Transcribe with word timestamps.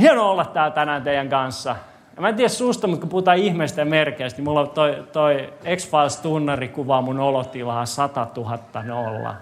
hienoa 0.00 0.30
olla 0.30 0.44
täällä 0.44 0.74
tänään 0.74 1.02
teidän 1.02 1.28
kanssa. 1.28 1.76
Ja 2.16 2.22
mä 2.22 2.28
en 2.28 2.36
tiedä 2.36 2.48
susta, 2.48 2.86
mutta 2.86 3.00
kun 3.00 3.10
puhutaan 3.10 3.38
ihmeistä 3.38 3.80
ja 3.80 3.84
merkeistä, 3.84 4.38
niin 4.38 4.44
mulla 4.44 4.60
on 4.60 4.70
toi, 4.70 5.04
toi 5.12 5.52
X-Files-tunnari 5.76 6.68
kuvaa 6.68 7.02
mun 7.02 7.20
olotilaa 7.20 7.86
100 7.86 8.26
000 8.36 8.58
nolla. 8.82 9.34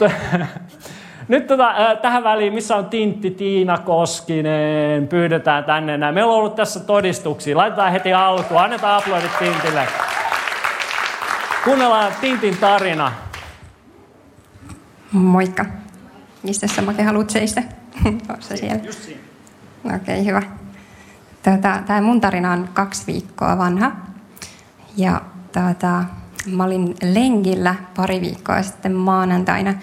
Nyt 1.28 1.46
tota, 1.46 1.68
äh, 1.68 1.98
tähän 2.02 2.24
väliin, 2.24 2.54
missä 2.54 2.76
on 2.76 2.86
Tintti, 2.86 3.30
Tiina 3.30 3.78
Koskinen, 3.78 5.08
pyydetään 5.08 5.64
tänne 5.64 5.98
näin. 5.98 6.14
Meillä 6.14 6.32
on 6.32 6.38
ollut 6.38 6.54
tässä 6.54 6.80
todistuksia. 6.80 7.56
Laitetaan 7.56 7.92
heti 7.92 8.12
alkuun. 8.12 8.60
Annetaan 8.60 9.02
aplodit 9.02 9.38
Tintille. 9.38 9.88
Kuunnellaan 11.64 12.12
Tintin 12.20 12.56
tarina. 12.56 13.12
Moikka. 15.12 15.64
Mistä 16.42 16.66
sä 16.66 16.82
Make 16.82 17.02
haluat 17.02 17.30
seistä? 17.30 17.62
Oletko 18.04 18.56
siellä? 18.56 18.84
Just 18.84 19.02
siinä. 19.02 19.20
Okei, 19.84 19.96
okay, 19.96 20.24
hyvä. 20.24 20.42
Tota, 21.42 21.82
Tämä 21.86 22.00
mun 22.00 22.20
tarina 22.20 22.52
on 22.52 22.68
kaksi 22.72 23.06
viikkoa 23.06 23.58
vanha. 23.58 23.92
Ja 24.96 25.20
tota, 25.52 26.04
mä 26.46 26.64
olin 26.64 26.94
lenkillä 27.02 27.74
pari 27.96 28.20
viikkoa 28.20 28.62
sitten 28.62 28.92
maanantaina. 28.92 29.74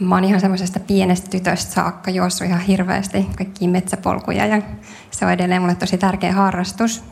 Mä 0.00 0.14
oon 0.14 0.24
ihan 0.24 0.40
semmoisesta 0.40 0.80
pienestä 0.80 1.30
tytöstä 1.30 1.72
saakka 1.72 2.10
juossut 2.10 2.46
ihan 2.46 2.60
hirveästi 2.60 3.26
kaikkia 3.36 3.68
metsäpolkuja 3.68 4.46
ja 4.46 4.62
se 5.10 5.26
on 5.26 5.32
edelleen 5.32 5.62
mulle 5.62 5.74
tosi 5.74 5.98
tärkeä 5.98 6.32
harrastus. 6.32 7.04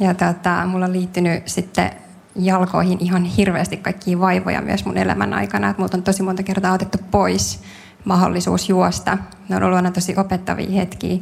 Ja 0.00 0.14
tota, 0.14 0.66
mulla 0.66 0.84
on 0.84 0.92
liittynyt 0.92 1.48
sitten 1.48 1.90
jalkoihin 2.36 2.98
ihan 3.00 3.24
hirveästi 3.24 3.76
kaikkia 3.76 4.20
vaivoja 4.20 4.62
myös 4.62 4.84
mun 4.84 4.98
elämän 4.98 5.34
aikana. 5.34 5.70
Et 5.70 5.78
multa 5.78 5.96
on 5.96 6.02
tosi 6.02 6.22
monta 6.22 6.42
kertaa 6.42 6.72
otettu 6.72 6.98
pois 7.10 7.62
mahdollisuus 8.04 8.68
juosta. 8.68 9.18
Ne 9.48 9.56
on 9.56 9.62
ollut 9.62 9.76
aina 9.76 9.90
tosi 9.90 10.14
opettavia 10.16 10.70
hetkiä. 10.70 11.18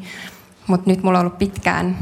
Mutta 0.67 0.91
nyt 0.91 1.03
mulla 1.03 1.19
on 1.19 1.25
ollut 1.27 1.39
pitkään 1.39 1.97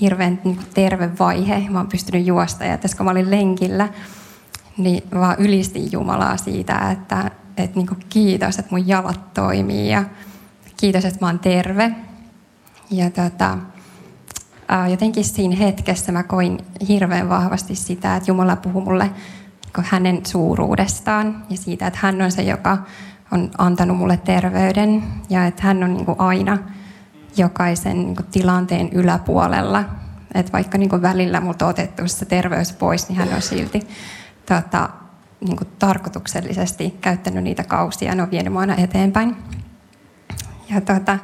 hirveän 0.00 0.40
niin 0.44 0.56
kuin 0.56 0.66
terve 0.74 1.10
vaihe. 1.18 1.66
Mä 1.70 1.78
oon 1.78 1.88
pystynyt 1.88 2.26
juosta 2.26 2.64
ja 2.64 2.78
tässä 2.78 2.96
kun 2.96 3.04
mä 3.04 3.10
olin 3.10 3.30
lenkillä, 3.30 3.88
niin 4.78 5.02
vaan 5.14 5.36
ylistin 5.38 5.92
Jumalaa 5.92 6.36
siitä, 6.36 6.90
että, 6.90 7.30
että 7.56 7.76
niin 7.76 7.88
kiitos, 8.08 8.58
että 8.58 8.70
mun 8.70 8.88
jalat 8.88 9.34
toimii 9.34 9.90
ja 9.90 10.04
kiitos, 10.76 11.04
että 11.04 11.18
mä 11.20 11.26
oon 11.26 11.38
terve. 11.38 11.92
Ja 12.90 13.10
tota, 13.10 13.58
jotenkin 14.90 15.24
siinä 15.24 15.56
hetkessä 15.56 16.12
mä 16.12 16.22
koin 16.22 16.58
hirveän 16.88 17.28
vahvasti 17.28 17.74
sitä, 17.74 18.16
että 18.16 18.30
Jumala 18.30 18.56
puhuu 18.56 18.80
mulle 18.80 19.10
niin 19.76 19.86
hänen 19.90 20.26
suuruudestaan 20.26 21.44
ja 21.50 21.56
siitä, 21.56 21.86
että 21.86 21.98
hän 22.02 22.22
on 22.22 22.32
se, 22.32 22.42
joka 22.42 22.78
on 23.30 23.50
antanut 23.58 23.96
mulle 23.96 24.16
terveyden 24.16 25.02
ja 25.30 25.46
että 25.46 25.62
hän 25.62 25.84
on 25.84 25.94
niin 25.94 26.06
kuin 26.06 26.20
aina 26.20 26.58
jokaisen 27.36 27.96
niin 27.96 28.16
kuin 28.16 28.26
tilanteen 28.26 28.88
yläpuolella. 28.92 29.84
Että 30.34 30.52
vaikka 30.52 30.78
niin 30.78 30.88
kuin 30.88 31.02
välillä 31.02 31.40
multa 31.40 31.64
on 31.64 31.70
otettu 31.70 32.08
se 32.08 32.24
terveys 32.24 32.72
pois, 32.72 33.08
niin 33.08 33.18
hän 33.18 33.34
on 33.34 33.42
silti 33.42 33.88
tota, 34.46 34.88
niin 35.40 35.56
kuin 35.56 35.68
tarkoituksellisesti 35.78 36.94
käyttänyt 37.00 37.44
niitä 37.44 37.64
kausia 37.64 38.08
ja 38.08 38.14
ne 38.14 38.22
on 38.22 38.30
vienyt 38.30 38.52
mua 38.52 38.60
aina 38.60 38.76
eteenpäin. 38.76 39.36
Ja 40.70 40.80
tota, 40.80 41.18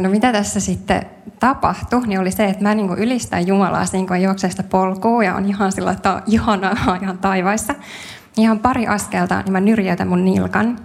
no 0.00 0.10
mitä 0.10 0.32
tässä 0.32 0.60
sitten 0.60 1.06
tapahtui, 1.40 2.06
niin 2.06 2.20
oli 2.20 2.30
se, 2.30 2.44
että 2.44 2.62
mä 2.62 2.74
niin 2.74 2.98
ylistän 2.98 3.46
Jumalaa 3.46 3.84
niin 3.92 4.06
kuin 4.06 4.22
juoksee 4.22 4.50
sitä 4.50 4.62
polkua 4.62 5.24
ja 5.24 5.34
on 5.34 5.46
ihan 5.46 5.72
sillä, 5.72 5.90
on 5.90 6.22
ihanaa 6.26 6.96
ihan 7.02 7.18
taivaissa. 7.18 7.74
Ihan 8.36 8.58
pari 8.58 8.86
askelta, 8.86 9.42
niin 9.42 9.52
mä 9.52 9.60
nyrjäytän 9.60 10.08
mun 10.08 10.24
nilkan. 10.24 10.78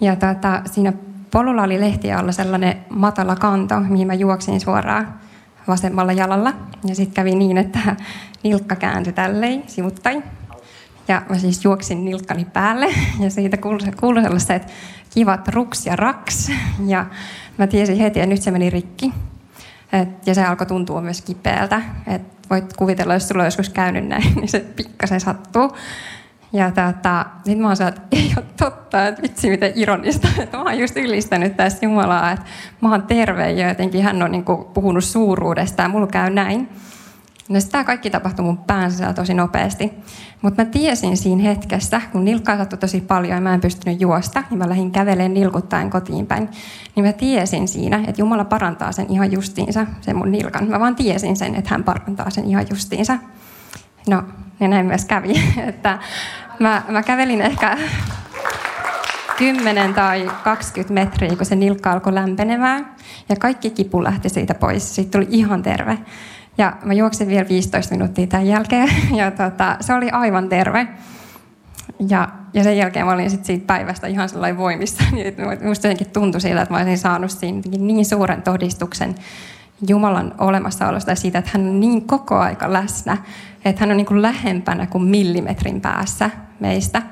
Ja 0.00 0.16
tota, 0.16 0.62
siinä 0.66 0.92
polulla 1.30 1.62
oli 1.62 1.80
lehti 1.80 2.12
alla 2.12 2.32
sellainen 2.32 2.76
matala 2.88 3.36
kanto, 3.36 3.80
mihin 3.80 4.06
mä 4.06 4.14
juoksin 4.14 4.60
suoraan 4.60 5.14
vasemmalla 5.68 6.12
jalalla. 6.12 6.52
Ja 6.84 6.94
sitten 6.94 7.14
kävi 7.14 7.34
niin, 7.34 7.58
että 7.58 7.96
nilkka 8.44 8.76
kääntyi 8.76 9.12
tälleen 9.12 9.62
sivuttain. 9.66 10.22
Ja 11.08 11.22
mä 11.28 11.38
siis 11.38 11.64
juoksin 11.64 12.04
nilkkani 12.04 12.44
päälle 12.44 12.86
ja 13.24 13.30
siitä 13.30 13.56
kuului, 14.00 14.22
että 14.24 14.60
kivat 15.14 15.48
ruks 15.48 15.86
ja 15.86 15.96
raks. 15.96 16.50
Ja 16.86 17.06
mä 17.58 17.66
tiesin 17.66 17.96
heti, 17.96 18.20
että 18.20 18.34
nyt 18.34 18.42
se 18.42 18.50
meni 18.50 18.70
rikki. 18.70 19.12
Et, 19.92 20.26
ja 20.26 20.34
se 20.34 20.44
alkoi 20.44 20.66
tuntua 20.66 21.00
myös 21.00 21.22
kipeältä. 21.22 21.82
Et 22.06 22.22
voit 22.50 22.72
kuvitella, 22.72 23.14
jos 23.14 23.28
sulla 23.28 23.42
on 23.42 23.46
joskus 23.46 23.68
käynyt 23.68 24.08
näin, 24.08 24.34
niin 24.34 24.48
se 24.48 24.60
pikkasen 24.60 25.20
sattuu. 25.20 25.76
Ja 26.54 26.70
tota, 26.70 27.26
sitten 27.36 27.60
mä 27.60 27.68
oon 27.68 27.88
että 27.88 28.00
ei 28.16 28.32
ole 28.36 28.44
totta, 28.56 29.06
että 29.06 29.22
vitsi 29.22 29.50
miten 29.50 29.72
ironista. 29.74 30.28
Että 30.42 30.56
mä 30.56 30.62
oon 30.62 30.78
just 30.78 30.96
ylistänyt 30.96 31.56
tässä 31.56 31.78
Jumalaa, 31.82 32.30
että 32.30 32.46
mä 32.80 32.90
oon 32.90 33.02
terve 33.02 33.50
ja 33.50 33.68
jotenkin 33.68 34.02
hän 34.02 34.22
on 34.22 34.30
niin 34.30 34.44
kuin 34.44 34.64
puhunut 34.64 35.04
suuruudesta 35.04 35.82
ja 35.82 35.88
mulla 35.88 36.06
käy 36.06 36.30
näin. 36.30 36.68
No 37.48 37.58
tämä 37.70 37.84
kaikki 37.84 38.10
tapahtui 38.10 38.44
mun 38.44 38.58
pään 38.58 38.90
sisällä 38.90 39.12
tosi 39.12 39.34
nopeasti. 39.34 39.92
Mutta 40.42 40.64
mä 40.64 40.70
tiesin 40.70 41.16
siinä 41.16 41.42
hetkessä, 41.42 42.00
kun 42.12 42.24
nilkkaa 42.24 42.56
sattui 42.56 42.78
tosi 42.78 43.00
paljon 43.00 43.34
ja 43.34 43.40
mä 43.40 43.54
en 43.54 43.60
pystynyt 43.60 44.00
juosta, 44.00 44.42
niin 44.50 44.58
mä 44.58 44.68
lähdin 44.68 44.90
kävelemään 44.90 45.34
nilkuttaen 45.34 45.90
kotiin 45.90 46.26
päin. 46.26 46.48
Niin 46.96 47.06
mä 47.06 47.12
tiesin 47.12 47.68
siinä, 47.68 47.96
että 47.96 48.20
Jumala 48.22 48.44
parantaa 48.44 48.92
sen 48.92 49.06
ihan 49.08 49.32
justiinsa, 49.32 49.86
sen 50.00 50.16
mun 50.16 50.32
nilkan. 50.32 50.68
Mä 50.68 50.80
vaan 50.80 50.96
tiesin 50.96 51.36
sen, 51.36 51.54
että 51.54 51.70
hän 51.70 51.84
parantaa 51.84 52.30
sen 52.30 52.44
ihan 52.44 52.66
justiinsa. 52.70 53.18
No, 54.08 54.22
ja 54.60 54.68
näin 54.68 54.86
myös 54.86 55.04
kävi. 55.04 55.32
Että 55.68 55.98
mä, 56.58 56.82
mä 56.88 57.02
kävelin 57.02 57.40
ehkä 57.40 57.76
10 59.36 59.94
tai 59.94 60.30
20 60.44 60.94
metriä, 60.94 61.36
kun 61.36 61.46
se 61.46 61.56
nilkka 61.56 61.92
alkoi 61.92 62.14
lämpenemään. 62.14 62.94
Ja 63.28 63.36
kaikki 63.36 63.70
kipu 63.70 64.04
lähti 64.04 64.28
siitä 64.28 64.54
pois. 64.54 64.94
Siitä 64.94 65.10
tuli 65.10 65.26
ihan 65.30 65.62
terve. 65.62 65.98
Ja 66.58 66.76
mä 66.84 66.92
juoksin 66.92 67.28
vielä 67.28 67.48
15 67.48 67.94
minuuttia 67.94 68.26
tämän 68.26 68.46
jälkeen. 68.46 68.88
Ja 69.16 69.30
tota, 69.30 69.76
se 69.80 69.94
oli 69.94 70.10
aivan 70.10 70.48
terve. 70.48 70.86
Ja, 72.08 72.28
ja 72.54 72.64
sen 72.64 72.76
jälkeen 72.76 73.06
mä 73.06 73.12
olin 73.12 73.30
sit 73.30 73.44
siitä 73.44 73.66
päivästä 73.66 74.06
ihan 74.06 74.28
sellainen 74.28 74.58
voimissa. 74.58 75.04
Niin 75.12 75.34
musta 75.64 75.86
jotenkin 75.86 76.10
tuntui 76.10 76.40
siltä, 76.40 76.62
että 76.62 76.74
mä 76.74 76.78
olisin 76.78 76.98
saanut 76.98 77.30
siinä 77.30 77.60
niin 77.78 78.04
suuren 78.04 78.42
todistuksen 78.42 79.14
Jumalan 79.88 80.34
olemassaolosta 80.38 81.10
ja 81.10 81.16
siitä, 81.16 81.38
että 81.38 81.50
hän 81.54 81.68
on 81.68 81.80
niin 81.80 82.06
koko 82.06 82.36
aika 82.36 82.72
läsnä, 82.72 83.16
että 83.64 83.80
hän 83.80 83.90
on 83.90 83.96
niin 83.96 84.06
kuin 84.06 84.22
lähempänä 84.22 84.86
kuin 84.86 85.04
millimetrin 85.04 85.80
päässä 85.80 86.30
meistä. 86.60 87.02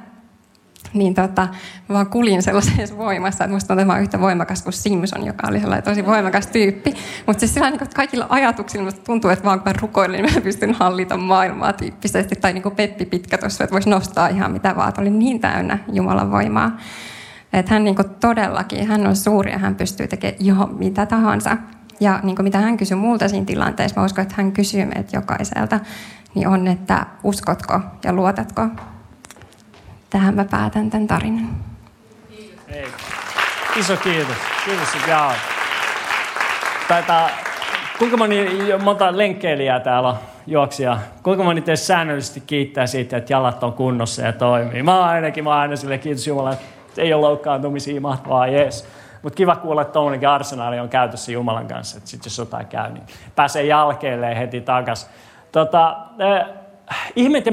Niin 0.95 1.15
tota, 1.15 1.49
vaan 1.89 2.07
kulin 2.07 2.43
sellaisessa 2.43 2.97
voimassa, 2.97 3.45
että 3.45 3.55
musta 3.55 3.69
tuntuu, 3.69 3.91
että 3.93 4.03
yhtä 4.03 4.21
voimakas 4.21 4.63
kuin 4.63 4.73
Simpson, 4.73 5.27
joka 5.27 5.49
oli 5.49 5.61
sellainen 5.61 5.85
tosi 5.85 6.07
voimakas 6.07 6.47
tyyppi. 6.47 6.95
Mutta 7.27 7.41
siis 7.41 7.55
sillä 7.55 7.71
niin 7.71 7.81
kaikilla 7.95 8.27
ajatuksilla 8.29 8.85
musta 8.85 9.01
tuntuu, 9.05 9.31
että 9.31 9.45
vaan 9.45 9.61
kun 9.61 9.69
mä 9.69 9.79
rukoilin, 9.81 10.23
niin 10.23 10.35
mä 10.35 10.41
pystyn 10.41 10.75
hallita 10.75 11.17
maailmaa 11.17 11.73
tyyppisesti. 11.73 12.37
Tai 12.37 12.53
niin 12.53 12.63
kuin 12.63 12.77
Peppi 12.77 13.07
Pitkä 13.07 13.39
tuossa, 13.39 13.65
että 13.65 13.75
voisi 13.75 13.91
nostaa 13.91 14.29
ihan 14.29 14.53
mitä 14.53 14.77
vaan. 14.77 14.93
Oli 14.99 15.11
niin 15.11 15.41
täynnä 15.41 15.79
Jumalan 15.93 16.31
voimaa. 16.31 16.77
Että 17.53 17.75
hän 17.75 17.85
niin 17.85 17.97
todellakin, 18.21 18.87
hän 18.87 19.07
on 19.07 19.17
suuri 19.17 19.53
ja 19.53 19.59
hän 19.59 19.75
pystyy 19.75 20.09
tekemään 20.09 20.37
ihan 20.41 20.75
mitä 20.75 21.07
tahansa. 21.07 21.57
Ja 22.03 22.21
niin 22.23 22.37
kuin 22.37 22.45
mitä 22.45 22.59
hän 22.59 22.77
kysyi 22.77 22.97
muulta 22.97 23.29
siinä 23.29 23.47
tilanteessa, 23.47 24.01
mä 24.01 24.07
uskon, 24.07 24.23
että 24.23 24.35
hän 24.37 24.53
kysyy 24.53 24.85
meitä 24.85 25.17
jokaiselta, 25.17 25.81
niin 26.35 26.49
on, 26.49 26.69
että 26.69 27.07
uskotko 27.23 27.81
ja 28.05 28.13
luotatko. 28.13 28.63
Tähän 30.11 30.35
mä 30.35 30.45
päätän 30.45 30.91
tämän 30.91 31.07
tarinan. 31.07 31.49
Hei. 32.71 32.87
Iso 33.77 33.97
kiitos. 33.97 34.37
Kiitos, 34.65 34.89
Jaa. 35.09 35.35
Taitaa, 36.89 37.31
kuinka 37.99 38.17
moni, 38.17 38.47
monta 38.83 39.17
lenkkeilijää 39.17 39.81
täällä 39.81 40.09
on, 40.09 40.17
juoksia, 40.47 40.99
kuinka 41.23 41.45
moni 41.45 41.61
teistä 41.61 41.87
säännöllisesti 41.87 42.41
kiittää 42.41 42.87
siitä, 42.87 43.17
että 43.17 43.33
jalat 43.33 43.65
on 43.65 43.73
kunnossa 43.73 44.23
ja 44.23 44.33
toimii? 44.33 44.83
Mä 44.83 45.05
ainakin, 45.05 45.45
mä 45.45 45.59
aina 45.59 45.77
sille 45.77 45.99
kiitos 45.99 46.27
Jumala, 46.27 46.53
että 46.53 46.65
ei 46.99 47.13
ole 47.15 47.21
loukkaantumisia, 47.21 48.01
mahtavaa, 48.01 48.47
jees. 48.47 48.89
Mutta 49.23 49.37
kiva 49.37 49.57
kuulla, 49.57 49.83
että 49.83 49.93
tuommoinenkin 49.93 50.29
arsenaali 50.29 50.81
on 50.81 50.89
käytössä 50.89 51.33
Jumalan 51.33 51.69
kanssa, 51.69 51.99
että 51.99 52.11
sitten 52.11 52.31
jos 52.31 52.39
jotain 52.39 52.67
käy, 52.67 52.93
niin 52.93 53.05
pääsee 53.35 53.65
jalkeilleen 53.65 54.37
heti 54.37 54.61
takas. 54.61 55.11
Tota, 55.53 55.97
ihmeet 57.17 57.47
ja 57.47 57.53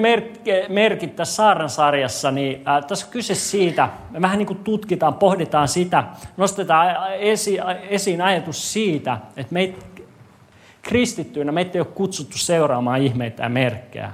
merkit 0.70 1.16
tässä 1.16 1.36
Saaran 1.36 1.70
sarjassa, 1.70 2.32
niin 2.32 2.68
äh, 2.68 2.86
tässä 2.86 3.06
on 3.06 3.12
kyse 3.12 3.36
siitä, 3.36 3.90
me 4.12 4.22
vähän 4.22 4.38
niin 4.38 4.48
kuin 4.48 4.60
tutkitaan, 4.64 5.14
pohditaan 5.14 5.68
sitä, 5.68 6.04
nostetaan 6.38 7.14
esi, 7.14 7.58
esiin 7.90 8.22
ajatus 8.22 8.74
siitä, 8.74 9.18
että 9.38 9.54
meitä 9.54 9.86
kristittyinä 10.82 11.52
meitä 11.52 11.72
ei 11.74 11.80
ole 11.80 11.88
kutsuttu 11.96 12.38
seuraamaan 12.38 13.02
ihmeitä 13.02 13.44
ja 13.44 13.50
merkkejä, 13.50 14.12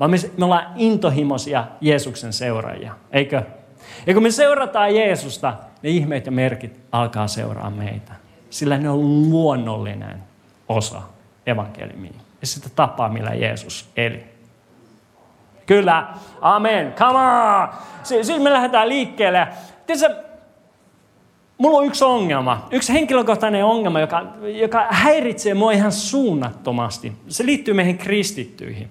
vaan 0.00 0.10
me, 0.10 0.16
me 0.36 0.44
ollaan 0.44 0.66
intohimoisia 0.76 1.64
Jeesuksen 1.80 2.32
seuraajia, 2.32 2.94
eikö? 3.12 3.42
Ja 4.06 4.14
kun 4.14 4.22
me 4.22 4.30
seurataan 4.30 4.94
Jeesusta, 4.94 5.54
ne 5.82 5.90
ihmeet 5.90 6.26
ja 6.26 6.32
merkit 6.32 6.80
alkaa 6.92 7.28
seuraa 7.28 7.70
meitä. 7.70 8.12
Sillä 8.50 8.78
ne 8.78 8.90
on 8.90 9.30
luonnollinen 9.30 10.22
osa 10.68 11.02
evankeliumia 11.46 12.12
ja 12.40 12.46
sitä 12.46 12.68
tapaa, 12.76 13.08
millä 13.08 13.30
Jeesus 13.30 13.90
eli. 13.96 14.24
Kyllä, 15.66 16.06
amen, 16.40 16.92
come 16.92 17.18
on! 17.18 17.68
Siinä 18.02 18.44
me 18.44 18.52
lähdetään 18.52 18.88
liikkeelle. 18.88 19.48
Tiedätkö, 19.86 20.22
mulla 21.58 21.78
on 21.78 21.86
yksi 21.86 22.04
ongelma, 22.04 22.68
yksi 22.70 22.92
henkilökohtainen 22.92 23.64
ongelma, 23.64 24.00
joka, 24.00 24.26
joka 24.42 24.86
häiritsee 24.90 25.54
mua 25.54 25.72
ihan 25.72 25.92
suunnattomasti. 25.92 27.12
Se 27.28 27.46
liittyy 27.46 27.74
meihin 27.74 27.98
kristittyihin. 27.98 28.90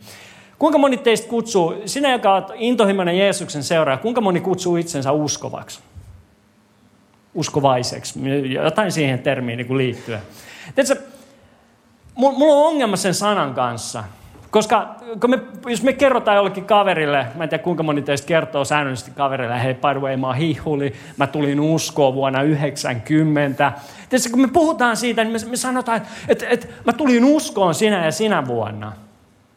Kuinka 0.62 0.78
moni 0.78 0.98
teistä 0.98 1.28
kutsuu, 1.28 1.76
sinä 1.86 2.12
joka 2.12 2.34
olet 2.34 2.46
intohimoinen 2.56 3.18
Jeesuksen 3.18 3.64
seuraaja, 3.64 3.98
kuinka 3.98 4.22
moni 4.22 4.42
kutsuu 4.42 4.76
itsensä 4.76 5.12
uskovaksi? 5.12 5.80
Uskovaiseksi, 7.34 8.20
jotain 8.54 8.92
siihen 8.92 9.20
termiin 9.20 9.58
niin 9.58 9.78
liittyen. 9.78 10.20
Tiedätkö, 10.76 11.04
mulla 12.16 12.56
on 12.56 12.68
ongelma 12.68 12.96
sen 12.96 13.14
sanan 13.14 13.54
kanssa. 13.54 14.04
Koska 14.52 14.96
kun 15.22 15.30
me, 15.30 15.40
jos 15.66 15.84
me 15.84 15.94
kerrotaan 15.94 16.38
jollekin 16.38 16.66
kaverille, 16.66 17.28
mä 17.36 17.44
en 17.44 17.50
tiedä 17.50 17.64
kuinka 17.64 17.84
moni 17.84 18.02
teistä 18.02 18.28
kertoo 18.28 18.66
säännöllisesti 18.66 19.12
kaverille, 19.12 19.64
hei 19.64 19.74
by 19.74 19.80
the 19.92 20.02
way, 20.02 20.18
mä 20.18 20.34
hihuli, 20.34 20.94
mä 21.18 21.28
tulin 21.28 21.60
uskoon 21.60 22.14
vuonna 22.14 22.42
90. 22.42 23.72
Tietysti 24.10 24.30
kun 24.30 24.42
me 24.42 24.48
puhutaan 24.48 24.98
siitä, 24.98 25.24
niin 25.24 25.34
me, 25.34 25.50
me 25.50 25.58
sanotaan, 25.58 25.98
että, 25.98 26.10
että, 26.28 26.46
että 26.50 26.68
mä 26.86 26.94
tulin 26.94 27.26
uskoon 27.26 27.76
sinä 27.76 28.06
ja 28.06 28.12
sinä 28.12 28.48
vuonna. 28.48 28.92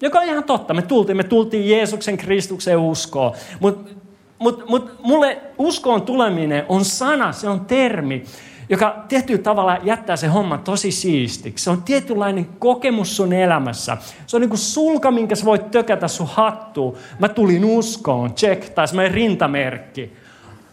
Joka 0.04 0.18
on 0.18 0.24
ihan 0.24 0.44
totta, 0.44 0.74
me 0.74 0.82
tultiin, 0.82 1.16
me 1.16 1.24
tultiin 1.24 1.70
Jeesuksen 1.70 2.16
Kristuksen 2.16 2.78
uskoon. 2.78 3.32
Mutta 3.60 3.90
mut, 4.38 4.68
mut 4.68 4.90
mulle 5.02 5.40
uskoon 5.58 6.02
tuleminen 6.02 6.64
on 6.68 6.84
sana, 6.84 7.32
se 7.32 7.48
on 7.48 7.60
termi, 7.60 8.24
joka 8.68 9.04
tietyllä 9.08 9.42
tavalla 9.42 9.78
jättää 9.82 10.16
se 10.16 10.26
homma 10.26 10.58
tosi 10.58 10.90
siistiksi. 10.90 11.64
Se 11.64 11.70
on 11.70 11.82
tietynlainen 11.82 12.46
kokemus 12.58 13.16
sun 13.16 13.32
elämässä. 13.32 13.96
Se 14.26 14.36
on 14.36 14.40
niin 14.40 14.48
kuin 14.50 14.58
sulka, 14.58 15.10
minkä 15.10 15.34
sä 15.34 15.44
voit 15.44 15.70
tökätä 15.70 16.08
sun 16.08 16.28
hattuun. 16.32 16.96
Mä 17.18 17.28
tulin 17.28 17.64
uskoon, 17.64 18.34
check, 18.34 18.74
tai 18.74 18.88
semmoinen 18.88 19.14
rintamerkki. 19.14 20.12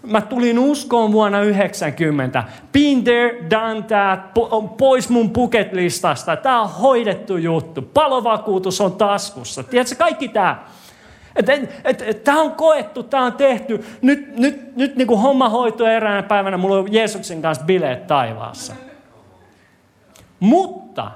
Mä 0.04 0.22
tulin 0.22 0.60
uskoon 0.60 1.12
vuonna 1.12 1.42
90. 1.42 2.44
Been 2.72 3.04
there, 3.04 3.50
done 3.50 3.82
that, 3.82 4.20
pois 4.78 5.10
mun 5.10 5.30
bucket 5.30 5.74
listasta. 5.74 6.36
Tää 6.36 6.62
on 6.62 6.70
hoidettu 6.70 7.38
juttu. 7.38 7.82
Palovakuutus 7.82 8.82
on 8.82 8.92
taskussa. 8.92 9.64
Tiedätkö, 9.64 9.96
kaikki 9.96 10.28
tää. 10.28 10.66
Tämä 12.24 12.42
on 12.42 12.52
koettu, 12.52 13.04
tämä 13.04 13.26
on 13.26 13.34
tehty. 13.34 13.86
Nyt, 14.02 14.38
nyt, 14.38 14.76
nyt 14.76 14.96
niin 14.96 15.08
kuin 15.08 15.20
homma 15.20 15.50
hoituu 15.50 15.86
eräänä 15.86 16.24
päivänä, 16.24 16.58
mulla 16.58 16.78
on 16.78 16.94
Jeesuksen 16.94 17.42
kanssa 17.42 17.66
bileet 17.66 18.08
taivaassa. 18.08 18.74
Mutta 20.40 21.12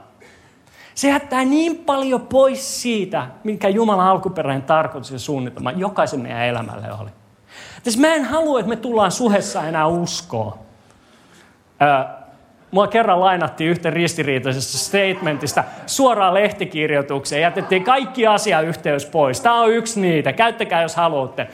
se 0.96 1.10
jättää 1.10 1.46
niin 1.46 1.78
paljon 1.78 2.22
pois 2.22 2.82
siitä, 2.82 3.28
minkä 3.44 3.70
Jumalan 3.70 4.08
alkuperäinen 4.08 4.64
tarkoitus 4.64 5.12
ja 5.12 5.20
suunnitelma 5.20 5.72
jokaisen 5.72 6.20
meidän 6.20 6.46
elämälle 6.46 6.88
oli. 7.02 7.10
Siis 7.86 7.98
mä 7.98 8.08
en 8.08 8.26
halua, 8.26 8.60
että 8.60 8.70
me 8.70 8.76
tullaan 8.76 9.12
suhessa 9.12 9.64
enää 9.64 9.88
uskoa. 9.88 10.58
Mua 12.72 12.88
kerran 12.88 13.20
lainattiin 13.20 13.70
yhtä 13.70 13.90
ristiriitaisesta 13.90 14.78
statementista 14.78 15.64
suoraan 15.86 16.34
lehtikirjoitukseen. 16.34 17.42
Jätettiin 17.42 17.84
kaikki 17.84 18.28
asiayhteys 18.28 19.06
pois. 19.06 19.42
Tämä 19.42 19.62
on 19.62 19.72
yksi 19.72 20.02
niitä. 20.02 20.34
Käyttäkää, 20.34 20.82
jos 20.82 20.96
haluatte. 20.96 21.48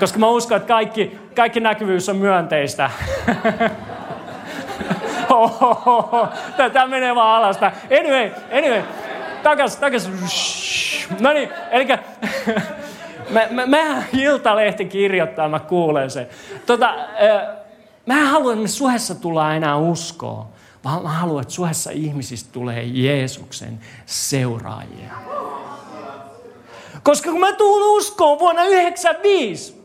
Koska 0.00 0.18
mä 0.18 0.28
uskon, 0.28 0.56
että 0.56 0.68
kaikki, 0.68 1.18
kaikki 1.36 1.60
näkyvyys 1.60 2.08
on 2.08 2.16
myönteistä. 2.16 2.90
Tämä 6.72 6.86
menee 6.86 7.14
vaan 7.14 7.42
alasta. 7.42 7.72
Anyway, 8.00 8.30
anyway. 8.58 8.82
Takas, 9.42 9.76
takas. 9.76 10.10
No 11.20 11.32
niin, 11.32 11.48
eli 11.70 11.86
mä, 13.34 13.46
mä, 13.50 13.66
mä 13.66 14.02
Iltalehti 14.12 14.84
kirjoittaa, 14.84 15.48
mä 15.48 15.60
kuulen 15.60 16.10
sen. 16.10 16.26
Tota, 16.66 16.94
Mä 18.06 18.18
en 18.18 18.26
halua, 18.26 18.52
että 18.52 18.66
suhessa 18.66 19.14
tullaan 19.14 19.56
enää 19.56 19.76
uskoa, 19.76 20.48
vaan 20.84 21.02
mä 21.02 21.08
haluan, 21.08 21.42
että 21.42 21.54
suhessa 21.54 21.90
ihmisistä 21.90 22.52
tulee 22.52 22.82
Jeesuksen 22.82 23.80
seuraajia. 24.06 25.10
Koska 27.02 27.30
kun 27.30 27.40
mä 27.40 27.52
tulin 27.52 27.98
uskoon 27.98 28.38
vuonna 28.38 28.62
1995, 28.62 29.83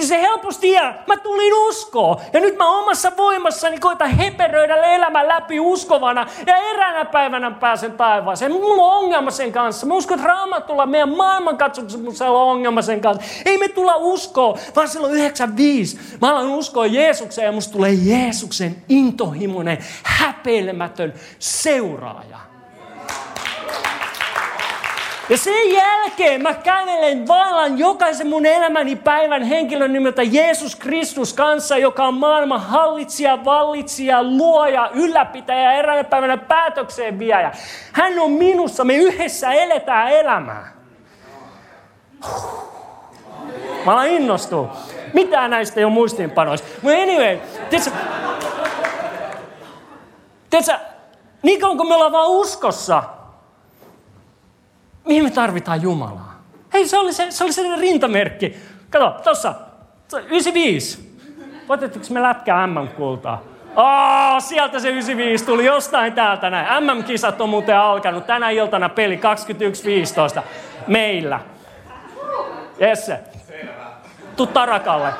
niin 0.00 0.08
se 0.08 0.22
helposti 0.22 0.72
jää. 0.72 1.02
Mä 1.06 1.16
tulin 1.16 1.54
uskoon. 1.54 2.16
Ja 2.32 2.40
nyt 2.40 2.56
mä 2.56 2.78
omassa 2.78 3.12
voimassani 3.16 3.78
koitan 3.78 4.10
heperöidä 4.10 4.76
elämän 4.76 5.28
läpi 5.28 5.60
uskovana. 5.60 6.26
Ja 6.46 6.56
eräänä 6.56 7.04
päivänä 7.04 7.50
pääsen 7.50 7.92
taivaaseen. 7.92 8.52
Mulla 8.52 8.82
on 8.82 9.04
ongelma 9.04 9.30
sen 9.30 9.52
kanssa. 9.52 9.86
Mä 9.86 9.94
uskon, 9.94 10.18
että 10.18 10.28
raamatulla 10.28 10.86
meidän 10.86 11.16
maailmankatsomuksella 11.16 12.42
on 12.42 12.50
ongelma 12.50 12.82
sen 12.82 13.00
kanssa. 13.00 13.24
Ei 13.46 13.58
me 13.58 13.68
tulla 13.68 13.96
uskoon, 13.96 14.58
vaan 14.76 14.88
silloin 14.88 15.14
95. 15.14 15.98
Mä 16.20 16.30
alan 16.30 16.48
uskoa 16.48 16.86
Jeesukseen 16.86 17.46
ja 17.46 17.52
musta 17.52 17.72
tulee 17.72 17.92
Jeesuksen 17.92 18.76
intohimoinen, 18.88 19.78
häpeilemätön 20.02 21.14
seuraaja. 21.38 22.49
Ja 25.30 25.38
sen 25.38 25.72
jälkeen 25.72 26.42
mä 26.42 26.54
kävelen 26.54 27.28
vallan 27.28 27.78
jokaisen 27.78 28.26
mun 28.26 28.46
elämäni 28.46 28.96
päivän 28.96 29.42
henkilön 29.42 29.92
nimeltä 29.92 30.22
Jeesus 30.22 30.76
Kristus 30.76 31.32
kanssa, 31.32 31.76
joka 31.78 32.04
on 32.04 32.14
maailman 32.14 32.60
hallitsija, 32.60 33.44
vallitsija, 33.44 34.22
luoja, 34.22 34.90
ylläpitäjä 34.94 35.72
eräänä 35.72 36.04
päivänä 36.04 36.36
päätökseen 36.36 37.18
viejä. 37.18 37.52
Hän 37.92 38.18
on 38.18 38.30
minussa, 38.30 38.84
me 38.84 38.96
yhdessä 38.96 39.52
eletään 39.52 40.12
elämää. 40.12 40.72
Mä 43.86 43.92
alan 43.92 44.06
innostua. 44.06 44.76
Mitään 45.12 45.50
näistä 45.50 45.80
ei 45.80 45.84
ole 45.84 45.92
muistiinpanoissa. 45.92 46.66
Mutta 46.82 46.98
anyway, 46.98 47.38
tiedätkö, 47.70 47.90
tiedätkö, 50.50 50.78
niin 51.42 51.60
kauan 51.60 51.76
kun 51.76 51.88
me 51.88 51.94
ollaan 51.94 52.12
vaan 52.12 52.28
uskossa, 52.28 53.02
Mihin 55.04 55.24
me 55.24 55.30
tarvitaan 55.30 55.82
Jumalaa? 55.82 56.42
Hei, 56.72 56.88
se 56.88 56.98
oli, 56.98 57.12
se, 57.12 57.26
se 57.30 57.44
oli 57.44 57.52
sellainen 57.52 57.80
rintamerkki. 57.80 58.56
Kato, 58.90 59.20
tossa, 59.24 59.54
95. 60.26 61.10
Voitettiinko 61.68 62.08
me 62.10 62.22
lätkää 62.22 62.66
MM-kultaa? 62.66 63.42
Oh, 63.76 64.42
sieltä 64.42 64.80
se 64.80 64.88
95 64.88 65.44
tuli 65.44 65.64
jostain 65.64 66.12
täältä 66.12 66.50
näin. 66.50 66.84
MM-kisat 66.84 67.40
on 67.40 67.48
muuten 67.48 67.76
alkanut. 67.76 68.26
Tänä 68.26 68.50
iltana 68.50 68.88
peli 68.88 69.20
21.15 70.36 70.42
meillä. 70.86 71.40
Jesse. 72.78 73.20
Tuu 74.36 74.46
Tarakalle. 74.46 75.12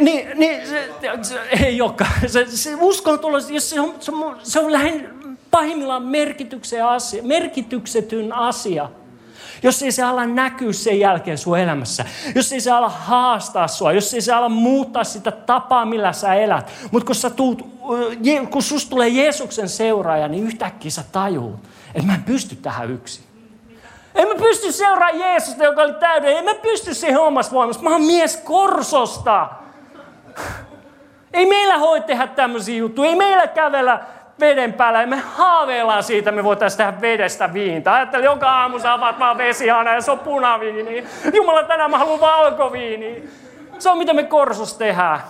Niin, 0.00 0.28
niin 0.34 0.66
se, 0.66 0.90
se, 1.22 1.40
ei 1.64 1.80
olekaan. 1.80 2.10
Se, 2.26 2.46
se 2.46 2.70
uskon 2.80 3.18
tulos, 3.18 3.50
jos 3.50 3.70
se 3.70 3.80
on, 3.80 3.94
se 4.00 4.12
on, 4.12 4.38
se 4.42 4.60
on 4.60 4.72
lähinnä 4.72 5.08
pahimmillaan 5.56 6.02
asia, 6.88 7.22
merkityksetyn 7.22 8.32
asia. 8.32 8.88
Jos 9.62 9.82
ei 9.82 9.92
se 9.92 10.02
ala 10.02 10.26
näkyä 10.26 10.72
sen 10.72 11.00
jälkeen 11.00 11.38
sun 11.38 11.58
elämässä. 11.58 12.04
Jos 12.34 12.52
ei 12.52 12.60
se 12.60 12.70
ala 12.70 12.88
haastaa 12.88 13.68
sua. 13.68 13.92
Jos 13.92 14.14
ei 14.14 14.20
se 14.20 14.32
ala 14.32 14.48
muuttaa 14.48 15.04
sitä 15.04 15.30
tapaa, 15.30 15.84
millä 15.84 16.12
sä 16.12 16.34
elät. 16.34 16.70
Mutta 16.90 17.14
kun, 17.36 17.72
kun 18.50 18.62
susta 18.62 18.90
tulee 18.90 19.08
Jeesuksen 19.08 19.68
seuraaja, 19.68 20.28
niin 20.28 20.44
yhtäkkiä 20.44 20.90
sä 20.90 21.04
tajuut, 21.12 21.54
että 21.94 22.06
mä 22.06 22.14
en 22.14 22.22
pysty 22.22 22.56
tähän 22.56 22.90
yksin. 22.90 23.24
En 24.14 24.28
mä 24.28 24.34
pysty 24.34 24.72
seuraamaan 24.72 25.18
Jeesusta, 25.18 25.64
joka 25.64 25.82
oli 25.82 25.92
täydellinen. 25.92 26.48
En 26.48 26.56
mä 26.56 26.62
pysty 26.62 26.94
siihen 26.94 27.20
omassa 27.20 27.52
voimassa. 27.52 27.82
Mä 27.82 27.90
oon 27.90 28.04
mies 28.04 28.36
korsosta. 28.36 29.48
Ei 31.32 31.46
meillä 31.46 31.80
voi 31.80 32.00
tehdä 32.00 32.26
tämmöisiä 32.26 32.76
juttuja. 32.76 33.10
Ei 33.10 33.16
meillä 33.16 33.46
kävellä 33.46 34.00
veden 34.40 34.72
päällä 34.72 35.00
ja 35.00 35.06
me 35.06 35.16
haaveillaan 35.16 36.02
siitä, 36.02 36.32
me 36.32 36.44
voitaisiin 36.44 36.78
tehdä 36.78 37.00
vedestä 37.00 37.52
viintä. 37.52 37.94
Ajattelin, 37.94 38.24
joka 38.24 38.50
aamu 38.50 38.78
sä 38.78 38.92
avaat 38.92 39.18
vaan 39.18 39.38
vesihana 39.38 39.94
ja 39.94 40.00
se 40.00 40.10
on 40.10 40.18
punaviini. 40.18 41.04
Jumala, 41.34 41.62
tänään 41.62 41.90
mä 41.90 41.98
haluan 41.98 42.20
valkoviini. 42.20 43.30
Se 43.78 43.90
on 43.90 43.98
mitä 43.98 44.14
me 44.14 44.24
korsus 44.24 44.74
tehdään. 44.74 45.20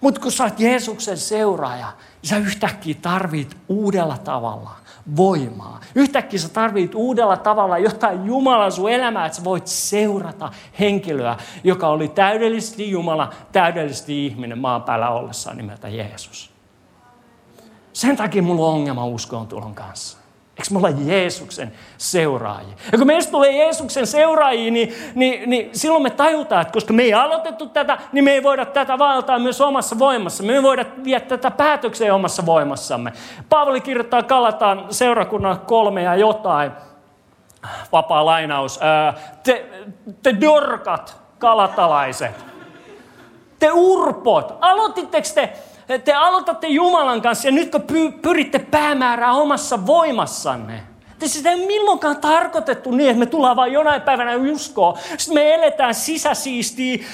Mutta 0.00 0.20
kun 0.20 0.32
sä 0.32 0.44
oot 0.44 0.60
Jeesuksen 0.60 1.16
seuraaja, 1.16 1.86
niin 2.22 2.30
sä 2.30 2.36
yhtäkkiä 2.36 2.94
tarvit 3.02 3.56
uudella 3.68 4.18
tavalla 4.18 4.70
voimaa. 5.16 5.80
Yhtäkkiä 5.94 6.38
sä 6.38 6.48
tarvit 6.48 6.94
uudella 6.94 7.36
tavalla 7.36 7.78
jotain 7.78 8.26
Jumalan 8.26 8.72
sun 8.72 8.90
elämää, 8.90 9.26
että 9.26 9.38
sä 9.38 9.44
voit 9.44 9.66
seurata 9.66 10.50
henkilöä, 10.80 11.36
joka 11.64 11.88
oli 11.88 12.08
täydellisesti 12.08 12.90
Jumala, 12.90 13.30
täydellisesti 13.52 14.26
ihminen 14.26 14.58
maan 14.58 14.82
päällä 14.82 15.10
ollessaan 15.10 15.56
nimeltä 15.56 15.88
Jeesus. 15.88 16.57
Sen 17.98 18.16
takia 18.16 18.42
mulla 18.42 18.66
on 18.66 18.74
ongelma 18.74 19.06
uskon 19.06 19.46
tulon 19.46 19.74
kanssa. 19.74 20.18
Eikö 20.58 20.68
me 20.70 20.78
olla 20.78 20.88
Jeesuksen 20.88 21.72
seuraajia? 21.96 22.74
Ja 22.92 22.98
kun 22.98 23.06
meistä 23.06 23.32
tulee 23.32 23.52
Jeesuksen 23.52 24.06
seuraajia, 24.06 24.70
niin, 24.70 24.94
niin, 25.14 25.50
niin 25.50 25.70
silloin 25.72 26.02
me 26.02 26.10
tajutaan, 26.10 26.62
että 26.62 26.72
koska 26.72 26.92
me 26.92 27.02
ei 27.02 27.14
aloitettu 27.14 27.68
tätä, 27.68 27.98
niin 28.12 28.24
me 28.24 28.32
ei 28.32 28.42
voida 28.42 28.66
tätä 28.66 28.98
valtaa 28.98 29.38
myös 29.38 29.60
omassa 29.60 29.98
voimassa. 29.98 30.42
Me 30.42 30.52
ei 30.52 30.62
voida 30.62 30.84
viedä 31.04 31.24
tätä 31.24 31.50
päätökseen 31.50 32.14
omassa 32.14 32.46
voimassamme. 32.46 33.12
Paavali 33.48 33.80
kirjoittaa 33.80 34.22
Kalataan 34.22 34.86
seurakunnan 34.90 35.60
kolme 35.60 36.02
ja 36.02 36.16
jotain. 36.16 36.72
Vapaa 37.92 38.24
lainaus. 38.24 38.80
Te, 39.42 39.66
te 40.22 40.40
dorkat, 40.40 41.16
kalatalaiset. 41.38 42.44
Te 43.58 43.70
urpot. 43.72 44.58
Aloititteko 44.60 45.28
te 45.34 45.52
te 46.04 46.12
aloitatte 46.12 46.66
Jumalan 46.66 47.22
kanssa 47.22 47.48
ja 47.48 47.52
nyt 47.52 47.70
kun 47.70 48.12
pyritte 48.22 48.58
päämäärää 48.58 49.32
omassa 49.32 49.86
voimassanne, 49.86 50.80
te 51.18 51.28
sitä 51.28 51.50
ei 51.50 51.66
milloinkaan 51.66 52.16
tarkoitettu 52.16 52.90
niin, 52.90 53.10
että 53.10 53.18
me 53.18 53.26
tullaan 53.26 53.56
vain 53.56 53.72
jonain 53.72 54.02
päivänä 54.02 54.36
uskoa. 54.36 54.98
Sitten 55.16 55.34
me 55.34 55.54
eletään 55.54 55.94
sisäsiistiä, 55.94 57.04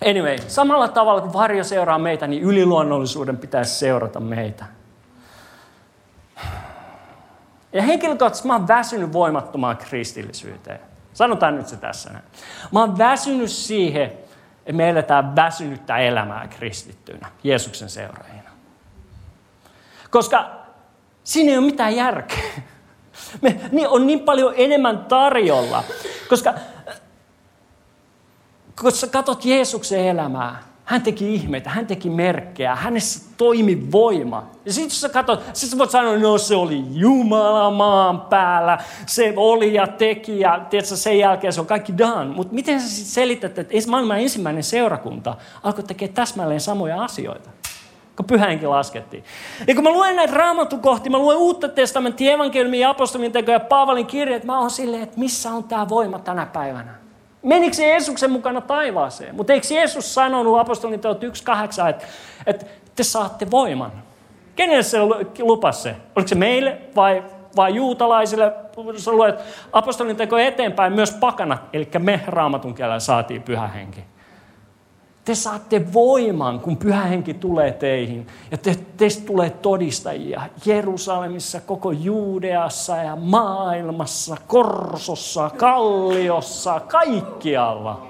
Anyway, 0.10 0.38
samalla 0.48 0.88
tavalla 0.88 1.22
kuin 1.22 1.34
varjo 1.34 1.63
seuraa 1.63 2.00
meitä, 2.00 2.27
niin 2.27 2.43
yliluonnollisuuden 2.43 3.38
pitäisi 3.38 3.75
seurata 3.75 4.19
meitä. 4.19 4.65
Ja 7.74 7.82
henkilökohtaisesti 7.82 8.48
mä 8.48 8.54
oon 8.54 8.68
väsynyt 8.68 9.14
voimattomaan 9.14 9.78
kristillisyyteen. 9.78 10.80
Sanotaan 11.14 11.56
nyt 11.56 11.68
se 11.68 11.78
tässä 11.78 12.10
näin. 12.10 12.26
Mä 12.72 12.80
oon 12.80 12.98
väsynyt 12.98 13.52
siihen, 13.52 14.06
että 14.60 14.74
me 14.74 14.90
eletään 14.90 15.36
väsynyttä 15.36 15.98
elämää 15.98 16.48
kristittynä, 16.48 17.28
Jeesuksen 17.44 17.90
seuraajina. 17.90 18.50
Koska 20.10 20.52
siinä 21.24 21.52
ei 21.52 21.58
ole 21.58 21.66
mitään 21.66 21.96
järkeä. 21.96 22.44
Me, 23.42 23.60
niin 23.72 23.88
on 23.88 24.08
niin 24.08 24.20
paljon 24.20 24.54
enemmän 24.58 25.06
tarjolla. 25.06 25.84
Koska 26.30 26.54
kun 28.82 28.92
sä 28.92 29.08
katsot 29.08 29.46
Jeesuksen 29.46 30.00
elämää, 30.00 30.64
hän 30.89 31.01
teki 31.01 31.36
ihmeitä, 31.36 31.69
hän 31.69 31.88
teki 31.88 32.10
merkkejä, 32.10 32.75
hänessä 32.75 33.29
toimi 33.38 33.91
voima. 33.91 34.50
Ja 34.65 34.74
sitten 34.74 34.89
jos 34.89 35.01
sä 35.01 35.10
katsot, 35.10 35.43
sit 35.53 35.69
sä 35.69 35.77
voit 35.77 35.89
sanoa, 35.89 36.17
no 36.17 36.38
se 36.38 36.55
oli 36.55 36.84
Jumala 36.91 37.72
maan 37.72 38.22
päällä, 38.22 38.77
se 39.05 39.34
oli 39.36 39.74
ja 39.74 39.88
teki 39.88 40.39
ja 40.39 40.65
tiedätkö, 40.69 40.96
sen 40.96 41.19
jälkeen 41.19 41.53
se 41.53 41.62
on 41.62 41.67
kaikki 41.67 41.98
done. 41.98 42.25
Mutta 42.25 42.53
miten 42.53 42.81
sä 42.81 42.89
sitten 42.89 43.12
selität, 43.12 43.60
että 43.60 43.74
maailman 43.88 44.19
ensimmäinen 44.19 44.63
seurakunta 44.63 45.36
alkoi 45.63 45.84
tekemään 45.84 46.15
täsmälleen 46.15 46.62
samoja 46.62 47.03
asioita? 47.03 47.50
kun 48.15 48.25
pyhänkin 48.25 48.69
laskettiin. 48.69 49.24
Ja 49.67 49.75
kun 49.75 49.84
mä 49.84 49.89
luen 49.89 50.15
näitä 50.15 50.34
raamatukohtia, 50.34 51.12
mä 51.12 51.17
luen 51.17 51.38
uutta 51.38 51.69
testamenttia, 51.69 52.34
evankeliumia, 52.34 52.89
apostolin 52.89 53.31
tekoja 53.31 53.55
ja 53.55 53.60
Paavalin 53.60 54.05
kirjeet, 54.05 54.43
mä 54.43 54.60
oon 54.60 54.72
silleen, 54.72 55.03
että 55.03 55.19
missä 55.19 55.51
on 55.51 55.63
tämä 55.63 55.89
voima 55.89 56.19
tänä 56.19 56.46
päivänä? 56.46 57.09
Menikö 57.43 57.75
se 57.75 57.88
Jeesuksen 57.88 58.31
mukana 58.31 58.62
taivaaseen? 58.62 59.36
Mutta 59.36 59.53
eikö 59.53 59.67
Jeesus 59.74 60.13
sanonut 60.13 60.60
apostolin 60.60 61.00
teot 61.00 61.24
1.8, 61.24 61.89
että, 61.89 62.05
että 62.46 62.65
te 62.96 63.03
saatte 63.03 63.51
voiman? 63.51 63.91
Kenelle 64.55 64.84
se 64.84 64.98
lupasi 65.39 65.81
se? 65.81 65.96
Oliko 66.15 66.27
se 66.27 66.36
meille 66.36 66.77
vai, 66.96 67.24
vai 67.55 67.75
juutalaisille? 67.75 68.53
Sä 68.98 69.12
luet 69.12 69.39
apostolin 69.74 70.15
teko 70.15 70.38
eteenpäin 70.38 70.93
myös 70.93 71.12
pakanat, 71.12 71.62
eli 71.74 71.89
me 72.00 72.22
raamatun 72.27 72.75
kielellä 72.75 73.00
saatiin 73.00 73.43
pyhä 73.43 73.67
henki. 73.67 74.03
Te 75.30 75.36
saatte 75.36 75.94
voiman, 75.94 76.60
kun 76.60 76.78
pyhä 76.78 77.02
henki 77.02 77.34
tulee 77.34 77.72
teihin. 77.72 78.28
Ja 78.52 78.58
te, 78.58 78.78
teistä 78.98 79.26
tulee 79.26 79.50
todistajia 79.50 80.42
Jerusalemissa, 80.66 81.62
koko 81.62 81.92
Juudeassa 81.92 82.98
ja 82.98 83.16
maailmassa, 83.16 84.38
Korsossa, 84.48 85.50
Kalliossa, 85.58 86.80
kaikkialla. 86.80 88.08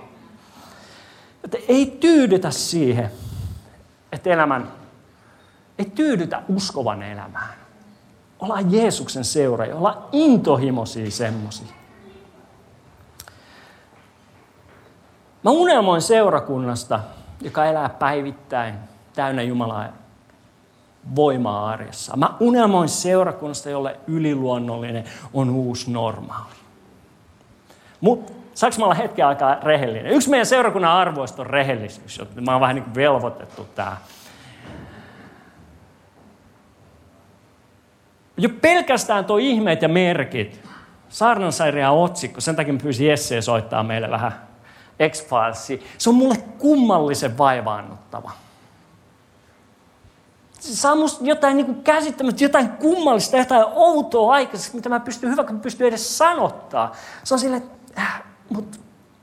Että 1.43 1.57
ei 1.67 1.97
tyydytä 1.99 2.51
siihen, 2.51 3.11
että 4.11 4.29
elämän, 4.29 4.71
ei 5.79 5.85
tyydytä 5.85 6.43
uskovan 6.49 7.03
elämään. 7.03 7.53
Ollaan 8.39 8.73
Jeesuksen 8.73 9.25
seuraajia, 9.25 9.75
ollaan 9.75 10.03
intohimoisia 10.11 11.11
semmoisia. 11.11 11.78
Mä 15.43 15.51
unelmoin 15.51 16.01
seurakunnasta, 16.01 16.99
joka 17.41 17.65
elää 17.65 17.89
päivittäin 17.89 18.75
täynnä 19.13 19.41
Jumalaa 19.41 19.85
voimaa 21.15 21.69
arjessa. 21.69 22.17
Mä 22.17 22.33
unelmoin 22.39 22.89
seurakunnasta, 22.89 23.69
jolle 23.69 23.99
yliluonnollinen 24.07 25.03
on 25.33 25.49
uusi 25.49 25.91
normaali. 25.91 26.55
Mutta 28.01 28.33
saanko 28.53 28.79
mä 28.79 28.85
olla 28.85 28.93
hetken 28.93 29.25
aikaa 29.25 29.57
rehellinen? 29.63 30.11
Yksi 30.11 30.29
meidän 30.29 30.45
seurakunnan 30.45 30.91
arvoista 30.91 31.41
on 31.41 31.47
rehellisyys, 31.47 32.21
mä 32.41 32.51
oon 32.51 32.61
vähän 32.61 32.75
niin 32.75 32.95
velvoitettu 32.95 33.67
tähän. 33.75 33.97
Jo 38.37 38.49
pelkästään 38.61 39.25
tuo 39.25 39.37
ihmeet 39.37 39.81
ja 39.81 39.89
merkit, 39.89 40.61
saarnansairia 41.09 41.91
otsikko, 41.91 42.41
sen 42.41 42.55
takia 42.55 42.73
mä 42.73 42.79
pyysin 42.83 43.07
Jesse 43.07 43.41
soittaa 43.41 43.83
meille 43.83 44.09
vähän 44.09 44.48
x 45.09 45.25
Se 45.97 46.09
on 46.09 46.15
mulle 46.15 46.37
kummallisen 46.37 47.37
vaivaannuttava. 47.37 48.31
Saa 50.59 50.95
musta 50.95 51.25
jotain 51.25 51.57
niin 51.57 51.83
käsittämättä, 51.83 52.43
jotain 52.43 52.69
kummallista, 52.69 53.37
jotain 53.37 53.65
outoa 53.71 54.33
aikaiseksi, 54.33 54.75
mitä 54.75 54.89
mä 54.89 54.99
pystyn, 54.99 55.31
hyvä, 55.31 55.43
kun 55.43 55.55
mä 55.55 55.61
pystyn 55.61 55.87
edes 55.87 56.17
sanottaa. 56.17 56.95
Se 57.23 57.33
on 57.33 57.39
silleen, 57.39 57.63
että 57.63 58.01
äh, 58.01 58.23
mutta 58.49 58.77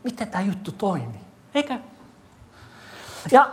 miten 0.05 0.29
tämä 0.29 0.45
juttu 0.45 0.73
toimii? 0.73 1.21
Eikä? 1.55 1.79
Ja 3.33 3.51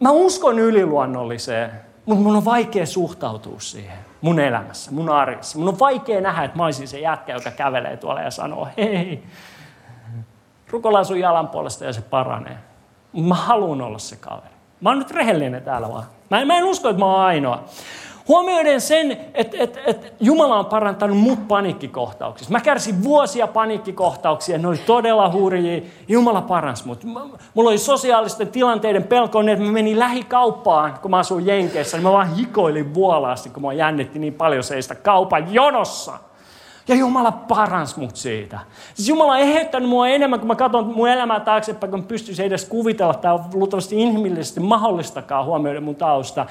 mä 0.00 0.10
uskon 0.10 0.58
yliluonnolliseen, 0.58 1.70
mutta 2.06 2.22
mun 2.22 2.36
on 2.36 2.44
vaikea 2.44 2.86
suhtautua 2.86 3.60
siihen 3.60 3.98
mun 4.24 4.40
elämässä, 4.40 4.90
mun 4.90 5.10
arjessa. 5.10 5.58
Mun 5.58 5.68
on 5.68 5.78
vaikea 5.78 6.20
nähdä, 6.20 6.44
että 6.44 6.56
mä 6.56 6.64
olisin 6.64 6.88
se 6.88 7.00
jätkä, 7.00 7.32
joka 7.32 7.50
kävelee 7.50 7.96
tuolla 7.96 8.22
ja 8.22 8.30
sanoo, 8.30 8.68
hei, 8.76 9.22
rukoillaan 10.70 11.04
sun 11.04 11.20
jalan 11.20 11.48
puolesta 11.48 11.84
ja 11.84 11.92
se 11.92 12.00
paranee. 12.00 12.58
Mä 13.12 13.34
haluan 13.34 13.82
olla 13.82 13.98
se 13.98 14.16
kaveri. 14.16 14.54
Mä 14.80 14.90
oon 14.90 14.98
nyt 14.98 15.10
rehellinen 15.10 15.62
täällä 15.62 15.88
vaan. 15.88 16.04
Mä 16.30 16.40
en, 16.40 16.46
mä 16.46 16.58
en 16.58 16.64
usko, 16.64 16.88
että 16.88 17.00
mä 17.00 17.06
oon 17.06 17.20
ainoa. 17.20 17.64
Huomioiden 18.28 18.80
sen, 18.80 19.12
että, 19.34 19.56
että, 19.60 19.80
että 19.86 20.06
Jumala 20.20 20.58
on 20.58 20.66
parantanut 20.66 21.18
mut 21.18 21.48
paniikkikohtauksissa. 21.48 22.52
Mä 22.52 22.60
kärsin 22.60 23.04
vuosia 23.04 23.46
paniikkikohtauksia, 23.46 24.58
ne 24.58 24.68
oli 24.68 24.78
todella 24.78 25.32
hurjia. 25.32 25.82
Jumala 26.08 26.42
paransi 26.42 26.86
mut. 26.86 27.04
Mulla 27.54 27.70
oli 27.70 27.78
sosiaalisten 27.78 28.48
tilanteiden 28.48 29.04
pelko, 29.04 29.42
niin 29.42 29.48
että 29.52 29.64
mä 29.64 29.72
menin 29.72 29.98
lähikauppaan, 29.98 30.98
kun 31.02 31.10
mä 31.10 31.18
asuin 31.18 31.46
Jenkeissä, 31.46 31.96
niin 31.96 32.02
mä 32.02 32.12
vaan 32.12 32.36
hikoilin 32.36 32.94
vuolaasti, 32.94 33.50
kun 33.50 33.62
mä 33.62 33.72
jännitti 33.72 34.18
niin 34.18 34.34
paljon 34.34 34.64
seistä 34.64 34.94
kaupan 34.94 35.54
jonossa. 35.54 36.12
Ja 36.88 36.94
Jumala 36.94 37.32
parans 37.32 37.96
mut 37.96 38.16
siitä. 38.16 38.58
Siis 38.94 39.08
Jumala 39.08 39.32
on 39.32 39.38
eheyttänyt 39.38 39.88
mua 39.88 40.08
enemmän, 40.08 40.40
kun 40.40 40.48
mä 40.48 40.54
katson 40.54 40.86
mun 40.86 41.08
elämää 41.08 41.40
taaksepäin, 41.40 41.90
kun 41.90 42.04
pystyisin 42.04 42.46
edes 42.46 42.64
kuvitella, 42.64 43.14
että 43.14 43.32
on 43.32 43.44
luultavasti 43.54 44.02
inhimillisesti 44.02 44.60
mahdollistakaan 44.60 45.44
huomioida 45.44 45.80
mun 45.80 45.96
tausta. 45.96 46.46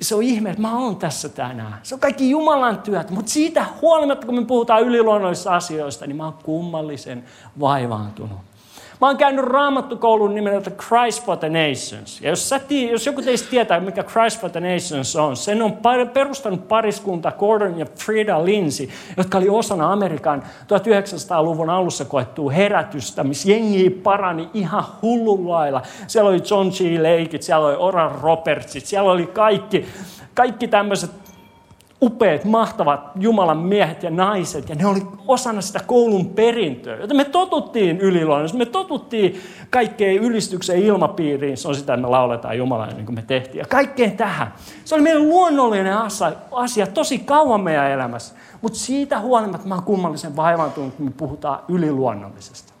Se 0.00 0.14
on 0.14 0.22
ihme, 0.22 0.50
että 0.50 0.62
mä 0.62 0.78
oon 0.78 0.96
tässä 0.96 1.28
tänään. 1.28 1.74
Se 1.82 1.94
on 1.94 2.00
kaikki 2.00 2.30
Jumalan 2.30 2.82
työt, 2.82 3.10
mutta 3.10 3.30
siitä 3.30 3.66
huolimatta, 3.82 4.26
kun 4.26 4.34
me 4.34 4.44
puhutaan 4.44 4.82
yliluonnollisista 4.82 5.56
asioista, 5.56 6.06
niin 6.06 6.16
mä 6.16 6.24
oon 6.24 6.38
kummallisen 6.42 7.24
vaivaantunut. 7.60 8.49
Mä 9.00 9.06
oon 9.06 9.16
käynyt 9.16 9.44
raamattukoulun 9.44 10.34
nimeltä 10.34 10.70
Christ 10.70 11.24
for 11.24 11.36
the 11.36 11.48
Nations. 11.48 12.20
Ja 12.20 12.30
jos, 12.30 12.48
sä 12.48 12.60
jos 12.90 13.06
joku 13.06 13.22
teistä 13.22 13.50
tietää, 13.50 13.80
mikä 13.80 14.02
Christ 14.02 14.40
for 14.40 14.50
the 14.50 14.60
Nations 14.60 15.16
on, 15.16 15.36
sen 15.36 15.62
on 15.62 15.78
perustanut 16.12 16.68
pariskunta 16.68 17.32
Gordon 17.32 17.78
ja 17.78 17.86
Frida 17.98 18.44
Lindsay, 18.44 18.88
jotka 19.16 19.38
oli 19.38 19.48
osana 19.48 19.92
Amerikan 19.92 20.42
1900-luvun 20.42 21.70
alussa 21.70 22.04
koettua 22.04 22.50
herätystä, 22.50 23.24
missä 23.24 23.50
jengi 23.50 23.90
parani 23.90 24.48
ihan 24.54 24.84
hullun 25.02 25.48
lailla. 25.48 25.82
Siellä 26.06 26.30
oli 26.30 26.40
John 26.50 26.68
G. 26.68 26.80
Lakeit, 27.02 27.42
siellä 27.42 27.66
oli 27.66 27.76
Oral 27.78 28.10
Robertsit, 28.22 28.86
siellä 28.86 29.12
oli 29.12 29.26
kaikki, 29.26 29.86
kaikki 30.34 30.68
tämmöiset 30.68 31.10
upeat, 32.02 32.44
mahtavat 32.44 33.10
Jumalan 33.14 33.58
miehet 33.58 34.02
ja 34.02 34.10
naiset, 34.10 34.68
ja 34.68 34.74
ne 34.74 34.86
oli 34.86 35.06
osana 35.26 35.60
sitä 35.60 35.80
koulun 35.86 36.26
perintöä. 36.26 36.96
Joten 36.96 37.16
me 37.16 37.24
totuttiin 37.24 38.00
yliluonnossa, 38.00 38.58
me 38.58 38.66
totuttiin 38.66 39.40
kaikkeen 39.70 40.16
ylistyksen 40.16 40.78
ilmapiiriin, 40.78 41.56
se 41.56 41.68
on 41.68 41.74
sitä, 41.74 41.94
että 41.94 42.06
me 42.06 42.10
lauletaan 42.10 42.58
Jumalaa 42.58 42.86
niin 42.86 43.06
kuin 43.06 43.14
me 43.14 43.24
tehtiin, 43.26 43.58
ja 43.58 43.64
kaikkeen 43.66 44.16
tähän. 44.16 44.54
Se 44.84 44.94
oli 44.94 45.02
meidän 45.02 45.28
luonnollinen 45.28 45.96
asia, 45.96 46.32
asia 46.52 46.86
tosi 46.86 47.18
kauan 47.18 47.60
meidän 47.60 47.90
elämässä, 47.90 48.34
mutta 48.62 48.78
siitä 48.78 49.20
huolimatta 49.20 49.68
mä 49.68 49.74
oon 49.74 49.84
kummallisen 49.84 50.36
vaivaantunut, 50.36 50.94
kun 50.94 51.06
me 51.06 51.12
puhutaan 51.16 51.58
yliluonnollisesta. 51.68 52.79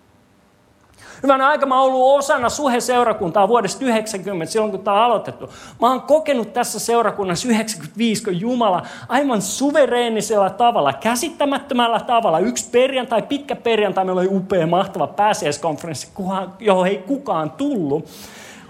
Hyvänä 1.22 1.48
aika 1.48 1.66
mä 1.66 1.80
oon 1.80 1.92
ollut 1.92 2.18
osana 2.18 2.48
Suhe-seurakuntaa 2.48 3.48
vuodesta 3.48 3.84
90, 3.84 4.52
silloin 4.52 4.70
kun 4.70 4.80
tämä 4.80 4.96
on 4.96 5.02
aloitettu. 5.02 5.50
Mä 5.80 5.88
oon 5.88 6.02
kokenut 6.02 6.52
tässä 6.52 6.78
seurakunnassa 6.78 7.48
95, 7.48 8.24
kun 8.24 8.40
Jumala 8.40 8.82
aivan 9.08 9.42
suvereenisella 9.42 10.50
tavalla, 10.50 10.92
käsittämättömällä 10.92 12.00
tavalla, 12.00 12.38
yksi 12.38 12.70
perjantai, 12.70 13.22
pitkä 13.22 13.56
perjantai, 13.56 14.04
meillä 14.04 14.20
oli 14.20 14.28
upea, 14.30 14.66
mahtava 14.66 15.06
pääsiäiskonferenssi, 15.06 16.08
johon 16.60 16.86
ei 16.86 16.98
kukaan 16.98 17.50
tullut 17.50 18.08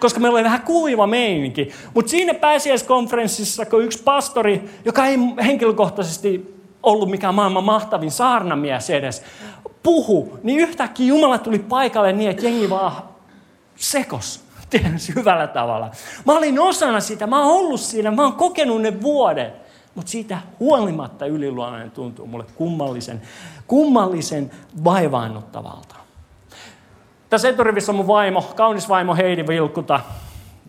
koska 0.01 0.21
meillä 0.21 0.37
oli 0.37 0.45
vähän 0.45 0.63
kuiva 0.63 1.07
meininki. 1.07 1.71
Mutta 1.95 2.11
siinä 2.11 2.35
pääsiäiskonferenssissa, 2.35 3.67
kun 3.67 3.85
yksi 3.85 4.03
pastori, 4.03 4.71
joka 4.85 5.07
ei 5.07 5.19
henkilökohtaisesti 5.45 6.61
ollut 6.83 7.11
mikään 7.11 7.35
maailman 7.35 7.65
mahtavin 7.65 8.11
saarnamies 8.11 8.91
edes, 8.91 9.23
puhu, 9.83 10.38
niin 10.43 10.61
yhtäkkiä 10.61 11.07
Jumala 11.07 11.38
tuli 11.38 11.59
paikalle 11.59 12.12
niin, 12.12 12.31
että 12.31 12.45
jengi 12.45 12.71
vaan 12.71 13.03
sekos. 13.77 14.51
hyvällä 15.16 15.47
tavalla. 15.47 15.90
Mä 16.27 16.38
olin 16.38 16.59
osana 16.59 17.01
sitä, 17.01 17.27
mä 17.27 17.38
oon 17.38 17.57
ollut 17.57 17.81
siinä, 17.81 18.11
mä 18.11 18.23
oon 18.23 18.33
kokenut 18.33 18.83
ne 18.83 19.03
vuodet. 19.03 19.55
Mutta 19.95 20.11
siitä 20.11 20.38
huolimatta 20.61 21.27
yliluonnollinen 21.27 21.90
tuntuu 21.90 22.27
mulle 22.27 22.45
kummallisen, 22.55 23.23
kummallisen 23.66 24.51
vaivaannuttavalta. 24.85 25.95
Tässä 27.31 27.49
eturivissä 27.49 27.93
on 27.93 27.97
mun 27.97 28.07
vaimo, 28.07 28.43
kaunis 28.43 28.88
vaimo 28.88 29.14
Heidi 29.14 29.47
Vilkuta. 29.47 30.01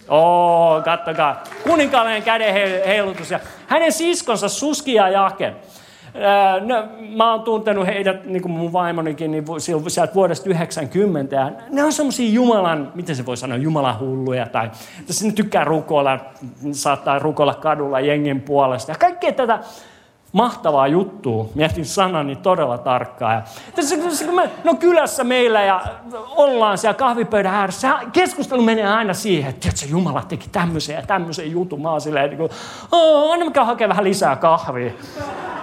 Oo, 0.08 0.82
kattokaa. 0.86 1.43
Kuninkaallinen 1.63 2.24
käden 2.24 2.54
heilutus. 2.86 3.32
Ja 3.32 3.39
hänen 3.67 3.91
siskonsa 3.91 4.50
Suski 4.50 4.93
ja 4.93 5.10
Jake 5.10 5.56
no, 6.62 6.88
mä 7.15 7.32
oon 7.32 7.41
tuntenut 7.41 7.86
heidät, 7.86 8.26
niin 8.26 8.41
kuin 8.41 8.52
mun 8.52 8.74
vaimonikin, 8.74 9.32
niin 9.32 9.45
sieltä 9.88 10.13
vuodesta 10.13 10.50
90. 10.50 11.36
Ja 11.36 11.52
ne 11.69 11.84
on 11.84 11.93
semmoisia 11.93 12.34
Jumalan, 12.34 12.91
miten 12.95 13.15
se 13.15 13.26
voi 13.26 13.38
sanoa, 13.38 13.58
Jumalan 13.58 14.00
hulluja. 14.00 14.45
Tai 14.45 14.71
sinne 15.10 15.34
tykkää 15.34 15.63
rukoilla, 15.63 16.19
saattaa 16.71 17.19
rukoilla 17.19 17.54
kadulla 17.54 18.00
jengen 18.00 18.41
puolesta. 18.41 18.91
Ja 18.91 18.95
kaikkea 18.95 19.32
tätä 19.32 19.60
mahtavaa 20.32 20.88
juttua. 20.88 21.50
Mietin 21.56 21.86
sanani 21.86 22.36
todella 22.36 22.78
tarkkaan. 22.78 23.36
Ja 23.36 23.41
tässä, 23.76 24.26
kun 24.26 24.36
me, 24.36 24.50
no 24.63 24.76
kylässä 24.76 25.24
meillä 25.24 25.63
ja 25.63 25.82
ollaan 26.36 26.78
siellä 26.78 26.98
kahvipöydän 26.98 27.54
ääressä, 27.54 28.00
keskustelu 28.13 28.62
menee 28.62 28.88
aina 28.88 29.13
siihen, 29.13 29.50
että 29.50 29.62
tiedätkö, 29.62 29.86
Jumala 29.89 30.24
teki 30.28 30.50
tämmöisen 30.52 30.96
ja 30.96 31.02
tämmöisen 31.02 31.52
jutun. 31.52 31.82
Mä 31.82 31.91
oon 31.91 32.02
silleen, 32.02 32.30
niin 32.30 32.38
kuin, 32.38 32.52
mä 33.56 33.65
hakea 33.65 33.89
vähän 33.89 34.04
lisää 34.04 34.36
kahvia. 34.36 34.91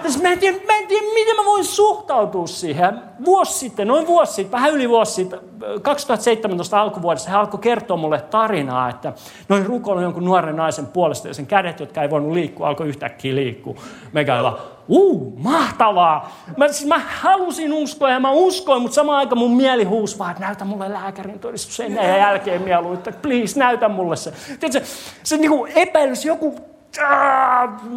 Tässä 0.03 0.19
mä, 0.19 0.29
en 0.29 0.39
tiedä, 0.39 0.57
mä 0.67 0.77
en 0.77 0.87
tiedä, 0.87 1.05
miten 1.13 1.35
mä 1.35 1.45
voin 1.45 1.65
suhtautua 1.65 2.47
siihen. 2.47 3.01
Vuosi 3.25 3.53
sitten, 3.53 3.87
noin 3.87 4.07
vuosi 4.07 4.33
sitten, 4.33 4.51
vähän 4.51 4.71
yli 4.71 4.89
vuosi 4.89 5.13
sitten, 5.13 5.39
2017 5.81 6.81
alkuvuodessa, 6.81 7.29
hän 7.29 7.39
alkoi 7.39 7.59
kertoa 7.59 7.97
mulle 7.97 8.21
tarinaa, 8.21 8.89
että 8.89 9.13
noin 9.49 9.65
rukoilu 9.65 10.01
jonkun 10.01 10.25
nuoren 10.25 10.55
naisen 10.55 10.87
puolesta 10.87 11.27
ja 11.27 11.33
sen 11.33 11.47
kädet, 11.47 11.79
jotka 11.79 12.01
ei 12.01 12.09
voinut 12.09 12.33
liikkua, 12.33 12.67
alkoi 12.67 12.87
yhtäkkiä 12.87 13.35
liikkua. 13.35 13.75
Megailla, 14.13 14.58
uu, 14.87 15.33
mahtavaa. 15.37 16.31
Mä, 16.57 16.67
siis 16.67 16.87
mä 16.87 17.01
halusin 17.07 17.73
uskoa 17.73 18.09
ja 18.09 18.19
mä 18.19 18.31
uskoin, 18.31 18.81
mutta 18.81 18.95
samaan 18.95 19.17
aikaan 19.17 19.37
mun 19.37 19.55
mieli 19.55 19.83
huusi 19.83 20.19
vaan, 20.19 20.31
että 20.31 20.43
näytä 20.43 20.65
mulle 20.65 20.93
lääkärin 20.93 21.39
todistus 21.39 21.79
ennen 21.79 22.09
ja 22.09 22.17
jälkeen 22.17 22.61
mieluutta. 22.61 23.11
Please, 23.11 23.59
näytä 23.59 23.89
mulle 23.89 24.15
se. 24.15 24.33
Tiedätkö, 24.59 24.89
se 25.23 25.37
niin 25.37 25.51
epäilys, 25.75 26.25
joku 26.25 26.55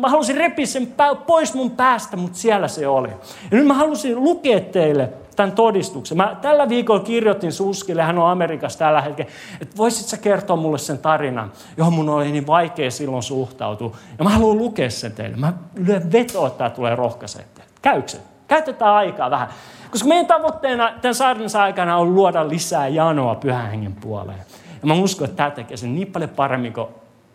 mä 0.00 0.08
halusin 0.08 0.36
repiä 0.36 0.66
sen 0.66 0.94
pois 1.26 1.54
mun 1.54 1.70
päästä, 1.70 2.16
mutta 2.16 2.38
siellä 2.38 2.68
se 2.68 2.86
oli. 2.86 3.08
Ja 3.08 3.16
nyt 3.50 3.66
mä 3.66 3.74
halusin 3.74 4.24
lukea 4.24 4.60
teille 4.60 5.08
tämän 5.42 5.56
todistuksen. 5.56 6.16
Mä 6.16 6.36
tällä 6.42 6.68
viikolla 6.68 7.00
kirjoitin 7.00 7.52
Suskille, 7.52 8.02
hän 8.02 8.18
on 8.18 8.30
Amerikassa 8.30 8.78
tällä 8.78 9.00
hetkellä, 9.00 9.30
että 9.60 9.76
voisit 9.76 10.06
sä 10.06 10.16
kertoa 10.16 10.56
mulle 10.56 10.78
sen 10.78 10.98
tarinan, 10.98 11.52
johon 11.76 11.92
mun 11.92 12.08
oli 12.08 12.32
niin 12.32 12.46
vaikea 12.46 12.90
silloin 12.90 13.22
suhtautua. 13.22 13.96
Ja 14.18 14.24
mä 14.24 14.30
haluan 14.30 14.58
lukea 14.58 14.90
sen 14.90 15.12
teille. 15.12 15.36
Mä 15.36 15.52
lyön 15.86 16.12
vetoa, 16.12 16.46
että 16.46 16.58
tämä 16.58 16.70
tulee 16.70 16.96
rohkaisette. 16.96 17.62
Käykö 17.82 18.12
Käytetään 18.48 18.94
aikaa 18.94 19.30
vähän. 19.30 19.48
Koska 19.90 20.08
meidän 20.08 20.26
tavoitteena 20.26 20.92
tämän 21.02 21.14
saarnansa 21.14 21.62
aikana 21.62 21.96
on 21.96 22.14
luoda 22.14 22.48
lisää 22.48 22.88
janoa 22.88 23.34
pyhän 23.34 23.70
hengen 23.70 23.94
puoleen. 23.94 24.38
Ja 24.82 24.86
mä 24.86 24.94
uskon, 24.94 25.24
että 25.24 25.36
tämä 25.36 25.50
tekee 25.50 25.76
sen 25.76 25.94
niin 25.94 26.12
paljon 26.12 26.30
paremmin 26.30 26.72
kuin 26.72 26.86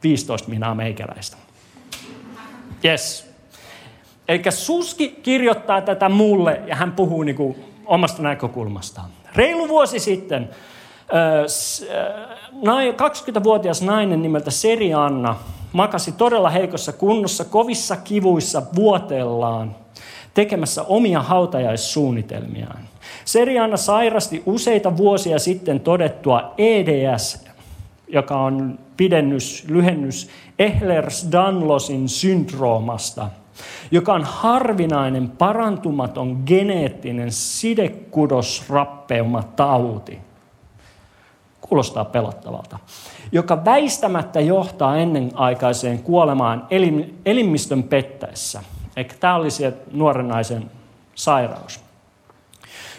15 0.04 0.50
minaa 0.50 0.76
meikäläistä. 0.76 1.38
Yes. 2.86 3.28
Eli 4.28 4.42
Suski 4.50 5.20
kirjoittaa 5.24 5.82
tätä 5.82 6.10
mulle 6.10 6.62
ja 6.68 6.76
hän 6.76 6.92
puhuu 6.92 7.24
niin 7.24 7.36
kuin 7.36 7.67
omasta 7.88 8.22
näkökulmastaan. 8.24 9.10
Reilu 9.36 9.68
vuosi 9.68 10.00
sitten 10.00 10.50
20-vuotias 13.40 13.82
nainen 13.82 14.22
nimeltä 14.22 14.52
Seri 14.52 14.94
Anna 14.94 15.36
makasi 15.74 16.12
todella 16.12 16.50
heikossa 16.50 16.94
kunnossa, 16.94 17.46
kovissa 17.46 17.96
kivuissa 17.96 18.62
vuotellaan 18.76 19.76
tekemässä 20.34 20.84
omia 20.84 21.22
hautajaissuunnitelmiaan. 21.22 22.80
Serianna 23.26 23.78
sairasti 23.78 24.44
useita 24.46 24.98
vuosia 24.98 25.40
sitten 25.40 25.80
todettua 25.80 26.54
EDS, 26.58 27.46
joka 28.08 28.40
on 28.40 28.80
pidennys, 28.98 29.66
lyhennys 29.68 30.30
Ehlers-Danlosin 30.60 32.08
syndroomasta– 32.08 33.30
joka 33.92 34.14
on 34.14 34.24
harvinainen, 34.24 35.30
parantumaton, 35.30 36.44
geneettinen 36.46 37.32
sidekudosrappeuma 37.32 39.44
tauti. 39.44 40.20
Kuulostaa 41.62 42.06
pelottavalta. 42.06 42.80
Joka 43.32 43.66
väistämättä 43.66 44.40
johtaa 44.40 44.98
ennenaikaiseen 44.98 46.00
kuolemaan 46.00 46.68
elimistön 47.26 47.84
pettäessä. 47.84 48.64
Eikä 48.96 49.16
tämä 49.20 49.36
olisi 49.36 49.64
nuoren 49.92 50.28
naisen 50.28 50.72
sairaus. 51.16 51.80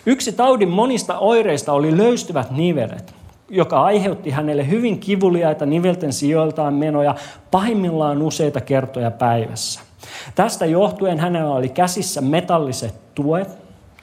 Yksi 0.06 0.32
taudin 0.32 0.68
monista 0.68 1.18
oireista 1.18 1.72
oli 1.72 1.96
löystyvät 1.96 2.50
nivelet, 2.50 3.14
joka 3.48 3.82
aiheutti 3.82 4.30
hänelle 4.30 4.70
hyvin 4.70 4.98
kivuliaita 4.98 5.66
nivelten 5.66 6.12
sijoiltaan 6.12 6.74
menoja 6.74 7.14
pahimmillaan 7.50 8.22
useita 8.22 8.60
kertoja 8.60 9.10
päivässä. 9.10 9.87
Tästä 10.34 10.66
johtuen 10.66 11.18
hänellä 11.18 11.54
oli 11.54 11.68
käsissä 11.68 12.20
metalliset 12.20 13.14
tuet, 13.14 13.48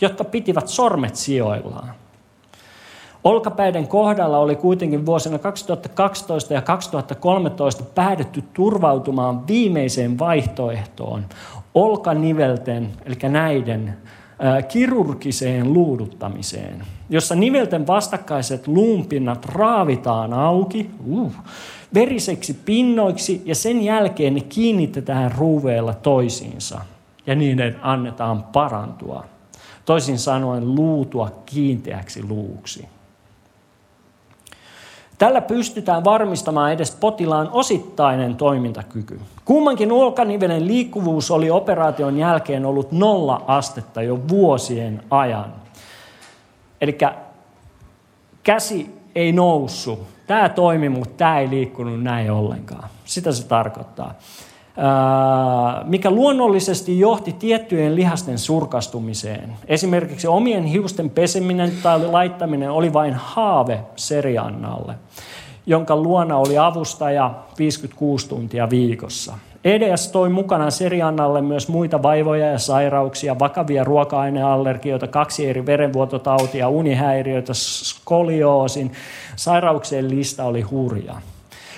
jotka 0.01 0.23
pitivät 0.23 0.67
sormet 0.67 1.15
sijoillaan. 1.15 1.91
Olkapäiden 3.23 3.87
kohdalla 3.87 4.37
oli 4.37 4.55
kuitenkin 4.55 5.05
vuosina 5.05 5.39
2012 5.39 6.53
ja 6.53 6.61
2013 6.61 7.83
päädytty 7.83 8.43
turvautumaan 8.53 9.47
viimeiseen 9.47 10.19
vaihtoehtoon, 10.19 11.25
olkanivelten, 11.73 12.91
eli 13.05 13.15
näiden 13.29 13.97
kirurgiseen 14.67 15.73
luuduttamiseen, 15.73 16.83
jossa 17.09 17.35
nivelten 17.35 17.87
vastakkaiset 17.87 18.67
luunpinnat 18.67 19.45
raavitaan 19.45 20.33
auki 20.33 20.89
uh, 21.05 21.31
veriseksi 21.95 22.53
pinnoiksi 22.53 23.41
ja 23.45 23.55
sen 23.55 23.81
jälkeen 23.81 24.33
ne 24.33 24.41
kiinnitetään 24.41 25.31
ruuveilla 25.31 25.93
toisiinsa 25.93 26.81
ja 27.27 27.35
niiden 27.35 27.75
annetaan 27.81 28.43
parantua. 28.43 29.25
Toisin 29.85 30.19
sanoen 30.19 30.75
luutua 30.75 31.31
kiinteäksi 31.45 32.23
luuksi. 32.23 32.87
Tällä 35.17 35.41
pystytään 35.41 36.03
varmistamaan 36.03 36.73
edes 36.73 36.91
potilaan 36.91 37.49
osittainen 37.51 38.35
toimintakyky. 38.35 39.19
Kummankin 39.45 39.91
ulkanivelen 39.91 40.67
liikkuvuus 40.67 41.31
oli 41.31 41.49
operaation 41.49 42.17
jälkeen 42.17 42.65
ollut 42.65 42.91
nolla 42.91 43.43
astetta 43.47 44.01
jo 44.01 44.27
vuosien 44.27 45.03
ajan. 45.09 45.53
Eli 46.81 46.97
käsi 48.43 48.94
ei 49.15 49.31
noussut. 49.31 49.99
Tämä 50.27 50.49
toimi, 50.49 50.89
mutta 50.89 51.13
tämä 51.17 51.39
ei 51.39 51.49
liikkunut 51.49 52.03
näin 52.03 52.31
ollenkaan. 52.31 52.89
Sitä 53.05 53.31
se 53.31 53.47
tarkoittaa 53.47 54.13
mikä 55.83 56.11
luonnollisesti 56.11 56.99
johti 56.99 57.33
tiettyjen 57.33 57.95
lihasten 57.95 58.37
surkastumiseen. 58.37 59.53
Esimerkiksi 59.67 60.27
omien 60.27 60.63
hiusten 60.63 61.09
peseminen 61.09 61.71
tai 61.83 62.05
laittaminen 62.05 62.71
oli 62.71 62.93
vain 62.93 63.13
haave 63.13 63.79
Seriannalle, 63.95 64.95
jonka 65.65 65.95
luona 65.95 66.37
oli 66.37 66.57
avustaja 66.57 67.33
56 67.57 68.29
tuntia 68.29 68.69
viikossa. 68.69 69.37
EDS 69.65 70.07
toi 70.07 70.29
mukana 70.29 70.69
Seriannalle 70.69 71.41
myös 71.41 71.67
muita 71.67 72.03
vaivoja 72.03 72.51
ja 72.51 72.59
sairauksia, 72.59 73.39
vakavia 73.39 73.83
ruoka-aineallergioita, 73.83 75.07
kaksi 75.07 75.49
eri 75.49 75.65
verenvuototautia, 75.65 76.69
unihäiriöitä, 76.69 77.53
skolioosin. 77.53 78.91
Sairauksien 79.35 80.09
lista 80.09 80.43
oli 80.43 80.61
hurja. 80.61 81.15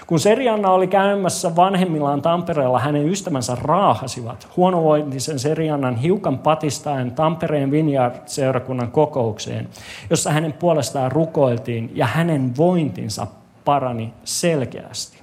Kun 0.08 0.20
Serianna 0.20 0.72
oli 0.72 0.88
käymässä 0.88 1.56
vanhemmillaan 1.56 2.22
Tampereella, 2.22 2.80
hänen 2.80 3.10
ystävänsä 3.10 3.58
raahasivat 3.62 4.48
huonovointisen 4.58 5.40
Seriannan 5.40 5.96
hiukan 5.96 6.40
patistaen 6.40 7.12
Tampereen 7.12 7.72
Vineyard-seurakunnan 7.72 8.92
kokoukseen, 8.92 9.68
jossa 10.10 10.32
hänen 10.32 10.54
puolestaan 10.54 11.12
rukoiltiin 11.12 11.92
ja 11.94 12.06
hänen 12.06 12.58
vointinsa 12.58 13.28
parani 13.66 14.14
selkeästi. 14.24 15.17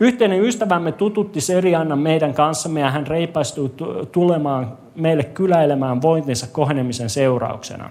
Yhteinen 0.00 0.42
ystävämme 0.42 0.92
tututti 0.92 1.40
Seriannan 1.40 1.98
meidän 1.98 2.34
kanssamme 2.34 2.80
ja 2.80 2.90
hän 2.90 3.06
reipaistui 3.06 3.70
tulemaan 4.12 4.78
meille 4.94 5.24
kyläilemään 5.24 6.02
vointinsa 6.02 6.46
kohenemisen 6.52 7.10
seurauksena. 7.10 7.90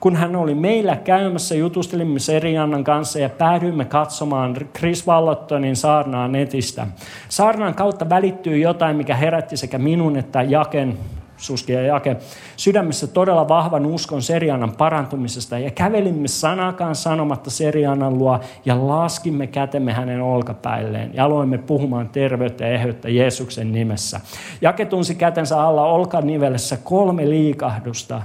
Kun 0.00 0.16
hän 0.16 0.36
oli 0.36 0.54
meillä 0.54 0.96
käymässä, 0.96 1.54
jutustelimme 1.54 2.18
Seriannan 2.18 2.84
kanssa 2.84 3.18
ja 3.18 3.28
päädyimme 3.28 3.84
katsomaan 3.84 4.56
Chris 4.78 5.06
Wallottonin 5.06 5.76
saarnaa 5.76 6.28
netistä. 6.28 6.86
Saarnan 7.28 7.74
kautta 7.74 8.08
välittyy 8.08 8.58
jotain, 8.58 8.96
mikä 8.96 9.16
herätti 9.16 9.56
sekä 9.56 9.78
minun 9.78 10.16
että 10.16 10.42
Jaken 10.42 10.98
Suski 11.36 11.72
ja 11.72 11.82
Jake, 11.82 12.16
sydämessä 12.56 13.06
todella 13.06 13.48
vahvan 13.48 13.86
uskon 13.86 14.22
Serianan 14.22 14.72
parantumisesta 14.72 15.58
ja 15.58 15.70
kävelimme 15.70 16.28
sanakaan 16.28 16.94
sanomatta 16.94 17.50
Serianan 17.50 18.18
luo 18.18 18.40
ja 18.64 18.86
laskimme 18.86 19.46
kätemme 19.46 19.92
hänen 19.92 20.22
olkapäilleen 20.22 21.10
ja 21.14 21.24
aloimme 21.24 21.58
puhumaan 21.58 22.08
terveyttä 22.08 22.64
ja 22.66 22.72
eheyttä 22.72 23.08
Jeesuksen 23.08 23.72
nimessä. 23.72 24.20
Jake 24.60 24.84
tunsi 24.84 25.14
kätensä 25.14 25.62
alla 25.62 25.84
olkanivelessä 25.84 26.76
kolme 26.76 27.30
liikahdusta 27.30 28.22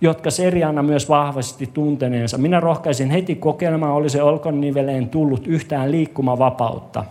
jotka 0.00 0.30
Seriana 0.30 0.82
myös 0.82 1.08
vahvasti 1.08 1.66
tunteneensa. 1.74 2.38
Minä 2.38 2.60
rohkaisin 2.60 3.10
heti 3.10 3.34
kokeilemaan, 3.34 3.92
oli 3.92 4.10
se 4.10 4.22
olkoniveleen 4.22 5.08
tullut 5.08 5.46
yhtään 5.46 5.90
liikkumavapautta. 5.90 7.04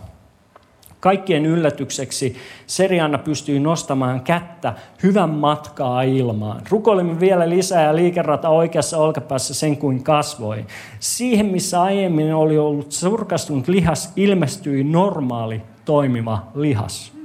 Kaikkien 1.06 1.46
yllätykseksi 1.46 2.36
Serianna 2.66 3.18
pystyi 3.18 3.60
nostamaan 3.60 4.20
kättä 4.20 4.74
hyvän 5.02 5.30
matkaa 5.30 6.02
ilmaan. 6.02 6.62
Rukoilimme 6.70 7.20
vielä 7.20 7.48
lisää 7.48 7.82
ja 7.82 7.96
liikerata 7.96 8.48
oikeassa 8.48 8.98
olkapäässä 8.98 9.54
sen 9.54 9.76
kuin 9.76 10.02
kasvoi. 10.02 10.66
Siihen, 11.00 11.46
missä 11.46 11.82
aiemmin 11.82 12.34
oli 12.34 12.58
ollut 12.58 12.92
surkastunut 12.92 13.68
lihas, 13.68 14.12
ilmestyi 14.16 14.84
normaali 14.84 15.62
toimiva 15.84 16.46
lihas. 16.54 17.15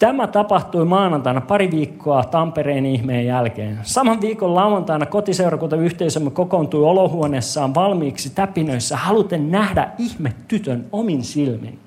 Tämä 0.00 0.26
tapahtui 0.26 0.84
maanantaina 0.84 1.40
pari 1.40 1.70
viikkoa 1.70 2.24
Tampereen 2.24 2.86
ihmeen 2.86 3.26
jälkeen. 3.26 3.78
Saman 3.82 4.20
viikon 4.20 4.54
lauantaina 4.54 5.06
kotiseurakuntayhteisömme 5.06 6.30
kokoontui 6.30 6.84
olohuoneessaan 6.84 7.74
valmiiksi 7.74 8.30
täpinöissä 8.30 8.96
haluten 8.96 9.50
nähdä 9.50 9.90
ihme 9.98 10.32
tytön 10.48 10.86
omin 10.92 11.24
silmin. 11.24 11.78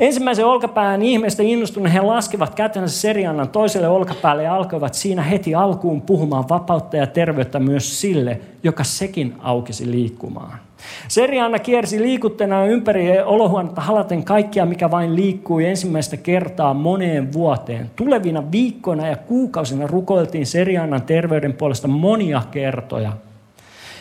Ensimmäisen 0.00 0.46
olkapään 0.46 1.02
ihmeestä 1.02 1.42
innostuneen 1.42 1.92
he 1.92 2.00
laskevat 2.00 2.54
kätensä 2.54 3.00
Seriannan 3.00 3.48
toiselle 3.48 3.88
olkapäälle 3.88 4.42
ja 4.42 4.54
alkoivat 4.54 4.94
siinä 4.94 5.22
heti 5.22 5.54
alkuun 5.54 6.02
puhumaan 6.02 6.48
vapautta 6.48 6.96
ja 6.96 7.06
terveyttä 7.06 7.58
myös 7.58 8.00
sille, 8.00 8.40
joka 8.62 8.84
sekin 8.84 9.34
aukesi 9.42 9.90
liikkumaan. 9.90 10.58
Serianna 11.08 11.58
kiersi 11.58 12.02
liikuttena 12.02 12.64
ympäri 12.64 13.20
olohuonetta 13.20 13.80
halaten 13.80 14.24
kaikkia, 14.24 14.66
mikä 14.66 14.90
vain 14.90 15.16
liikkui 15.16 15.66
ensimmäistä 15.66 16.16
kertaa 16.16 16.74
moneen 16.74 17.32
vuoteen. 17.32 17.90
Tulevina 17.96 18.52
viikkoina 18.52 19.06
ja 19.06 19.16
kuukausina 19.16 19.86
rukoiltiin 19.86 20.46
Seriannan 20.46 21.02
terveyden 21.02 21.52
puolesta 21.52 21.88
monia 21.88 22.42
kertoja. 22.50 23.12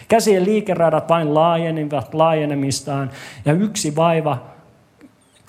Käsien 0.08 0.46
liikeradat 0.46 1.10
vain 1.10 1.34
laajenivat 1.34 2.14
laajenemistaan 2.14 3.10
ja 3.46 3.54
yksi 3.54 3.96
vaiva 3.96 4.51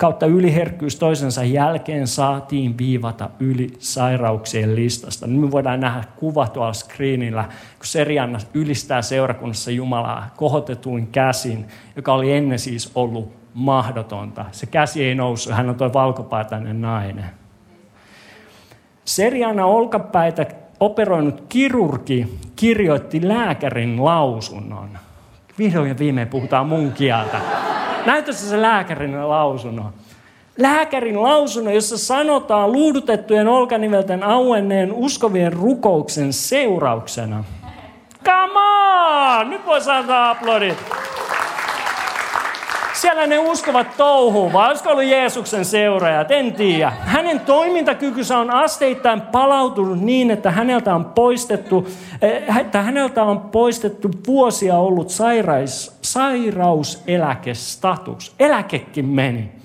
kautta 0.03 0.25
yliherkkyys 0.25 0.95
toisensa 0.95 1.43
jälkeen 1.43 2.07
saatiin 2.07 2.77
viivata 2.77 3.29
yli 3.39 3.67
sairauksien 3.79 4.75
listasta. 4.75 5.27
Nyt 5.27 5.41
me 5.41 5.51
voidaan 5.51 5.79
nähdä 5.79 6.03
kuva 6.15 6.47
tuolla 6.47 6.73
screenillä, 6.73 7.43
kun 7.43 7.85
Serianna 7.85 8.39
ylistää 8.53 9.01
seurakunnassa 9.01 9.71
Jumalaa 9.71 10.29
kohotetuin 10.37 11.07
käsin, 11.07 11.65
joka 11.95 12.13
oli 12.13 12.31
ennen 12.31 12.59
siis 12.59 12.91
ollut 12.95 13.33
mahdotonta. 13.53 14.45
Se 14.51 14.65
käsi 14.65 15.03
ei 15.03 15.15
noussut, 15.15 15.53
hän 15.53 15.69
on 15.69 15.75
tuo 15.75 15.93
valkopaitainen 15.93 16.81
nainen. 16.81 17.25
Serianna 19.05 19.65
olkapäitä 19.65 20.45
operoinut 20.79 21.43
kirurgi 21.49 22.39
kirjoitti 22.55 23.27
lääkärin 23.27 24.05
lausunnon. 24.05 24.89
Vihdoin 25.57 25.89
ja 25.89 25.95
viimein 25.99 26.27
puhutaan 26.27 26.67
mun 26.67 26.91
kieltä. 26.91 27.72
Näyttäisi 28.05 28.49
se 28.49 28.61
lääkärin 28.61 29.29
lausunnon. 29.29 29.93
Lääkärin 30.57 31.23
lausunnon, 31.23 31.73
jossa 31.73 31.97
sanotaan 31.97 32.71
luudutettujen 32.71 33.47
olkanivelten 33.47 34.23
auenneen 34.23 34.93
uskovien 34.93 35.53
rukouksen 35.53 36.33
seurauksena. 36.33 37.43
Come 38.25 38.59
on! 38.59 39.49
Nyt 39.49 39.65
voi 39.65 39.79
antaa 39.87 40.29
aplodit. 40.29 41.02
Siellä 43.03 43.27
ne 43.27 43.39
uskovat 43.39 43.97
touhuun, 43.97 44.53
vai 44.53 44.69
olisiko 44.69 44.89
ollut 44.89 45.03
Jeesuksen 45.03 45.65
seuraajat, 45.65 46.31
en 46.31 46.53
tiedä. 46.53 46.89
Hänen 46.89 47.39
toimintakykynsä 47.39 48.37
on 48.37 48.51
asteittain 48.51 49.21
palautunut 49.21 49.99
niin, 49.99 50.31
että 50.31 50.51
häneltä 50.51 50.95
on 50.95 51.05
poistettu, 51.05 51.87
eh, 52.21 52.57
että 52.57 52.81
häneltä 52.81 53.23
on 53.23 53.39
poistettu 53.39 54.11
vuosia 54.27 54.77
ollut 54.77 55.09
sairaus, 55.09 55.97
sairauseläkestatus. 56.01 58.35
Eläkekin 58.39 59.05
meni. 59.05 59.62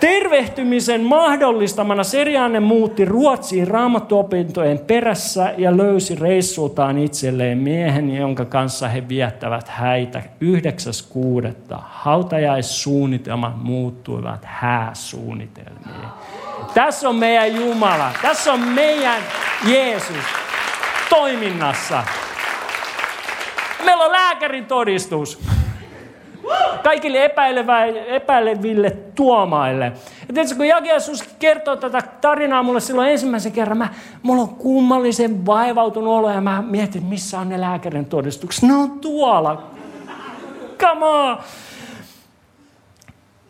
Tervehtymisen 0.00 1.00
mahdollistamana 1.00 2.04
Serianne 2.04 2.60
muutti 2.60 3.04
Ruotsiin 3.04 3.68
raamattuopintojen 3.68 4.78
perässä 4.78 5.54
ja 5.58 5.76
löysi 5.76 6.14
reissultaan 6.14 6.98
itselleen 6.98 7.58
miehen, 7.58 8.16
jonka 8.16 8.44
kanssa 8.44 8.88
he 8.88 9.08
viettävät 9.08 9.68
häitä 9.68 10.22
9.6. 11.70 11.76
Hautajaissuunnitelmat 11.80 13.62
muuttuivat 13.62 14.40
hääsuunnitelmiin. 14.44 16.08
Tässä 16.74 17.08
on 17.08 17.16
meidän 17.16 17.56
Jumala. 17.56 18.10
Tässä 18.22 18.52
on 18.52 18.60
meidän 18.60 19.22
Jeesus 19.66 20.24
toiminnassa. 21.10 22.04
Meillä 23.84 24.04
on 24.04 24.12
lääkärin 24.12 24.66
todistus 24.66 25.38
kaikille 26.82 27.24
epäileville 28.06 28.90
tuomaille. 29.14 29.84
Ja 30.28 30.34
tietysti 30.34 30.56
kun 30.56 30.66
Jaki 30.66 30.88
Jeesus 30.88 31.22
kertoo 31.38 31.76
tätä 31.76 32.02
tarinaa 32.20 32.62
mulle 32.62 32.80
silloin 32.80 33.10
ensimmäisen 33.10 33.52
kerran, 33.52 33.78
mä, 33.78 33.88
mulla 34.22 34.42
on 34.42 34.48
kummallisen 34.48 35.46
vaivautunut 35.46 36.14
olo 36.14 36.30
ja 36.30 36.40
mä 36.40 36.62
mietin, 36.62 37.04
missä 37.04 37.38
on 37.38 37.48
ne 37.48 37.60
lääkärin 37.60 38.04
todistukset. 38.04 38.62
Ne 38.62 38.74
on 38.74 38.90
tuolla. 38.90 39.62
Come 40.78 41.06
on! 41.06 41.38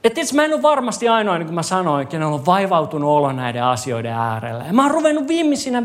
Et 0.04 0.14
tietysti 0.14 0.36
mä 0.36 0.44
en 0.44 0.54
ole 0.54 0.62
varmasti 0.62 1.08
ainoa, 1.08 1.38
niin 1.38 1.46
kuin 1.46 1.54
mä 1.54 1.62
sanoin, 1.62 2.06
kenellä 2.06 2.34
on 2.34 2.46
vaivautunut 2.46 3.10
olo 3.10 3.32
näiden 3.32 3.64
asioiden 3.64 4.12
äärellä. 4.12 4.64
Ja 4.64 4.72
mä 4.72 4.82
oon 4.82 4.90
ruvennut 4.90 5.28
viimeisinä 5.28 5.82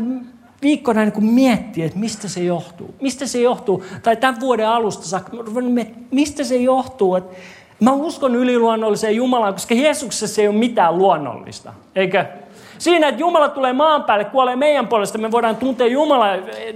viikkoina 0.62 1.00
niin 1.00 1.12
kuin 1.12 1.26
miettiä, 1.26 1.86
että 1.86 1.98
mistä 1.98 2.28
se 2.28 2.44
johtuu. 2.44 2.94
Mistä 3.00 3.26
se 3.26 3.40
johtuu, 3.40 3.84
tai 4.02 4.16
tämän 4.16 4.40
vuoden 4.40 4.68
alusta 4.68 5.04
saakka, 5.04 5.36
mistä 6.10 6.44
se 6.44 6.56
johtuu, 6.56 7.14
että 7.14 7.36
mä 7.80 7.92
uskon 7.92 8.34
yliluonnolliseen 8.34 9.16
Jumalaan, 9.16 9.52
koska 9.52 9.74
Jeesuksessa 9.74 10.42
ei 10.42 10.48
ole 10.48 10.56
mitään 10.56 10.98
luonnollista, 10.98 11.72
eikö? 11.94 12.24
Siinä, 12.78 13.08
että 13.08 13.20
Jumala 13.20 13.48
tulee 13.48 13.72
maan 13.72 14.04
päälle, 14.04 14.24
kuolee 14.24 14.56
meidän 14.56 14.88
puolesta, 14.88 15.18
me 15.18 15.30
voidaan 15.30 15.56
tuntea 15.56 15.86
Jumala 15.86 16.26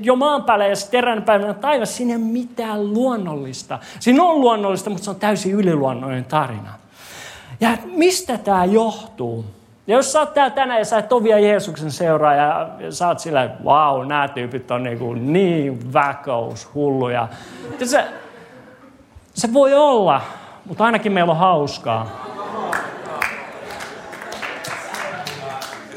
jo 0.01 0.17
maan 0.17 0.45
päälle 0.45 0.69
ja 0.69 0.77
sitten 0.77 0.99
eräänä 0.99 1.21
päivänä 1.21 1.55
taivas. 1.55 1.97
Siinä 1.97 2.13
ei 2.13 2.17
ole 2.17 2.25
mitään 2.25 2.95
luonnollista. 2.95 3.79
Siinä 4.01 4.23
on 4.23 4.41
luonnollista, 4.41 4.91
mutta 4.91 5.05
se 5.05 5.11
on 5.11 5.17
täysin 5.17 5.53
yliluonnollinen 5.53 6.25
tarina. 6.25 6.75
Ja 7.61 7.79
mistä 7.85 8.39
tämä 8.39 8.65
johtuu? 8.65 9.45
Ja 9.91 9.97
jos 9.97 10.13
sä 10.13 10.21
oot 10.21 10.35
täällä 10.35 10.55
tänään 10.55 10.79
ja 10.79 10.85
sä 10.85 10.99
et 10.99 11.13
ole 11.13 11.23
vielä 11.23 11.39
Jeesuksen 11.39 11.91
seuraaja 11.91 12.69
ja 12.79 12.93
sä 12.93 13.09
oot 13.09 13.19
sillä, 13.19 13.43
että 13.43 13.65
vau, 13.65 14.05
nämä 14.05 14.29
tyypit 14.29 14.71
on 14.71 14.83
niin, 14.83 14.99
kuin 14.99 15.33
niin 15.33 15.93
väkous, 15.93 16.75
hulluja. 16.75 17.29
Se, 17.85 18.05
se 19.35 19.53
voi 19.53 19.75
olla, 19.75 20.21
mutta 20.65 20.85
ainakin 20.85 21.13
meillä 21.13 21.31
on 21.31 21.37
hauskaa. 21.37 22.07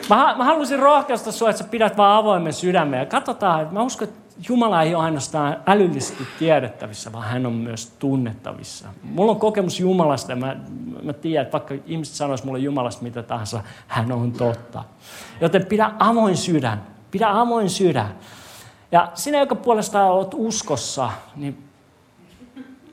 Mä, 0.10 0.36
mä 0.38 0.44
haluaisin 0.44 0.80
rohkaista 0.80 1.32
sinua, 1.32 1.50
että 1.50 1.64
sä 1.64 1.70
pidät 1.70 1.98
vaan 1.98 2.18
avoimen 2.18 2.54
sydämen. 2.54 3.00
Ja 3.00 3.06
katsotaan, 3.06 3.68
mä 3.72 3.82
uskon, 3.82 4.08
että 4.08 4.23
Jumala 4.50 4.82
ei 4.82 4.96
ole 4.96 5.04
ainoastaan 5.04 5.58
älyllisesti 5.68 6.28
tiedettävissä, 6.40 7.12
vaan 7.12 7.28
hän 7.28 7.46
on 7.46 7.54
myös 7.54 7.94
tunnettavissa. 8.00 8.88
Mulla 9.04 9.32
on 9.32 9.40
kokemus 9.40 9.80
Jumalasta 9.80 10.32
ja 10.32 10.36
mä, 10.36 10.56
mä 11.04 11.14
tiedän, 11.14 11.44
että 11.44 11.52
vaikka 11.52 11.76
ihmiset 11.86 12.16
sanoisivat 12.16 12.46
mulle 12.46 12.60
Jumalasta 12.60 13.04
mitä 13.04 13.24
tahansa, 13.24 13.64
hän 13.88 14.12
on 14.12 14.32
totta. 14.32 14.84
Joten 15.42 15.66
pidä 15.66 15.92
avoin 16.00 16.38
sydän, 16.38 16.84
pidä 17.12 17.30
avoin 17.30 17.70
sydän. 17.70 18.16
Ja 18.92 19.12
sinä, 19.14 19.40
joka 19.40 19.56
puolestaan 19.56 20.12
olet 20.12 20.34
uskossa, 20.34 21.10
niin 21.36 21.64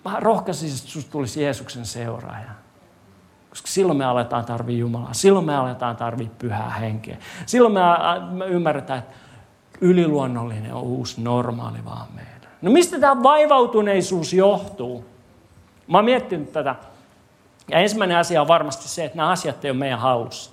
mä 0.04 0.20
rohkaisin, 0.20 0.68
että 0.68 0.90
sinusta 0.90 1.12
tulisi 1.12 1.42
Jeesuksen 1.42 1.86
seuraaja. 1.86 2.50
Koska 3.50 3.68
silloin 3.68 3.98
me 3.98 4.04
aletaan 4.04 4.44
tarvii 4.44 4.78
Jumalaa. 4.78 5.14
Silloin 5.14 5.46
me 5.46 5.56
aletaan 5.56 5.96
tarvii 5.96 6.30
pyhää 6.38 6.70
henkeä. 6.70 7.16
Silloin 7.46 7.74
me, 7.74 7.80
me 8.30 8.46
ymmärretään, 8.46 8.98
että 8.98 9.14
yliluonnollinen 9.80 10.74
on 10.74 10.82
uusi 10.82 11.20
normaali 11.22 11.78
vaan 11.84 12.06
meidän. 12.14 12.30
No 12.62 12.70
mistä 12.70 13.00
tämä 13.00 13.22
vaivautuneisuus 13.22 14.32
johtuu? 14.32 15.04
Mä 15.86 15.98
oon 15.98 16.04
miettinyt 16.04 16.52
tätä. 16.52 16.74
Ja 17.70 17.78
ensimmäinen 17.78 18.16
asia 18.16 18.40
on 18.40 18.48
varmasti 18.48 18.88
se, 18.88 19.04
että 19.04 19.16
nämä 19.16 19.30
asiat 19.30 19.64
ei 19.64 19.70
ole 19.70 19.78
meidän 19.78 19.98
hallussa. 19.98 20.50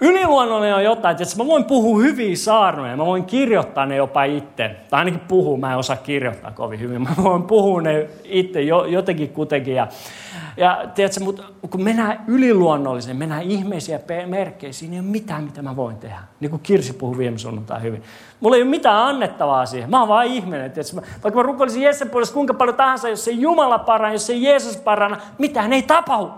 Yliluonnollinen 0.00 0.74
on 0.74 0.84
jotain, 0.84 1.22
että 1.22 1.36
mä 1.36 1.46
voin 1.46 1.64
puhua 1.64 2.02
hyviä 2.02 2.36
saarnoja, 2.36 2.96
mä 2.96 3.06
voin 3.06 3.24
kirjoittaa 3.24 3.86
ne 3.86 3.96
jopa 3.96 4.24
itse. 4.24 4.76
Tai 4.90 4.98
ainakin 4.98 5.20
puhua, 5.20 5.56
mä 5.56 5.72
en 5.72 5.78
osaa 5.78 5.96
kirjoittaa 5.96 6.50
kovin 6.50 6.80
hyvin. 6.80 7.02
Mä 7.02 7.10
voin 7.22 7.42
puhua 7.42 7.82
ne 7.82 8.08
itse 8.24 8.62
jotenkin 8.88 9.28
kuitenkin. 9.28 9.76
Ja 10.56 10.84
tiedätkö, 10.94 11.24
mutta 11.24 11.42
kun 11.70 11.82
mennään 11.82 12.24
yliluonnolliseen, 12.26 13.16
mennään 13.16 13.42
ihmeisiä 13.42 14.00
merkkejä, 14.26 14.72
siinä 14.72 14.94
ei 14.94 15.00
ole 15.00 15.08
mitään, 15.08 15.44
mitä 15.44 15.62
mä 15.62 15.76
voin 15.76 15.96
tehdä. 15.96 16.18
Niin 16.40 16.50
kuin 16.50 16.62
Kirsi 16.62 16.92
puhui 16.92 17.18
viime 17.18 17.38
sunnuntai 17.38 17.82
hyvin. 17.82 18.02
Mulla 18.40 18.56
ei 18.56 18.62
ole 18.62 18.70
mitään 18.70 19.06
annettavaa 19.06 19.66
siihen. 19.66 19.90
Mä 19.90 19.98
oon 19.98 20.08
vaan 20.08 20.26
ihminen. 20.26 20.72
Tiedätkö, 20.72 20.96
vaikka 21.22 21.40
mä 21.40 21.42
rukoilisin 21.42 21.82
Jeesuksen 21.82 22.10
puolesta 22.10 22.34
kuinka 22.34 22.54
paljon 22.54 22.76
tahansa, 22.76 23.08
jos 23.08 23.28
ei 23.28 23.40
Jumala 23.40 23.78
paranna, 23.78 24.14
jos 24.14 24.30
ei 24.30 24.42
Jeesus 24.42 24.76
paranna, 24.76 25.16
mitään 25.38 25.72
ei 25.72 25.82
tapahdu. 25.82 26.30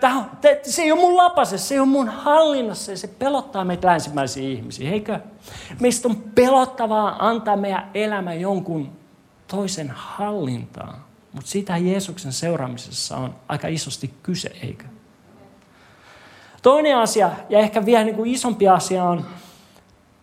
Tämä, 0.00 0.24
se 0.62 0.82
ei 0.82 0.92
ole 0.92 1.00
mun 1.00 1.16
lapase, 1.16 1.58
se 1.58 1.74
ei 1.74 1.80
ole 1.80 1.88
mun 1.88 2.08
hallinnassa 2.08 2.92
ja 2.92 2.98
se 2.98 3.08
pelottaa 3.08 3.64
meitä 3.64 3.88
länsimäisiä 3.88 4.48
ihmisiä, 4.48 4.90
eikö? 4.90 5.20
Meistä 5.80 6.08
on 6.08 6.16
pelottavaa 6.34 7.28
antaa 7.28 7.56
meidän 7.56 7.90
elämä 7.94 8.34
jonkun 8.34 8.92
toisen 9.46 9.90
hallintaan. 9.94 10.98
Mutta 11.34 11.50
sitä 11.50 11.76
Jeesuksen 11.76 12.32
seuraamisessa 12.32 13.16
on 13.16 13.34
aika 13.48 13.68
isosti 13.68 14.14
kyse, 14.22 14.50
eikö? 14.62 14.84
Toinen 16.62 16.96
asia, 16.96 17.30
ja 17.48 17.58
ehkä 17.58 17.86
vielä 17.86 18.04
niin 18.04 18.16
kuin 18.16 18.30
isompi 18.30 18.68
asia, 18.68 19.04
on 19.04 19.26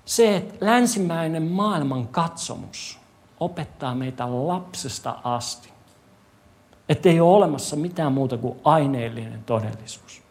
se, 0.05 0.35
että 0.35 0.65
länsimäinen 0.65 1.43
maailman 1.43 2.07
katsomus 2.07 2.99
opettaa 3.39 3.95
meitä 3.95 4.25
lapsesta 4.47 5.15
asti 5.23 5.71
että 6.91 7.09
ei 7.09 7.19
ole 7.19 7.37
olemassa 7.37 7.75
mitään 7.75 8.11
muuta 8.11 8.37
kuin 8.37 8.59
aineellinen 8.63 9.43
todellisuus. 9.43 10.21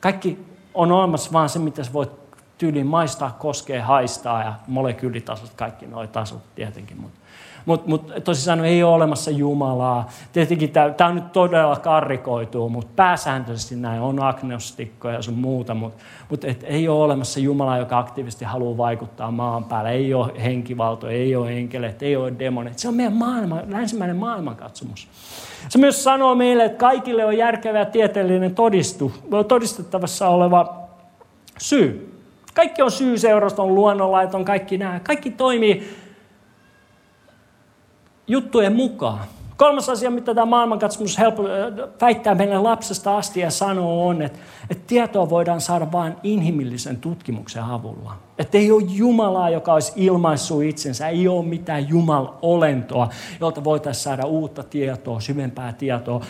Kaikki 0.00 0.46
on 0.74 0.92
olemassa 0.92 1.32
vain 1.32 1.48
se, 1.48 1.58
mitä 1.58 1.84
sä 1.84 1.92
voit 1.92 2.10
tyyliin 2.58 2.86
maistaa, 2.86 3.30
koskea, 3.30 3.86
haistaa 3.86 4.42
ja 4.42 4.54
molekyylitasot, 4.66 5.50
kaikki 5.54 5.86
nuo 5.86 6.06
tasot 6.06 6.54
tietenkin. 6.54 7.00
Mutta 7.00 7.18
mutta 7.66 7.88
mut, 7.88 8.12
tosissaan 8.24 8.64
ei 8.64 8.82
ole 8.82 8.94
olemassa 8.94 9.30
Jumalaa. 9.30 10.08
Tietenkin 10.32 10.70
tämä 10.70 11.08
on 11.08 11.14
nyt 11.14 11.32
todella 11.32 11.76
karrikoituu, 11.76 12.68
mutta 12.68 12.92
pääsääntöisesti 12.96 13.76
näin 13.76 14.00
on 14.00 14.22
agnostikkoja 14.22 15.14
ja 15.14 15.22
sun 15.22 15.34
muuta, 15.34 15.74
mutta 15.74 16.04
mut 16.30 16.44
et 16.44 16.64
ei 16.66 16.88
ole 16.88 17.04
olemassa 17.04 17.40
Jumalaa, 17.40 17.78
joka 17.78 17.98
aktiivisesti 17.98 18.44
haluaa 18.44 18.76
vaikuttaa 18.76 19.30
maan 19.30 19.64
päällä. 19.64 19.90
Ei 19.90 20.14
ole 20.14 20.32
henkivalto, 20.42 21.08
ei 21.08 21.36
ole 21.36 21.52
enkeleet, 21.52 22.02
ei 22.02 22.16
ole 22.16 22.32
demonit. 22.38 22.78
Se 22.78 22.88
on 22.88 22.94
meidän 22.94 23.12
maailma, 23.12 23.58
länsimäinen 23.68 24.16
maailmankatsomus. 24.16 25.08
Se 25.68 25.78
myös 25.78 26.04
sanoo 26.04 26.34
meille, 26.34 26.64
että 26.64 26.78
kaikille 26.78 27.24
on 27.24 27.36
järkevä 27.36 27.84
tieteellinen 27.84 28.54
todistu, 28.54 29.12
todistettavassa 29.48 30.28
oleva 30.28 30.82
syy. 31.58 32.08
Kaikki 32.54 32.82
on 32.82 32.90
syy 32.90 33.18
seurasta, 33.18 33.62
on 33.62 33.74
luonnonlait, 33.74 34.34
on 34.34 34.44
kaikki 34.44 34.78
nämä. 34.78 35.00
Kaikki 35.00 35.30
toimii 35.30 35.96
juttujen 38.28 38.72
mukaan. 38.72 39.20
Kolmas 39.56 39.88
asia, 39.88 40.10
mitä 40.10 40.34
tämä 40.34 40.46
maailmankatsomus 40.46 41.18
helppo, 41.18 41.42
väittää 42.00 42.34
meille 42.34 42.58
lapsesta 42.58 43.16
asti 43.16 43.40
ja 43.40 43.50
sanoo 43.50 44.08
on, 44.08 44.22
että, 44.22 44.38
että 44.70 44.84
tietoa 44.86 45.30
voidaan 45.30 45.60
saada 45.60 45.92
vain 45.92 46.16
inhimillisen 46.22 46.96
tutkimuksen 46.96 47.62
avulla. 47.62 48.16
Että 48.38 48.58
ei 48.58 48.70
ole 48.70 48.82
Jumalaa, 48.82 49.50
joka 49.50 49.72
olisi 49.74 49.92
ilmaissut 49.96 50.62
itsensä, 50.62 51.08
ei 51.08 51.28
ole 51.28 51.44
mitään 51.44 51.88
Jumal-olentoa, 51.88 53.08
jolta 53.40 53.64
voitaisiin 53.64 54.04
saada 54.04 54.26
uutta 54.26 54.62
tietoa, 54.62 55.20
syvempää 55.20 55.72
tietoa, 55.72 56.24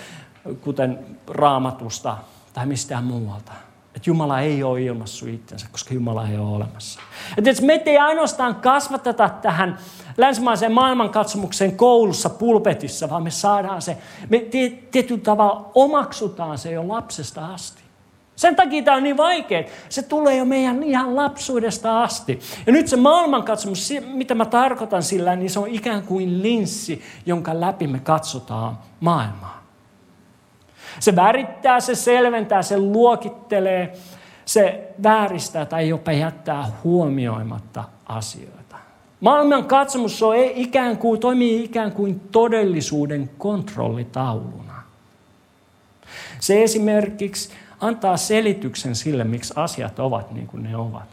kuten 0.60 0.98
raamatusta 1.28 2.16
tai 2.52 2.66
mistään 2.66 3.04
muualta. 3.04 3.52
Että 3.96 4.10
Jumala 4.10 4.40
ei 4.40 4.62
ole 4.62 4.82
ilmassut 4.82 5.28
itsensä, 5.28 5.66
koska 5.72 5.94
Jumala 5.94 6.28
ei 6.28 6.38
ole 6.38 6.56
olemassa. 6.56 7.00
Että 7.36 7.62
me 7.62 7.82
ei 7.86 7.98
ainoastaan 7.98 8.54
kasvateta 8.54 9.28
tähän 9.28 9.78
länsimaiseen 10.16 10.72
maailmankatsomukseen 10.72 11.76
koulussa, 11.76 12.30
pulpetissa, 12.30 13.10
vaan 13.10 13.22
me 13.22 13.30
saadaan 13.30 13.82
se, 13.82 13.98
me 14.28 14.38
tietyllä 14.90 15.22
tavalla 15.22 15.70
omaksutaan 15.74 16.58
se 16.58 16.72
jo 16.72 16.88
lapsesta 16.88 17.46
asti. 17.46 17.82
Sen 18.36 18.56
takia 18.56 18.82
tämä 18.82 18.96
on 18.96 19.02
niin 19.02 19.16
vaikea. 19.16 19.64
Se 19.88 20.02
tulee 20.02 20.36
jo 20.36 20.44
meidän 20.44 20.82
ihan 20.82 21.16
lapsuudesta 21.16 22.02
asti. 22.02 22.40
Ja 22.66 22.72
nyt 22.72 22.88
se 22.88 22.96
maailmankatsomus, 22.96 23.92
mitä 24.06 24.34
mä 24.34 24.44
tarkoitan 24.44 25.02
sillä, 25.02 25.36
niin 25.36 25.50
se 25.50 25.58
on 25.58 25.68
ikään 25.68 26.02
kuin 26.02 26.42
linssi, 26.42 27.02
jonka 27.26 27.60
läpi 27.60 27.86
me 27.86 27.98
katsotaan 27.98 28.78
maailmaa. 29.00 29.61
Se 31.00 31.16
värittää, 31.16 31.80
se 31.80 31.94
selventää, 31.94 32.62
se 32.62 32.78
luokittelee, 32.78 33.92
se 34.44 34.92
vääristää 35.02 35.66
tai 35.66 35.88
jopa 35.88 36.12
jättää 36.12 36.66
huomioimatta 36.84 37.84
asioita. 38.06 38.76
Maailman 39.20 39.64
katsomus 39.64 40.22
on 40.22 40.34
ikään 40.36 40.98
kuin, 40.98 41.20
toimii 41.20 41.64
ikään 41.64 41.92
kuin 41.92 42.20
todellisuuden 42.20 43.30
kontrollitauluna. 43.38 44.82
Se 46.40 46.62
esimerkiksi 46.62 47.50
antaa 47.80 48.16
selityksen 48.16 48.94
sille, 48.96 49.24
miksi 49.24 49.54
asiat 49.56 49.98
ovat 49.98 50.32
niin 50.32 50.46
kuin 50.46 50.62
ne 50.62 50.76
ovat. 50.76 51.08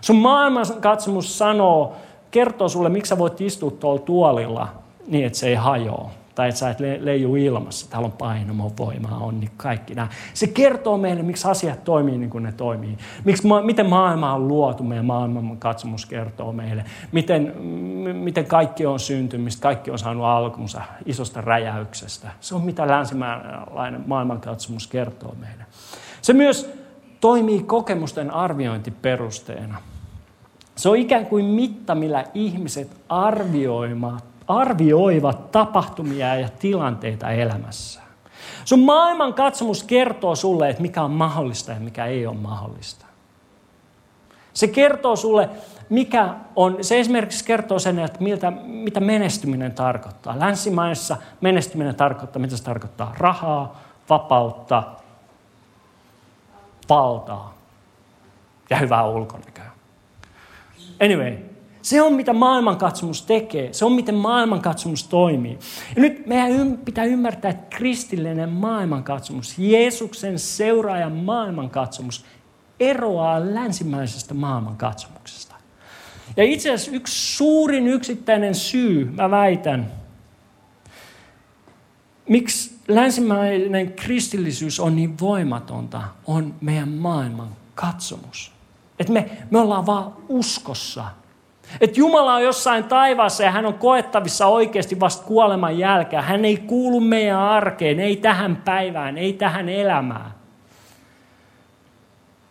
Sun 0.00 0.16
maailmankatsomus 0.16 1.38
sanoo, 1.38 1.96
kertoo 2.30 2.68
sulle, 2.68 2.88
miksi 2.88 3.08
sä 3.08 3.18
voit 3.18 3.40
istua 3.40 3.70
tuolla 3.70 4.00
tuolilla 4.00 4.68
niin, 5.06 5.26
että 5.26 5.38
se 5.38 5.48
ei 5.48 5.54
hajoa 5.54 6.10
tai 6.38 6.48
että 6.48 6.58
sä 6.58 6.70
et 6.70 6.80
leiju 7.00 7.36
ilmassa, 7.36 7.90
täällä 7.90 8.06
on 8.06 8.12
painamo, 8.12 8.72
voimaa, 8.78 9.18
onni, 9.18 9.40
niin 9.40 9.50
kaikki 9.56 9.94
nämä. 9.94 10.08
Se 10.34 10.46
kertoo 10.46 10.98
meille, 10.98 11.22
miksi 11.22 11.48
asiat 11.48 11.84
toimii 11.84 12.18
niin 12.18 12.30
kuin 12.30 12.44
ne 12.44 12.52
toimii. 12.52 12.98
Miksi, 13.24 13.48
miten 13.64 13.88
maailma 13.88 14.34
on 14.34 14.48
luotu, 14.48 14.82
meidän 14.84 15.04
maailman 15.04 15.56
katsomus 15.56 16.06
kertoo 16.06 16.52
meille. 16.52 16.84
Miten, 17.12 17.56
miten 18.12 18.46
kaikki 18.46 18.86
on 18.86 19.00
syntynyt, 19.00 19.44
mistä 19.44 19.62
kaikki 19.62 19.90
on 19.90 19.98
saanut 19.98 20.24
alkunsa 20.24 20.82
isosta 21.06 21.40
räjäyksestä. 21.40 22.30
Se 22.40 22.54
on 22.54 22.62
mitä 22.62 22.86
länsimaalainen 22.86 24.04
maailmankatsomus 24.06 24.86
kertoo 24.86 25.34
meille. 25.40 25.64
Se 26.22 26.32
myös 26.32 26.70
toimii 27.20 27.62
kokemusten 27.62 28.30
arviointiperusteena. 28.30 29.78
Se 30.76 30.88
on 30.88 30.96
ikään 30.96 31.26
kuin 31.26 31.44
mitta, 31.44 31.94
millä 31.94 32.24
ihmiset 32.34 32.96
arvioivat 33.08 34.27
arvioivat 34.48 35.52
tapahtumia 35.52 36.34
ja 36.34 36.48
tilanteita 36.58 37.30
elämässä. 37.30 38.00
Sun 38.64 38.80
maailman 38.80 39.34
katsomus 39.34 39.84
kertoo 39.84 40.34
sulle, 40.36 40.68
että 40.68 40.82
mikä 40.82 41.02
on 41.02 41.10
mahdollista 41.10 41.72
ja 41.72 41.80
mikä 41.80 42.06
ei 42.06 42.26
ole 42.26 42.36
mahdollista. 42.36 43.06
Se 44.54 44.68
kertoo 44.68 45.16
sulle, 45.16 45.50
mikä 45.88 46.34
on, 46.56 46.76
se 46.80 47.00
esimerkiksi 47.00 47.44
kertoo 47.44 47.78
sen, 47.78 47.98
että 47.98 48.22
miltä, 48.22 48.50
mitä 48.66 49.00
menestyminen 49.00 49.72
tarkoittaa. 49.72 50.38
Länsimaissa 50.38 51.16
menestyminen 51.40 51.94
tarkoittaa, 51.94 52.42
mitä 52.42 52.56
se 52.56 52.64
tarkoittaa? 52.64 53.14
Rahaa, 53.18 53.80
vapautta, 54.10 54.82
valtaa 56.88 57.54
ja 58.70 58.76
hyvää 58.76 59.06
ulkonäköä. 59.06 59.70
Anyway, 61.04 61.36
se 61.88 62.02
on 62.02 62.12
mitä 62.12 62.32
maailmankatsomus 62.32 63.22
tekee. 63.22 63.72
Se 63.72 63.84
on 63.84 63.92
miten 63.92 64.14
maailmankatsomus 64.14 65.04
toimii. 65.04 65.58
Ja 65.96 66.02
nyt 66.02 66.26
meidän 66.26 66.78
pitää 66.84 67.04
ymmärtää, 67.04 67.50
että 67.50 67.76
kristillinen 67.76 68.48
maailmankatsomus, 68.48 69.58
Jeesuksen 69.58 70.38
seuraajan 70.38 71.12
maailmankatsomus, 71.12 72.24
eroaa 72.80 73.54
länsimäisestä 73.54 74.34
maailmankatsomuksesta. 74.34 75.54
Ja 76.36 76.44
itse 76.44 76.72
asiassa 76.72 76.96
yksi 76.96 77.36
suurin 77.36 77.86
yksittäinen 77.86 78.54
syy, 78.54 79.04
mä 79.04 79.30
väitän, 79.30 79.92
miksi 82.28 82.78
länsimäinen 82.88 83.92
kristillisyys 83.92 84.80
on 84.80 84.96
niin 84.96 85.18
voimatonta, 85.20 86.02
on 86.26 86.54
meidän 86.60 86.88
maailman 86.88 87.48
katsomus. 87.74 88.52
Että 88.98 89.12
me, 89.12 89.30
me 89.50 89.58
ollaan 89.58 89.86
vaan 89.86 90.12
uskossa 90.28 91.04
että 91.80 92.00
Jumala 92.00 92.34
on 92.34 92.42
jossain 92.42 92.84
taivaassa 92.84 93.42
ja 93.42 93.50
hän 93.50 93.66
on 93.66 93.74
koettavissa 93.74 94.46
oikeasti 94.46 95.00
vasta 95.00 95.26
kuoleman 95.26 95.78
jälkeen. 95.78 96.22
Hän 96.22 96.44
ei 96.44 96.56
kuulu 96.56 97.00
meidän 97.00 97.38
arkeen, 97.38 98.00
ei 98.00 98.16
tähän 98.16 98.56
päivään, 98.56 99.18
ei 99.18 99.32
tähän 99.32 99.68
elämään. 99.68 100.30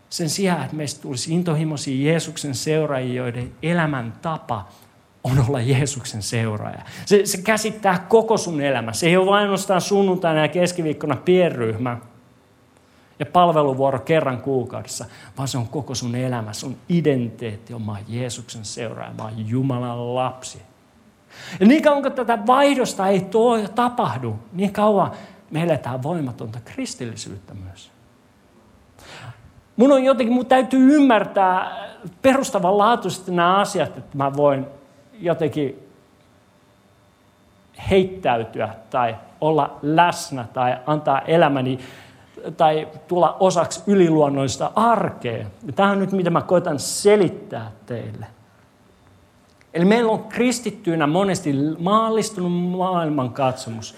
Sen 0.09 0.29
sijaan, 0.29 0.63
että 0.63 0.75
meistä 0.75 1.01
tulisi 1.01 1.33
intohimoisia 1.33 2.11
Jeesuksen 2.11 2.55
seuraajia, 2.55 3.13
joiden 3.13 3.51
elämän 3.63 4.13
tapa 4.21 4.67
on 5.23 5.45
olla 5.47 5.61
Jeesuksen 5.61 6.21
seuraaja. 6.21 6.81
Se, 7.05 7.25
se 7.25 7.41
käsittää 7.41 8.05
koko 8.09 8.37
sun 8.37 8.61
elämä. 8.61 8.93
Se 8.93 9.07
ei 9.07 9.17
ole 9.17 9.25
vain 9.25 9.41
ainoastaan 9.41 9.81
sunnuntaina 9.81 10.41
ja 10.41 10.47
keskiviikkona 10.47 11.15
pienryhmä, 11.15 11.97
ja 13.19 13.25
palveluvuoro 13.25 13.99
kerran 13.99 14.41
kuukaudessa, 14.41 15.05
vaan 15.37 15.47
se 15.47 15.57
on 15.57 15.67
koko 15.67 15.95
sun 15.95 16.15
elämä, 16.15 16.53
sun 16.53 16.77
identiteetti 16.89 17.73
on 17.73 17.97
Jeesuksen 18.07 18.65
seuraaja, 18.65 19.13
mä 19.13 19.31
Jumalan 19.35 20.15
lapsi. 20.15 20.61
Ja 21.59 21.67
niin 21.67 21.83
kauan 21.83 22.03
kun 22.03 22.11
tätä 22.11 22.39
vaihdosta 22.47 23.07
ei 23.07 23.21
tuo 23.21 23.67
tapahdu, 23.67 24.39
niin 24.53 24.73
kauan 24.73 25.11
me 25.51 25.63
eletään 25.63 26.03
voimatonta 26.03 26.59
kristillisyyttä 26.65 27.53
myös. 27.53 27.91
Mun 29.75 29.91
on 29.91 30.03
jotenkin, 30.03 30.33
mun 30.33 30.45
täytyy 30.45 30.95
ymmärtää 30.95 31.87
perustavanlaatuisesti 32.21 33.31
nämä 33.31 33.57
asiat, 33.57 33.97
että 33.97 34.17
mä 34.17 34.35
voin 34.35 34.65
jotenkin 35.19 35.87
heittäytyä 37.89 38.69
tai 38.89 39.15
olla 39.41 39.79
läsnä 39.81 40.45
tai 40.53 40.77
antaa 40.85 41.21
elämäni 41.21 41.79
tai 42.57 42.87
tulla 43.07 43.37
osaksi 43.39 43.83
yliluonnollista 43.87 44.71
arkea. 44.75 45.45
Ja 45.65 45.73
tämä 45.75 45.91
on 45.91 45.99
nyt, 45.99 46.11
mitä 46.11 46.29
mä 46.29 46.41
koitan 46.41 46.79
selittää 46.79 47.71
teille. 47.85 48.25
Eli 49.73 49.85
meillä 49.85 50.11
on 50.11 50.23
kristittyinä 50.23 51.07
monesti 51.07 51.53
maallistunut 51.79 52.51
maailmankatsomus. 52.51 53.95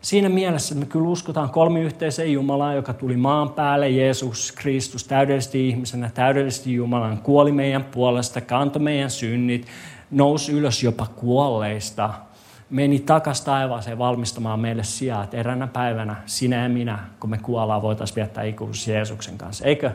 Siinä 0.00 0.28
mielessä 0.28 0.74
me 0.74 0.86
kyllä 0.86 1.08
uskotaan 1.08 1.50
kolmiyhteiseen 1.50 2.32
Jumalaan, 2.32 2.76
joka 2.76 2.92
tuli 2.92 3.16
maan 3.16 3.50
päälle, 3.50 3.90
Jeesus 3.90 4.52
Kristus, 4.52 5.04
täydellisesti 5.04 5.68
ihmisenä, 5.68 6.10
täydellisesti 6.14 6.74
Jumalan, 6.74 7.18
kuoli 7.18 7.52
meidän 7.52 7.84
puolesta, 7.84 8.40
kantoi 8.40 8.82
meidän 8.82 9.10
synnit, 9.10 9.66
nousi 10.10 10.52
ylös 10.52 10.82
jopa 10.82 11.06
kuolleista– 11.16 12.10
meni 12.70 13.00
takas 13.00 13.40
taivaaseen 13.40 13.98
valmistamaan 13.98 14.60
meille 14.60 14.84
sijaa, 14.84 15.24
että 15.24 15.36
eräänä 15.36 15.66
päivänä 15.66 16.16
sinä 16.26 16.62
ja 16.62 16.68
minä, 16.68 16.98
kun 17.20 17.30
me 17.30 17.38
kuollaan, 17.38 17.82
voitaisiin 17.82 18.16
viettää 18.16 18.44
ikuisuus 18.44 18.88
Jeesuksen 18.88 19.38
kanssa. 19.38 19.64
Eikö? 19.64 19.90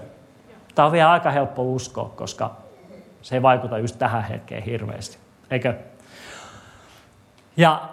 Tämä 0.76 0.86
on 0.86 0.92
vielä 0.92 1.12
aika 1.12 1.32
helppo 1.32 1.64
uskoa, 1.64 2.10
koska 2.16 2.58
se 3.22 3.36
ei 3.36 3.42
vaikuta 3.42 3.78
just 3.78 4.00
tähän 4.00 4.24
hetkeen 4.24 4.64
hirveästi. 4.64 5.18
Eikö? 5.52 5.74
Ja 7.58 7.90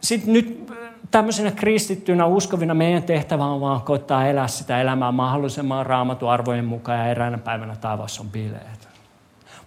sitten 0.00 0.32
nyt 0.32 0.72
tämmöisenä 1.10 1.50
kristittynä 1.50 2.26
uskovina 2.26 2.74
meidän 2.74 3.02
tehtävä 3.02 3.44
on 3.44 3.60
vaan 3.60 3.80
koittaa 3.80 4.26
elää 4.26 4.48
sitä 4.48 4.80
elämää 4.80 5.12
mahdollisimman 5.12 5.86
raamatun 5.86 6.30
mukaan 6.64 6.98
ja 6.98 7.06
eräänä 7.06 7.38
päivänä 7.38 7.76
taivaassa 7.76 8.22
on 8.22 8.30
bileet. 8.30 8.79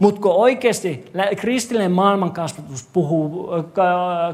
Mutta 0.04 0.22
kun 0.22 0.32
oikeasti 0.32 1.12
kristillinen 1.38 1.92
maailmankasvatus 1.92 2.90
puhuu, 2.94 3.50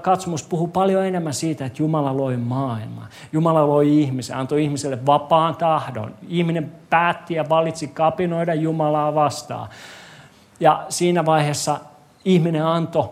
katsomus 0.01 0.43
puhuu 0.43 0.67
paljon 0.67 1.05
enemmän 1.05 1.34
siitä, 1.34 1.65
että 1.65 1.82
Jumala 1.84 2.17
loi 2.17 2.38
maailmaa. 2.38 3.08
Jumala 3.34 3.67
loi 3.67 4.01
ihmisen, 4.01 4.38
antoi 4.38 4.63
ihmiselle 4.63 5.05
vapaan 5.05 5.55
tahdon. 5.55 6.13
Ihminen 6.27 6.71
päätti 6.89 7.34
ja 7.34 7.49
valitsi 7.49 7.88
kapinoida 7.88 8.53
Jumalaa 8.53 9.15
vastaan. 9.15 9.69
Ja 10.60 10.86
siinä 10.89 11.25
vaiheessa 11.25 11.79
ihminen 12.25 12.65
antoi 12.65 13.10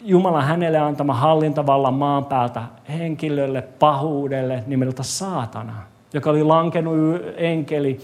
Jumala 0.00 0.42
hänelle 0.42 0.78
antama 0.78 1.14
hallintavallan 1.14 1.94
maan 1.94 2.24
päältä 2.24 2.62
henkilölle, 2.88 3.62
pahuudelle 3.62 4.64
nimeltä 4.66 5.02
saatana, 5.02 5.72
joka 6.12 6.30
oli 6.30 6.42
lankenut 6.42 7.20
enkeli 7.36 8.00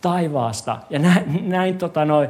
taivaasta. 0.00 0.76
Ja 0.90 0.98
näin, 0.98 1.24
näin 1.50 1.78
tota 1.78 2.04
noin, 2.04 2.28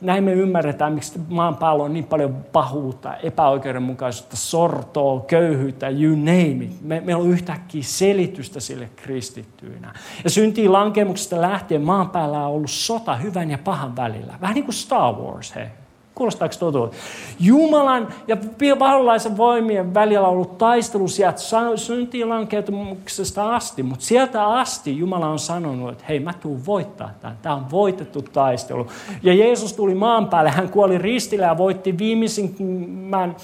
näin 0.00 0.24
me 0.24 0.32
ymmärretään, 0.32 0.92
miksi 0.92 1.20
maan 1.28 1.56
päällä 1.56 1.84
on 1.84 1.92
niin 1.92 2.04
paljon 2.04 2.36
pahuutta, 2.52 3.16
epäoikeudenmukaisuutta, 3.16 4.36
sortoa, 4.36 5.20
köyhyyttä, 5.20 5.88
you 5.88 6.16
name 6.16 6.64
it. 6.64 6.82
Me, 6.82 7.00
meillä 7.00 7.22
on 7.22 7.30
yhtäkkiä 7.30 7.82
selitystä 7.82 8.60
sille 8.60 8.90
kristittyinä. 8.96 9.94
Ja 10.24 10.30
syntiin 10.30 10.72
lankemuksesta 10.72 11.40
lähtien 11.40 11.82
maan 11.82 12.10
päällä 12.10 12.38
on 12.38 12.52
ollut 12.52 12.70
sota 12.70 13.16
hyvän 13.16 13.50
ja 13.50 13.58
pahan 13.58 13.96
välillä. 13.96 14.34
Vähän 14.40 14.54
niin 14.54 14.64
kuin 14.64 14.74
Star 14.74 15.14
Wars, 15.14 15.54
hei. 15.54 15.66
Kuulostaako 16.16 16.54
tutulta? 16.58 16.96
Jumalan 17.40 18.08
ja 18.28 18.36
paholaisen 18.78 19.36
voimien 19.36 19.94
välillä 19.94 20.26
on 20.26 20.32
ollut 20.32 20.58
taistelu 20.58 21.08
sieltä 21.08 21.38
syntiin 21.76 22.28
lankeutumuksesta 22.28 23.54
asti, 23.54 23.82
mutta 23.82 24.04
sieltä 24.04 24.46
asti 24.46 24.98
Jumala 24.98 25.28
on 25.28 25.38
sanonut, 25.38 25.92
että 25.92 26.04
hei, 26.08 26.20
mä 26.20 26.32
tuun 26.32 26.66
voittaa 26.66 27.10
tämän. 27.20 27.38
Tämä 27.42 27.54
on 27.54 27.70
voitettu 27.70 28.22
taistelu. 28.22 28.86
Ja 29.22 29.34
Jeesus 29.34 29.72
tuli 29.72 29.94
maan 29.94 30.28
päälle, 30.28 30.50
hän 30.50 30.68
kuoli 30.68 30.98
ristillä 30.98 31.46
ja 31.46 31.58
voitti 31.58 31.98
viimeisimmän 31.98 33.36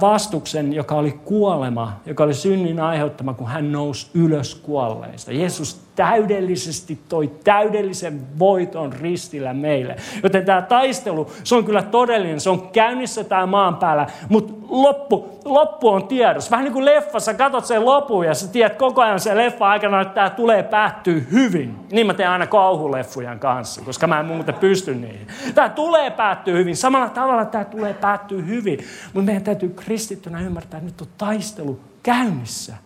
vastuksen, 0.00 0.72
joka 0.72 0.94
oli 0.94 1.12
kuolema, 1.12 1.92
joka 2.06 2.24
oli 2.24 2.34
synnin 2.34 2.80
aiheuttama, 2.80 3.34
kun 3.34 3.46
hän 3.48 3.72
nousi 3.72 4.06
ylös 4.14 4.54
kuolleista. 4.54 5.32
Jeesus 5.32 5.80
täydellisesti 5.96 6.98
toi 7.08 7.30
täydellisen 7.44 8.38
voiton 8.38 8.92
ristillä 8.92 9.54
meille. 9.54 9.96
Joten 10.22 10.44
tämä 10.44 10.62
taistelu, 10.62 11.30
se 11.44 11.54
on 11.54 11.64
kyllä 11.64 11.82
todellinen, 11.82 12.40
se 12.40 12.50
on 12.50 12.68
käynnissä 12.68 13.24
tämä 13.24 13.46
maan 13.46 13.76
päällä, 13.76 14.06
mutta 14.28 14.52
loppu, 14.68 15.40
loppu 15.44 15.88
on 15.88 16.08
tiedossa. 16.08 16.50
Vähän 16.50 16.64
niin 16.64 16.72
kuin 16.72 16.84
leffassa, 16.84 17.34
katsot 17.34 17.66
sen 17.66 17.84
lopun 17.84 18.26
ja 18.26 18.34
sä 18.34 18.48
tiedät 18.48 18.74
koko 18.74 19.02
ajan 19.02 19.20
sen 19.20 19.36
leffa 19.36 19.68
aikana, 19.68 20.00
että 20.00 20.14
tämä 20.14 20.30
tulee 20.30 20.62
päättyy 20.62 21.26
hyvin. 21.32 21.76
Niin 21.92 22.06
mä 22.06 22.14
teen 22.14 22.30
aina 22.30 22.46
kauhuleffujen 22.46 23.38
kanssa, 23.38 23.82
koska 23.84 24.06
mä 24.06 24.20
en 24.20 24.26
muuten 24.26 24.54
pysty 24.54 24.94
niihin. 24.94 25.26
Tämä 25.54 25.68
tulee 25.68 26.10
päättyä 26.10 26.54
hyvin. 26.54 26.76
Samalla 26.76 27.08
tavalla 27.08 27.44
tämä 27.44 27.64
tulee 27.64 27.94
päättyä 27.94 28.42
hyvin. 28.42 28.78
Mutta 29.04 29.26
meidän 29.26 29.44
täytyy 29.44 29.68
kristittynä 29.68 30.40
ymmärtää, 30.40 30.78
että 30.78 30.90
nyt 30.90 31.00
on 31.00 31.06
taistelu 31.18 31.80
käynnissä. 32.02 32.83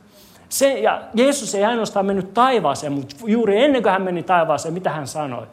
Se, 0.49 0.79
ja 0.79 1.03
Jeesus 1.15 1.55
ei 1.55 1.65
ainoastaan 1.65 2.07
mennyt 2.07 2.35
taivaaseen, 2.35 2.93
mutta 2.93 3.17
juuri 3.27 3.65
ennen 3.65 3.83
kuin 3.83 3.93
hän 3.93 4.03
meni 4.03 4.23
taivaaseen, 4.23 4.75
mitä 4.75 4.91
hän 4.91 5.07
sanoi? 5.07 5.47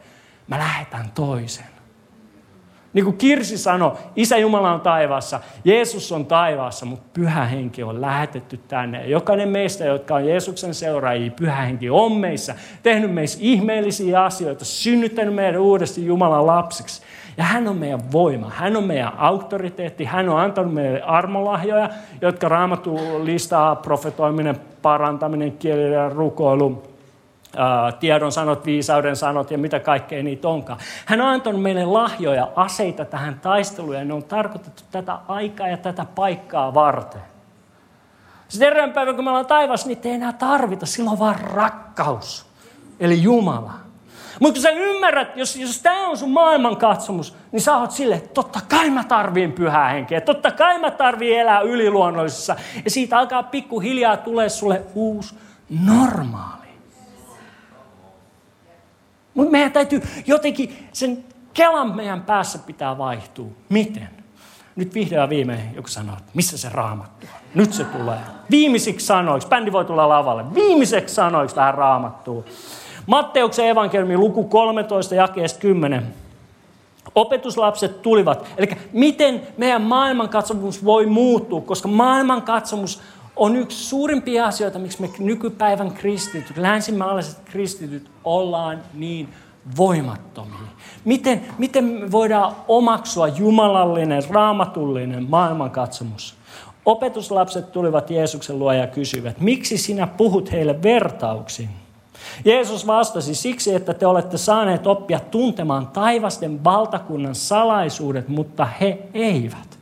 Mä 0.48 0.58
lähetän 0.58 1.10
toisen. 1.14 1.66
Niin 2.92 3.04
kuin 3.04 3.16
Kirsi 3.16 3.58
sanoi, 3.58 3.92
Isä 4.16 4.36
Jumala 4.36 4.72
on 4.72 4.80
taivaassa, 4.80 5.40
Jeesus 5.64 6.12
on 6.12 6.26
taivaassa, 6.26 6.86
mutta 6.86 7.06
Pyhä 7.12 7.44
Henki 7.44 7.82
on 7.82 8.00
lähetetty 8.00 8.60
tänne. 8.68 9.06
Jokainen 9.06 9.48
meistä, 9.48 9.84
jotka 9.84 10.14
on 10.14 10.28
Jeesuksen 10.28 10.74
seuraajia, 10.74 11.30
Pyhä 11.30 11.62
Henki 11.62 11.90
on 11.90 12.12
meissä, 12.12 12.54
tehnyt 12.82 13.14
meissä 13.14 13.38
ihmeellisiä 13.40 14.24
asioita, 14.24 14.64
synnyttänyt 14.64 15.34
meidän 15.34 15.60
uudesti 15.60 16.06
Jumalan 16.06 16.46
lapsiksi. 16.46 17.02
Ja 17.36 17.44
hän 17.44 17.68
on 17.68 17.76
meidän 17.76 18.12
voima, 18.12 18.50
hän 18.50 18.76
on 18.76 18.84
meidän 18.84 19.12
auktoriteetti, 19.18 20.04
hän 20.04 20.28
on 20.28 20.40
antanut 20.40 20.74
meille 20.74 21.02
armolahjoja, 21.02 21.88
jotka 22.20 22.48
raamattu 22.48 22.98
listaa 23.24 23.76
profetoiminen, 23.76 24.60
parantaminen, 24.82 25.52
kielinen 25.52 26.12
rukoilu, 26.12 26.82
tiedon 28.00 28.32
sanot, 28.32 28.66
viisauden 28.66 29.16
sanot 29.16 29.50
ja 29.50 29.58
mitä 29.58 29.80
kaikkea 29.80 30.22
niitä 30.22 30.48
onkaan. 30.48 30.78
Hän 31.06 31.20
on 31.20 31.28
antanut 31.28 31.62
meille 31.62 31.84
lahjoja, 31.84 32.48
aseita 32.56 33.04
tähän 33.04 33.40
taisteluun 33.42 33.94
ja 33.94 34.04
ne 34.04 34.14
on 34.14 34.24
tarkoitettu 34.24 34.82
tätä 34.90 35.18
aikaa 35.28 35.68
ja 35.68 35.76
tätä 35.76 36.06
paikkaa 36.14 36.74
varten. 36.74 37.20
Sitten 38.48 38.68
erään 38.68 38.92
päivän, 38.92 39.14
kun 39.14 39.24
me 39.24 39.30
ollaan 39.30 39.46
taivas, 39.46 39.86
niitä 39.86 40.08
ei 40.08 40.14
enää 40.14 40.32
tarvita, 40.32 40.86
silloin 40.86 41.12
on 41.12 41.18
vaan 41.18 41.40
rakkaus, 41.40 42.46
eli 43.00 43.22
Jumala. 43.22 43.85
Mutta 44.40 44.54
kun 44.54 44.62
sä 44.62 44.70
ymmärrät, 44.70 45.36
jos, 45.36 45.56
jos 45.56 45.82
tämä 45.82 46.08
on 46.08 46.18
sun 46.18 46.30
maailmankatsomus, 46.30 47.36
niin 47.52 47.60
sä 47.62 47.76
oot 47.76 47.90
silleen, 47.90 48.18
että 48.18 48.34
totta 48.34 48.60
kai 48.68 48.90
mä 48.90 49.04
tarviin 49.04 49.52
pyhää 49.52 49.88
henkeä, 49.88 50.20
totta 50.20 50.50
kai 50.50 50.78
mä 50.78 50.90
tarviin 50.90 51.40
elää 51.40 51.60
yliluonnollisessa. 51.60 52.56
Ja 52.84 52.90
siitä 52.90 53.18
alkaa 53.18 53.42
pikkuhiljaa 53.42 54.16
tulee 54.16 54.48
sulle 54.48 54.82
uusi 54.94 55.34
normaali. 55.86 56.66
Mutta 59.34 59.52
meidän 59.52 59.72
täytyy 59.72 60.02
jotenkin, 60.26 60.88
sen 60.92 61.24
kelan 61.54 61.96
meidän 61.96 62.22
päässä 62.22 62.58
pitää 62.58 62.98
vaihtua. 62.98 63.46
Miten? 63.68 64.08
Nyt 64.76 64.94
vihdoin 64.94 65.20
ja 65.20 65.28
viimein 65.28 65.74
joku 65.74 65.88
sanoo, 65.88 66.16
että 66.16 66.30
missä 66.34 66.58
se 66.58 66.68
raamattu 66.68 67.26
on. 67.34 67.40
Nyt 67.54 67.72
se 67.72 67.84
tulee. 67.84 68.18
Viimeisiksi 68.50 69.06
sanoiksi, 69.06 69.48
bändi 69.48 69.72
voi 69.72 69.84
tulla 69.84 70.08
lavalle, 70.08 70.54
viimeiseksi 70.54 71.14
sanoiksi 71.14 71.56
vähän 71.56 71.74
raamattua. 71.74 72.44
Matteuksen 73.06 73.68
evankeliumi 73.68 74.16
luku 74.16 74.44
13 74.44 75.14
jakeesta 75.14 75.60
10. 75.60 76.14
Opetuslapset 77.14 78.02
tulivat. 78.02 78.46
Eli 78.56 78.68
miten 78.92 79.42
meidän 79.56 79.82
maailmankatsomus 79.82 80.84
voi 80.84 81.06
muuttua, 81.06 81.60
koska 81.60 81.88
maailmankatsomus 81.88 83.02
on 83.36 83.56
yksi 83.56 83.84
suurimpia 83.84 84.46
asioita, 84.46 84.78
miksi 84.78 85.00
me 85.00 85.10
nykypäivän 85.18 85.92
kristityt, 85.92 86.56
länsimaalaiset 86.56 87.40
kristityt, 87.44 88.10
ollaan 88.24 88.82
niin 88.94 89.28
voimattomia. 89.76 90.68
Miten, 91.04 91.46
miten 91.58 91.84
me 91.84 92.12
voidaan 92.12 92.56
omaksua 92.68 93.28
jumalallinen, 93.28 94.22
raamatullinen 94.30 95.30
maailmankatsomus? 95.30 96.34
Opetuslapset 96.84 97.72
tulivat 97.72 98.10
Jeesuksen 98.10 98.58
luo 98.58 98.72
ja 98.72 98.86
kysyivät, 98.86 99.40
miksi 99.40 99.78
sinä 99.78 100.06
puhut 100.06 100.52
heille 100.52 100.82
vertauksin? 100.82 101.68
Jeesus 102.44 102.86
vastasi 102.86 103.34
siksi, 103.34 103.74
että 103.74 103.94
te 103.94 104.06
olette 104.06 104.38
saaneet 104.38 104.86
oppia 104.86 105.20
tuntemaan 105.20 105.86
taivasten 105.86 106.64
valtakunnan 106.64 107.34
salaisuudet, 107.34 108.28
mutta 108.28 108.68
he 108.80 108.98
eivät. 109.14 109.78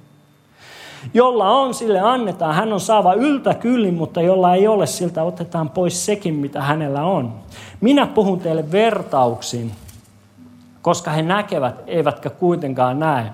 Jolla 1.15 1.51
on, 1.51 1.75
sille 1.75 2.01
annetaan. 2.01 2.55
Hän 2.55 2.73
on 2.73 2.81
saava 2.81 3.15
yltä 3.15 3.55
kyllin, 3.55 3.95
mutta 3.95 4.23
jolla 4.23 4.55
ei 4.55 4.67
ole, 4.69 4.87
siltä 4.87 5.23
otetaan 5.23 5.71
pois 5.71 6.07
sekin, 6.07 6.35
mitä 6.35 6.63
hänellä 6.63 7.03
on. 7.03 7.33
Minä 7.81 8.07
puhun 8.07 8.41
teille 8.41 8.73
vertauksin, 8.73 9.73
koska 10.83 11.11
he 11.11 11.23
näkevät, 11.23 11.75
eivätkä 11.87 12.31
kuitenkaan 12.31 12.99
näe. 12.99 13.33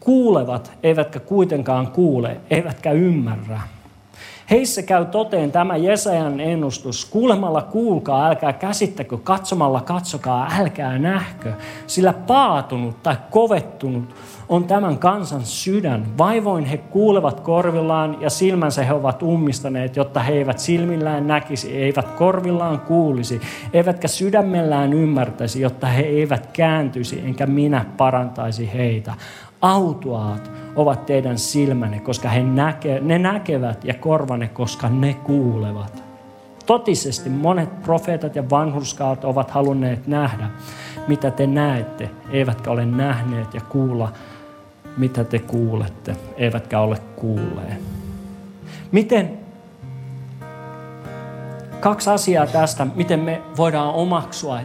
Kuulevat, 0.00 0.72
eivätkä 0.82 1.20
kuitenkaan 1.20 1.86
kuule, 1.86 2.40
eivätkä 2.50 2.92
ymmärrä. 2.92 3.60
Heissä 4.50 4.82
käy 4.82 5.04
toteen 5.04 5.52
tämä 5.52 5.76
Jesajan 5.76 6.40
ennustus. 6.40 7.04
Kuulemalla 7.04 7.62
kuulkaa, 7.62 8.26
älkää 8.26 8.52
käsittäkö, 8.52 9.18
katsomalla 9.18 9.80
katsokaa, 9.80 10.50
älkää 10.58 10.98
nähkö. 10.98 11.52
Sillä 11.86 12.12
paatunut 12.12 13.02
tai 13.02 13.16
kovettunut 13.30 14.14
on 14.48 14.64
tämän 14.64 14.98
kansan 14.98 15.44
sydän. 15.44 16.18
Vaivoin 16.18 16.64
he 16.64 16.76
kuulevat 16.76 17.40
korvillaan 17.40 18.16
ja 18.20 18.30
silmänsä 18.30 18.84
he 18.84 18.92
ovat 18.92 19.22
ummistaneet, 19.22 19.96
jotta 19.96 20.20
he 20.20 20.32
eivät 20.32 20.58
silmillään 20.58 21.26
näkisi, 21.26 21.76
eivät 21.76 22.10
korvillaan 22.10 22.80
kuulisi, 22.80 23.40
eivätkä 23.72 24.08
sydämellään 24.08 24.92
ymmärtäisi, 24.92 25.60
jotta 25.60 25.86
he 25.86 26.02
eivät 26.02 26.46
kääntyisi, 26.52 27.22
enkä 27.24 27.46
minä 27.46 27.84
parantaisi 27.96 28.72
heitä. 28.74 29.14
Autuaat 29.60 30.50
ovat 30.76 31.06
teidän 31.06 31.38
silmänne, 31.38 32.00
koska 32.00 32.28
he 32.28 32.42
näke, 32.42 33.00
ne 33.00 33.18
näkevät 33.18 33.84
ja 33.84 33.94
korvanne, 33.94 34.48
koska 34.48 34.88
ne 34.88 35.14
kuulevat. 35.14 36.02
Totisesti 36.66 37.30
monet 37.30 37.82
profeetat 37.82 38.36
ja 38.36 38.50
vanhurskaat 38.50 39.24
ovat 39.24 39.50
halunneet 39.50 40.06
nähdä, 40.06 40.50
mitä 41.08 41.30
te 41.30 41.46
näette, 41.46 42.10
eivätkä 42.30 42.70
ole 42.70 42.86
nähneet 42.86 43.54
ja 43.54 43.60
kuulla, 43.60 44.12
mitä 44.96 45.24
te 45.24 45.38
kuulette, 45.38 46.16
eivätkä 46.36 46.80
ole 46.80 46.98
kuulleet. 47.16 47.82
Miten, 48.92 49.38
kaksi 51.80 52.10
asiaa 52.10 52.46
tästä, 52.46 52.86
miten 52.94 53.20
me 53.20 53.42
voidaan 53.56 53.94
omaksua 53.94 54.60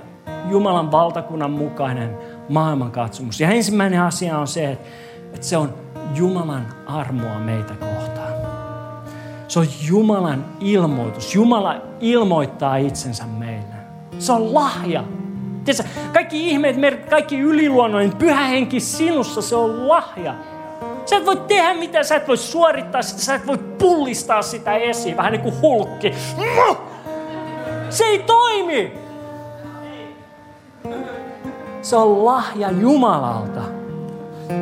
Jumalan 0.49 0.91
valtakunnan 0.91 1.51
mukainen 1.51 2.17
maailmankatsomus. 2.49 3.39
Ja 3.39 3.49
ensimmäinen 3.49 4.01
asia 4.01 4.37
on 4.37 4.47
se, 4.47 4.77
että 5.33 5.47
se 5.47 5.57
on 5.57 5.73
Jumalan 6.15 6.67
armoa 6.85 7.39
meitä 7.39 7.73
kohtaan. 7.73 8.33
Se 9.47 9.59
on 9.59 9.67
Jumalan 9.87 10.45
ilmoitus. 10.59 11.35
Jumala 11.35 11.75
ilmoittaa 11.99 12.75
itsensä 12.75 13.25
meille. 13.25 13.75
Se 14.19 14.31
on 14.31 14.53
lahja. 14.53 15.03
Tiedätkö, 15.65 15.89
kaikki 16.13 16.49
ihmeet, 16.49 16.75
kaikki 17.09 17.39
yliluonnollinen, 17.39 18.17
pyhä 18.17 18.43
henki 18.43 18.79
sinussa, 18.79 19.41
se 19.41 19.55
on 19.55 19.87
lahja. 19.87 20.35
Sä 21.05 21.17
et 21.17 21.25
voi 21.25 21.37
tehdä 21.37 21.73
mitään, 21.73 22.05
sä 22.05 22.15
et 22.15 22.27
voi 22.27 22.37
suorittaa 22.37 23.01
sitä, 23.01 23.21
sä 23.21 23.35
et 23.35 23.47
voi 23.47 23.57
pullistaa 23.57 24.41
sitä 24.41 24.75
esiin, 24.75 25.17
vähän 25.17 25.31
niin 25.31 25.41
kuin 25.41 25.61
hulkki. 25.61 26.13
Se 27.89 28.03
ei 28.03 28.19
toimi. 28.19 28.91
Se 31.83 31.95
on 31.95 32.25
lahja 32.25 32.71
Jumalalta. 32.71 33.61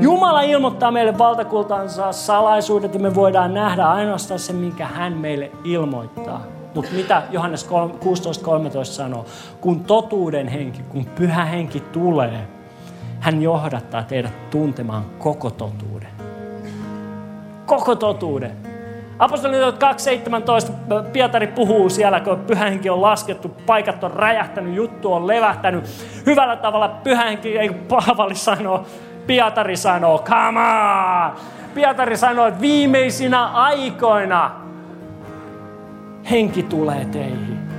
Jumala 0.01 0.41
ilmoittaa 0.41 0.91
meille 0.91 1.17
valtakultansa 1.17 2.11
salaisuudet 2.11 2.93
ja 2.93 2.99
me 2.99 3.15
voidaan 3.15 3.53
nähdä 3.53 3.85
ainoastaan 3.85 4.39
se, 4.39 4.53
minkä 4.53 4.85
hän 4.85 5.13
meille 5.13 5.51
ilmoittaa. 5.63 6.43
Mutta 6.75 6.91
mitä 6.93 7.23
Johannes 7.31 7.67
16.13 7.69 8.83
sanoo? 8.83 9.25
Kun 9.61 9.79
totuuden 9.83 10.47
henki, 10.47 10.83
kun 10.83 11.05
pyhä 11.05 11.45
henki 11.45 11.79
tulee, 11.79 12.47
hän 13.19 13.41
johdattaa 13.41 14.03
teidät 14.03 14.49
tuntemaan 14.49 15.05
koko 15.19 15.49
totuuden. 15.49 16.09
Koko 17.65 17.95
totuuden. 17.95 18.70
Apostoliitot 19.21 19.75
2.17 19.75 21.03
Pietari 21.13 21.47
puhuu 21.47 21.89
siellä, 21.89 22.19
kun 22.19 22.39
pyhähenki 22.39 22.89
on 22.89 23.01
laskettu, 23.01 23.49
paikat 23.65 24.03
on 24.03 24.11
räjähtänyt, 24.11 24.75
juttu 24.75 25.13
on 25.13 25.27
levähtänyt. 25.27 25.85
Hyvällä 26.25 26.55
tavalla 26.55 26.89
pyhähenki, 26.89 27.57
ei 27.59 27.69
Paavali 27.69 28.35
sanoo, 28.35 28.85
Pietari 29.27 29.77
sanoo, 29.77 30.19
come 30.19 30.59
on! 30.59 31.31
Pietari 31.73 32.17
sanoo, 32.17 32.47
että 32.47 32.61
viimeisinä 32.61 33.45
aikoina 33.45 34.51
henki 36.31 36.63
tulee 36.63 37.05
teihin. 37.05 37.70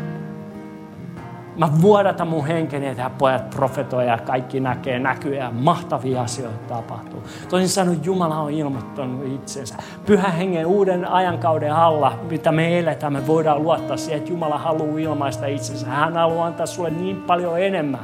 Mä 1.57 1.68
vuodatan 1.82 2.28
mun 2.28 2.46
henkeni, 2.46 2.86
että 2.86 3.11
pojat 3.18 3.50
profetoja 3.50 4.07
ja 4.07 4.18
kaikki 4.18 4.61
näkee 4.61 4.98
näkyä 4.98 5.36
ja 5.36 5.50
mahtavia 5.50 6.22
asioita 6.22 6.59
tapahtuu. 6.68 7.22
Toisin 7.48 7.68
sanoen 7.68 8.05
Jumala 8.05 8.36
on 8.38 8.50
ilmoittanut 8.50 9.26
itsensä. 9.34 9.74
Pyhä 10.07 10.28
hengen 10.28 10.66
uuden 10.66 11.09
ajankauden 11.09 11.74
alla, 11.74 12.18
mitä 12.30 12.53
me 12.53 12.78
eletään, 12.78 13.12
me 13.12 13.26
voidaan 13.26 13.62
luottaa 13.62 13.96
siihen, 13.96 14.18
että 14.18 14.30
Jumala 14.30 14.59
haluaa 14.59 14.98
ilmaista 14.98 15.46
itsensä. 15.46 15.86
Hän 15.86 16.14
haluaa 16.14 16.46
antaa 16.46 16.66
sulle 16.66 16.90
niin 16.90 17.16
paljon 17.16 17.61
enemmän. 17.61 18.00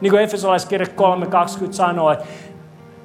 Niin 0.00 0.10
kuin 0.10 0.22
Efesolaiskirja 0.22 0.86
3.20 0.86 0.92
sanoo, 1.72 2.10
että 2.10 2.24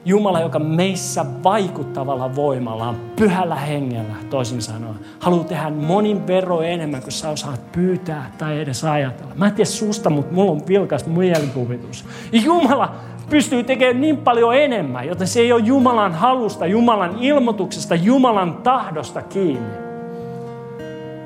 Jumala, 0.05 0.39
joka 0.39 0.59
meissä 0.59 1.25
vaikuttavalla 1.43 2.35
voimalla, 2.35 2.95
pyhällä 3.15 3.55
hengellä, 3.55 4.15
toisin 4.29 4.61
sanoen, 4.61 4.95
haluaa 5.19 5.43
tehdä 5.43 5.69
monin 5.69 6.27
vero 6.27 6.61
enemmän 6.61 7.01
kuin 7.01 7.11
sä 7.11 7.29
osaat 7.29 7.71
pyytää 7.71 8.31
tai 8.37 8.59
edes 8.59 8.83
ajatella. 8.83 9.31
Mä 9.35 9.45
en 9.47 9.53
tiedä 9.53 9.69
susta, 9.69 10.09
mutta 10.09 10.33
mulla 10.33 10.51
on 10.51 10.61
vilkas 10.67 11.05
mielikuvitus. 11.05 12.05
Jumala 12.31 12.95
pystyy 13.29 13.63
tekemään 13.63 14.01
niin 14.01 14.17
paljon 14.17 14.55
enemmän, 14.55 15.07
joten 15.07 15.27
se 15.27 15.39
ei 15.39 15.53
ole 15.53 15.61
Jumalan 15.61 16.13
halusta, 16.13 16.65
Jumalan 16.65 17.17
ilmoituksesta, 17.19 17.95
Jumalan 17.95 18.53
tahdosta 18.53 19.21
kiinni. 19.21 19.83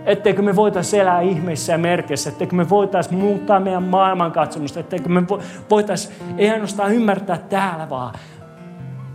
etteikö 0.05 0.41
me 0.41 0.55
voitaisiin 0.55 1.01
elää 1.01 1.21
ihmeissä 1.21 1.71
ja 1.71 1.77
merkeissä, 1.77 2.29
etteikö 2.29 2.55
me 2.55 2.69
voitaisiin 2.69 3.17
muuttaa 3.17 3.59
meidän 3.59 3.83
maailmankatsomusta, 3.83 4.79
etteikö 4.79 5.09
me 5.09 5.23
voitaisiin 5.69 6.15
ei 6.37 6.49
ainoastaan 6.49 6.93
ymmärtää 6.93 7.37
täällä, 7.37 7.89
vaan 7.89 8.13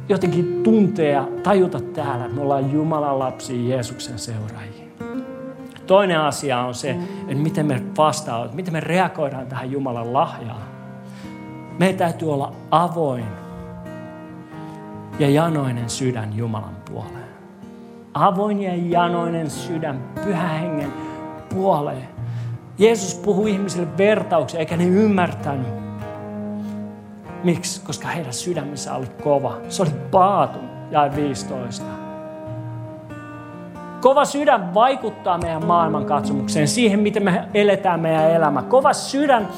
jotenkin 0.08 0.62
tuntea 0.62 1.28
tajuta 1.42 1.80
täällä, 1.80 2.24
että 2.24 2.36
me 2.36 2.42
ollaan 2.42 2.72
Jumalan 2.72 3.18
lapsia 3.18 3.68
Jeesuksen 3.68 4.18
seuraajia. 4.18 4.82
Toinen 5.86 6.20
asia 6.20 6.60
on 6.60 6.74
se, 6.74 6.90
että 7.28 7.42
miten 7.42 7.66
me 7.66 7.82
vastaamme, 7.98 8.54
miten 8.54 8.72
me 8.72 8.80
reagoidaan 8.80 9.46
tähän 9.46 9.72
Jumalan 9.72 10.12
lahjaan. 10.12 10.62
Meidän 11.78 11.98
täytyy 11.98 12.32
olla 12.32 12.52
avoin 12.70 13.24
ja 15.18 15.30
janoinen 15.30 15.90
sydän 15.90 16.36
Jumalan 16.36 16.76
puoleen. 16.90 17.32
Avoin 18.14 18.62
ja 18.62 18.74
janoinen 18.76 19.50
sydän 19.50 20.04
pyhän 20.24 20.60
hengen 20.60 20.92
puoleen. 21.54 22.08
Jeesus 22.78 23.14
puhui 23.14 23.50
ihmisille 23.50 23.88
vertauksia, 23.98 24.60
eikä 24.60 24.76
ne 24.76 24.86
ymmärtänyt. 24.86 25.81
Miksi? 27.44 27.80
Koska 27.84 28.08
heidän 28.08 28.32
sydämensä 28.32 28.94
oli 28.94 29.06
kova. 29.22 29.58
Se 29.68 29.82
oli 29.82 29.90
paatu, 30.10 30.58
ja 30.90 31.10
15. 31.16 31.84
Kova 34.00 34.24
sydän 34.24 34.74
vaikuttaa 34.74 35.38
meidän 35.38 35.66
maailmankatsomukseen, 35.66 36.68
siihen 36.68 37.00
miten 37.00 37.22
me 37.22 37.48
eletään 37.54 38.00
meidän 38.00 38.30
elämä. 38.30 38.62
Kova 38.62 38.92
sydän 38.92 39.48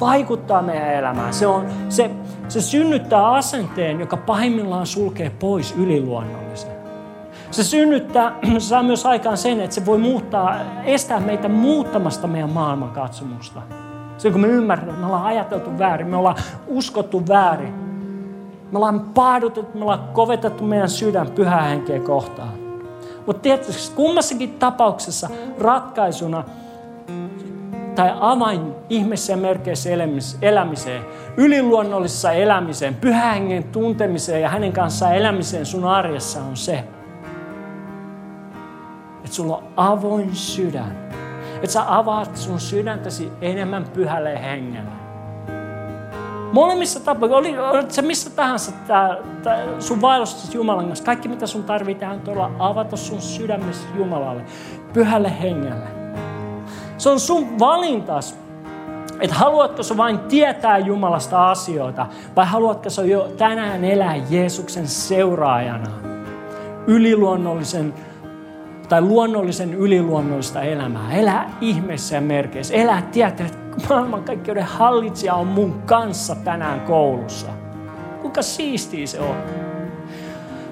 vaikuttaa 0.00 0.62
meidän 0.62 0.94
elämään. 0.94 1.34
Se, 1.34 1.46
on, 1.46 1.66
se, 1.88 2.10
se 2.48 2.60
synnyttää 2.60 3.32
asenteen, 3.32 4.00
joka 4.00 4.16
pahimmillaan 4.16 4.86
sulkee 4.86 5.30
pois 5.30 5.74
yliluonnollisen. 5.78 6.72
Se 7.50 7.64
synnyttää, 7.64 8.32
saa 8.58 8.82
myös 8.82 9.06
aikaan 9.06 9.38
sen, 9.38 9.60
että 9.60 9.74
se 9.74 9.86
voi 9.86 9.98
muuttaa, 9.98 10.56
estää 10.84 11.20
meitä 11.20 11.48
muuttamasta 11.48 12.26
meidän 12.26 12.50
maailmankatsomusta. 12.50 13.62
Se 14.18 14.30
kun 14.30 14.40
me 14.40 14.46
ymmärrämme, 14.46 14.92
me 14.92 15.06
ollaan 15.06 15.24
ajateltu 15.24 15.78
väärin, 15.78 16.06
me 16.06 16.16
ollaan 16.16 16.36
uskottu 16.66 17.28
väärin. 17.28 17.74
Me 18.72 18.78
ollaan 18.78 19.00
paadutettu, 19.00 19.78
me 19.78 19.82
ollaan 19.82 20.08
kovetettu 20.12 20.64
meidän 20.64 20.88
sydän 20.88 21.30
pyhää 21.30 21.62
henkeä 21.62 22.00
kohtaan. 22.00 22.52
Mutta 23.26 23.42
tietysti 23.42 23.96
kummassakin 23.96 24.52
tapauksessa 24.52 25.28
ratkaisuna 25.60 26.44
tai 27.94 28.12
avain 28.20 28.74
ja 29.30 29.36
merkeissä 29.36 29.90
elämiseen, 30.42 31.02
yliluonnollisessa 31.36 32.32
elämiseen, 32.32 32.94
pyhän 32.94 33.34
hengen 33.34 33.64
tuntemiseen 33.64 34.42
ja 34.42 34.48
hänen 34.48 34.72
kanssaan 34.72 35.16
elämiseen 35.16 35.66
sun 35.66 35.84
arjessa 35.84 36.40
on 36.40 36.56
se, 36.56 36.84
että 39.16 39.36
sulla 39.36 39.56
on 39.56 39.64
avoin 39.76 40.34
sydän. 40.34 41.03
Että 41.64 41.72
sä 41.72 41.98
avaat 41.98 42.36
sun 42.36 42.60
sydäntäsi 42.60 43.32
enemmän 43.40 43.84
pyhälle 43.94 44.42
hengelle. 44.42 44.90
Molemmissa 46.52 47.00
tapauksissa, 47.00 47.36
oli, 47.36 47.58
oli 47.58 47.84
se 47.88 48.02
missä 48.02 48.30
tahansa 48.30 48.72
tää, 48.86 49.16
tää, 49.42 49.66
sun 49.78 50.00
vaelluksessa 50.00 50.52
Jumalan 50.52 50.86
kanssa, 50.86 51.04
kaikki 51.04 51.28
mitä 51.28 51.46
sun 51.46 51.64
tarvitsee 51.64 52.08
on 52.08 52.20
tuolla 52.20 52.50
avata 52.58 52.96
sun 52.96 53.20
sydämessä 53.20 53.88
Jumalalle, 53.96 54.44
pyhälle 54.92 55.40
hengelle. 55.40 55.86
Se 56.98 57.10
on 57.10 57.20
sun 57.20 57.58
valintas, 57.58 58.38
että 59.20 59.36
haluatko 59.36 59.82
sä 59.82 59.96
vain 59.96 60.18
tietää 60.18 60.78
Jumalasta 60.78 61.50
asioita 61.50 62.06
vai 62.36 62.46
haluatko 62.46 62.90
sä 62.90 63.02
jo 63.02 63.32
tänään 63.38 63.84
elää 63.84 64.16
Jeesuksen 64.30 64.88
seuraajana, 64.88 65.90
yliluonnollisen 66.86 67.94
tai 68.88 69.00
luonnollisen 69.00 69.74
yliluonnollista 69.74 70.62
elämää. 70.62 71.12
Elää 71.12 71.50
ihmeessä 71.60 72.14
ja 72.14 72.20
merkeissä. 72.20 72.74
Elää 72.74 73.02
tietää, 73.02 73.46
että 73.46 73.58
maailmankaikkeuden 73.88 74.64
hallitsija 74.64 75.34
on 75.34 75.46
mun 75.46 75.82
kanssa 75.86 76.34
tänään 76.34 76.80
koulussa. 76.80 77.48
Kuinka 78.22 78.42
siistiä 78.42 79.06
se 79.06 79.20
on. 79.20 79.36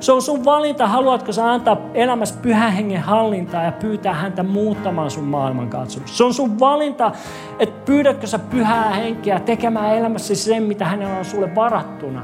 Se 0.01 0.13
on 0.13 0.23
sun 0.23 0.45
valinta, 0.45 0.87
haluatko 0.87 1.33
sä 1.33 1.53
antaa 1.53 1.77
elämässä 1.95 2.35
pyhän 2.43 2.73
hengen 2.73 3.01
hallintaa 3.01 3.63
ja 3.63 3.73
pyytää 3.73 4.15
häntä 4.15 4.43
muuttamaan 4.43 5.11
sun 5.11 5.25
maailmankatsomusta. 5.25 6.17
Se 6.17 6.25
on 6.25 6.35
sun 6.35 6.61
valinta, 6.61 7.13
että 7.59 7.85
pyydätkö 7.85 8.27
sä 8.27 8.39
pyhää 8.39 8.91
henkeä 8.91 9.41
tekemään 9.41 9.97
elämässä 9.97 10.35
sen, 10.35 10.63
mitä 10.63 10.85
hänellä 10.85 11.19
on 11.19 11.25
sulle 11.25 11.55
varattuna 11.55 12.23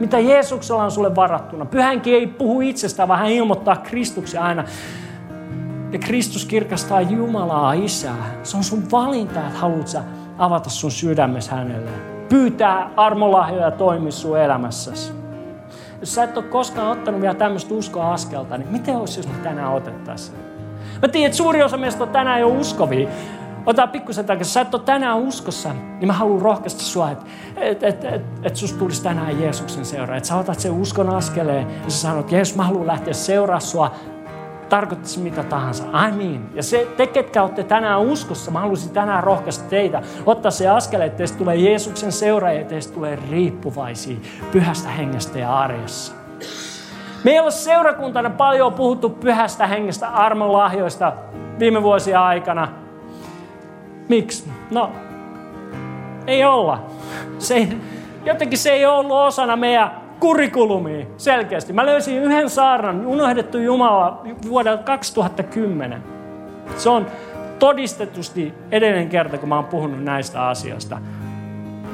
mitä 0.00 0.18
Jeesuksella 0.18 0.84
on 0.84 0.90
sulle 0.90 1.16
varattuna. 1.16 1.64
Pyhänkin 1.64 2.14
ei 2.14 2.26
puhu 2.26 2.60
itsestään, 2.60 3.08
vaan 3.08 3.20
hän 3.20 3.30
ilmoittaa 3.30 3.76
Kristuksen 3.76 4.42
aina. 4.42 4.64
Ja 5.92 5.98
Kristus 5.98 6.44
kirkastaa 6.44 7.00
Jumalaa 7.00 7.72
Isää. 7.72 8.34
Se 8.42 8.56
on 8.56 8.64
sun 8.64 8.82
valinta, 8.92 9.40
että 9.40 9.58
haluat 9.58 9.88
sä 9.88 10.02
avata 10.38 10.70
sun 10.70 10.90
sydämessä 10.90 11.54
hänelle. 11.54 11.90
Pyytää 12.28 12.90
armolahjoja 12.96 13.70
toimia 13.70 14.12
sun 14.12 14.38
elämässäsi. 14.38 15.12
Jos 16.00 16.14
sä 16.14 16.24
et 16.24 16.36
ole 16.36 16.44
koskaan 16.44 16.90
ottanut 16.90 17.20
vielä 17.20 17.34
tämmöistä 17.34 17.74
uskoa 17.74 18.12
askelta, 18.12 18.58
niin 18.58 18.68
miten 18.68 18.96
olisi, 18.96 19.18
jos 19.18 19.28
me 19.28 19.34
tänään 19.42 19.72
otettaisiin? 19.72 20.38
Mä 21.02 21.08
tiedän, 21.08 21.26
että 21.26 21.36
suuri 21.36 21.62
osa 21.62 21.76
meistä 21.76 22.04
on 22.04 22.10
tänään 22.10 22.40
jo 22.40 22.48
uskovia, 22.48 23.08
Ota 23.66 23.86
pikkusen 23.86 24.24
takaisin. 24.24 24.52
Sä 24.52 24.60
et 24.60 24.74
ole 24.74 24.82
tänään 24.82 25.16
uskossa, 25.16 25.72
niin 25.72 26.06
mä 26.06 26.12
haluan 26.12 26.42
rohkaista 26.42 26.82
sua, 26.82 27.10
että 27.10 27.24
et, 27.56 27.82
et, 27.82 28.04
et, 28.04 28.22
et 28.42 28.56
susta 28.56 28.78
tulisi 28.78 29.02
tänään 29.02 29.40
Jeesuksen 29.40 29.84
seuraa. 29.84 30.16
Että 30.16 30.28
sä 30.28 30.36
otat 30.36 30.60
sen 30.60 30.72
uskon 30.72 31.10
askeleen 31.10 31.66
ja 31.84 31.90
sä 31.90 31.98
sanot, 31.98 32.32
Jeesus, 32.32 32.56
mä 32.56 32.62
haluan 32.62 32.86
lähteä 32.86 33.14
seuraa 33.14 33.60
sua 33.60 33.94
tarkoittaisi 34.68 35.20
mitä 35.20 35.42
tahansa. 35.42 35.84
I 35.84 36.12
mean. 36.12 36.50
Ja 36.54 36.62
se, 36.62 36.86
te, 36.96 37.06
ketkä 37.06 37.42
olette 37.42 37.64
tänään 37.64 38.00
uskossa, 38.00 38.50
mä 38.50 38.60
haluaisin 38.60 38.90
tänään 38.92 39.24
rohkaista 39.24 39.68
teitä. 39.68 40.02
Ottaa 40.26 40.50
se 40.50 40.68
askel, 40.68 41.00
että 41.00 41.16
teistä 41.16 41.38
tulee 41.38 41.56
Jeesuksen 41.56 42.12
seuraajia 42.12 42.64
teistä 42.64 42.94
tulee 42.94 43.18
riippuvaisia 43.30 44.16
pyhästä 44.52 44.88
hengestä 44.88 45.38
ja 45.38 45.58
arjessa. 45.58 46.12
Me 47.24 47.40
ole 47.40 47.50
seurakuntana 47.50 48.30
paljon 48.30 48.72
puhuttu 48.72 49.10
pyhästä 49.10 49.66
hengestä, 49.66 50.08
armonlahjoista 50.08 51.12
viime 51.58 51.82
vuosien 51.82 52.18
aikana. 52.18 52.68
Miksi? 54.10 54.44
No, 54.70 54.92
ei 56.26 56.44
olla. 56.44 56.86
Se, 57.38 57.68
jotenkin 58.24 58.58
se 58.58 58.70
ei 58.70 58.86
ollut 58.86 59.12
osana 59.12 59.56
meidän 59.56 59.90
kurikulumia 60.20 61.06
selkeästi. 61.16 61.72
Mä 61.72 61.86
löysin 61.86 62.22
yhden 62.22 62.50
saarnan, 62.50 63.06
unohdettu 63.06 63.58
Jumala, 63.58 64.22
vuodelta 64.48 64.82
2010. 64.82 66.02
Se 66.76 66.90
on 66.90 67.06
todistetusti 67.58 68.54
edellinen 68.70 69.08
kerta, 69.08 69.38
kun 69.38 69.48
mä 69.48 69.56
oon 69.56 69.64
puhunut 69.64 70.04
näistä 70.04 70.48
asioista. 70.48 70.98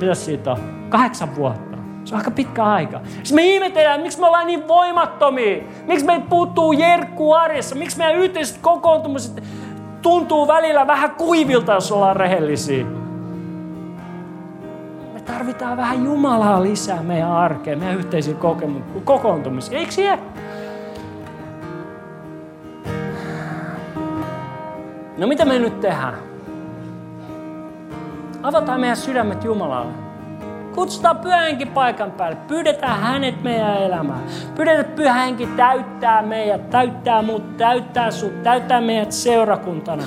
Mitäs 0.00 0.24
siitä 0.24 0.52
on? 0.52 0.58
Kahdeksan 0.88 1.36
vuotta. 1.36 1.76
Se 2.04 2.14
on 2.14 2.18
aika 2.18 2.30
pitkä 2.30 2.64
aika. 2.64 3.00
Sitten 3.04 3.34
me 3.34 3.46
ihmetellään, 3.46 4.00
miksi 4.00 4.20
me 4.20 4.26
ollaan 4.26 4.46
niin 4.46 4.68
voimattomia. 4.68 5.62
Miksi 5.86 6.06
meitä 6.06 6.26
puuttuu 6.28 6.72
jerkku 6.72 7.32
arjessa. 7.32 7.74
Miksi 7.74 7.98
meidän 7.98 8.16
yhteiset 8.16 8.58
kokoontumiset 8.62 9.42
tuntuu 10.06 10.48
välillä 10.48 10.86
vähän 10.86 11.10
kuivilta, 11.10 11.72
jos 11.72 11.92
ollaan 11.92 12.16
rehellisiä. 12.16 12.84
Me 15.14 15.20
tarvitaan 15.20 15.76
vähän 15.76 16.04
Jumalaa 16.04 16.62
lisää 16.62 17.02
meidän 17.02 17.32
arkeen, 17.32 17.78
meidän 17.78 17.96
yhteisiin 17.96 18.36
kokoontumisiin. 19.04 19.78
Eikö 19.78 19.92
siellä? 19.92 20.18
No 25.18 25.26
mitä 25.26 25.44
me 25.44 25.58
nyt 25.58 25.80
tehdään? 25.80 26.14
Avataan 28.42 28.80
meidän 28.80 28.96
sydämet 28.96 29.44
Jumalalle. 29.44 30.05
Kutsutaan 30.76 31.18
pyhänkin 31.18 31.68
paikan 31.68 32.10
päälle. 32.10 32.36
Pyydetään 32.48 33.00
hänet 33.00 33.42
meidän 33.42 33.76
elämään. 33.82 34.22
Pyydetään, 34.54 34.80
että 34.80 34.96
pyhänkin 34.96 35.48
täyttää 35.56 36.22
meidät, 36.22 36.70
täyttää 36.70 37.22
muut, 37.22 37.56
täyttää 37.56 38.10
sut, 38.10 38.42
täyttää 38.42 38.80
meidät 38.80 39.12
seurakuntana. 39.12 40.02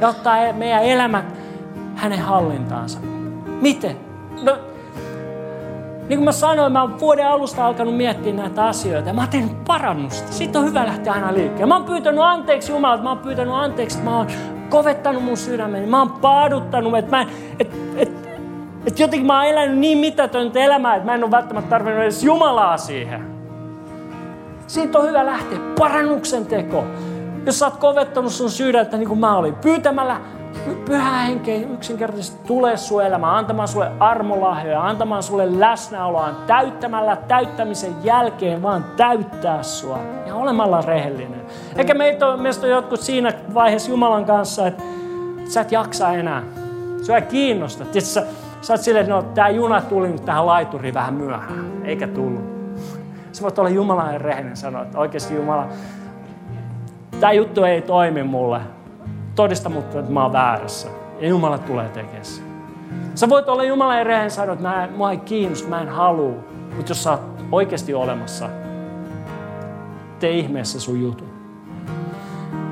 Ja 0.00 0.08
ottaa 0.08 0.52
meidän 0.52 0.84
elämät 0.84 1.24
hänen 1.94 2.18
hallintaansa. 2.18 2.98
Miten? 3.60 3.96
No, 4.42 4.58
niin 6.08 6.18
kuin 6.18 6.24
mä 6.24 6.32
sanoin, 6.32 6.72
mä 6.72 6.82
oon 6.82 7.00
vuoden 7.00 7.28
alusta 7.28 7.66
alkanut 7.66 7.96
miettiä 7.96 8.32
näitä 8.32 8.64
asioita 8.64 9.12
mä 9.12 9.20
oon 9.20 9.30
tehnyt 9.30 9.64
parannusta. 9.64 10.32
Sitten 10.32 10.60
on 10.60 10.68
hyvä 10.68 10.86
lähteä 10.86 11.12
aina 11.12 11.34
liikkeelle. 11.34 11.66
Mä 11.66 11.76
oon 11.76 11.84
pyytänyt 11.84 12.20
anteeksi 12.20 12.72
Jumalalta, 12.72 13.02
mä 13.02 13.08
oon 13.08 13.18
pyytänyt 13.18 13.54
anteeksi, 13.54 13.98
mä 13.98 14.16
oon 14.16 14.26
kovettanut 14.68 15.24
mun 15.24 15.36
sydämeni. 15.36 15.86
Mä 15.86 15.98
oon 15.98 16.10
paaduttanut, 16.10 16.98
että 16.98 17.16
mä, 17.16 17.26
et, 17.58 17.70
et, 17.96 18.21
että 18.86 19.02
jotenkin 19.02 19.26
mä 19.26 19.36
oon 19.36 19.48
elänyt 19.48 19.78
niin 19.78 19.98
mitätöntä 19.98 20.58
elämää, 20.58 20.94
että 20.94 21.06
mä 21.06 21.14
en 21.14 21.24
ole 21.24 21.30
välttämättä 21.30 21.70
tarvinnut 21.70 22.02
edes 22.02 22.24
Jumalaa 22.24 22.76
siihen. 22.76 23.32
Siitä 24.66 24.98
on 24.98 25.08
hyvä 25.08 25.26
lähteä 25.26 25.58
parannuksen 25.78 26.46
teko. 26.46 26.84
Jos 27.46 27.58
sä 27.58 27.66
oot 27.66 27.76
kovettanut 27.76 28.32
sun 28.32 28.50
sydäntä 28.50 28.96
niin 28.96 29.08
kuin 29.08 29.20
mä 29.20 29.36
olin, 29.36 29.54
pyytämällä 29.54 30.20
pyhä 30.84 31.18
henke 31.18 31.56
yksinkertaisesti 31.56 32.46
tulee 32.46 32.76
sun 32.76 33.04
elämään, 33.04 33.34
antamaan 33.34 33.68
sulle 33.68 33.92
armolahjoja, 34.00 34.86
antamaan 34.86 35.22
sulle 35.22 35.60
läsnäoloa, 35.60 36.30
täyttämällä 36.46 37.16
täyttämisen 37.16 37.94
jälkeen 38.04 38.62
vaan 38.62 38.84
täyttää 38.96 39.62
sua 39.62 39.98
ja 40.26 40.34
olemalla 40.34 40.80
rehellinen. 40.80 41.42
Eikä 41.76 41.94
meitä 41.94 42.28
on, 42.28 42.40
meistä 42.40 42.66
on 42.66 42.72
jotkut 42.72 43.00
siinä 43.00 43.32
vaiheessa 43.54 43.90
Jumalan 43.90 44.24
kanssa, 44.24 44.66
että 44.66 44.82
sä 45.48 45.60
et 45.60 45.72
jaksa 45.72 46.12
enää. 46.12 46.42
Sua 47.02 47.16
ei 47.16 47.22
kiinnosta. 47.22 47.84
Tiedätkö, 47.84 48.41
sä, 48.62 48.72
oot 48.72 48.80
silleen, 48.82 49.02
että 49.02 49.14
no, 49.14 49.22
tämä 49.22 49.48
juna 49.48 49.80
tuli 49.80 50.08
nyt 50.08 50.24
tähän 50.24 50.46
laituriin 50.46 50.94
vähän 50.94 51.14
myöhään, 51.14 51.82
eikä 51.84 52.06
tullut. 52.06 52.42
Sä 53.32 53.42
voit 53.42 53.58
olla 53.58 53.70
Jumalan 53.70 54.20
rehellinen 54.20 54.56
sanoa, 54.56 54.82
että 54.82 54.98
oikeasti 54.98 55.34
Jumala, 55.34 55.68
tämä 57.20 57.32
juttu 57.32 57.64
ei 57.64 57.82
toimi 57.82 58.22
mulle 58.22 58.60
todista 59.34 59.68
mutta, 59.68 59.98
että 59.98 60.12
mä 60.12 60.22
oon 60.22 60.32
väärässä. 60.32 60.88
Ja 61.20 61.28
Jumala 61.28 61.58
tulee 61.58 61.88
tekemään 61.88 62.24
sen. 62.24 62.44
Sä 63.14 63.28
voit 63.28 63.48
olla 63.48 63.64
Jumalan 63.64 63.98
ereen 63.98 64.30
sanoa, 64.30 64.52
että 64.52 64.68
mä, 64.68 64.88
mua 64.96 65.10
ei 65.10 65.16
kiinnosta, 65.16 65.68
mä 65.68 65.80
en 65.80 65.88
halua. 65.88 66.34
Mutta 66.76 66.90
jos 66.90 67.02
sä 67.02 67.10
oot 67.10 67.20
oikeasti 67.52 67.94
olemassa, 67.94 68.48
tee 70.20 70.30
ihmeessä 70.30 70.80
sun 70.80 71.00
jutun. 71.00 71.32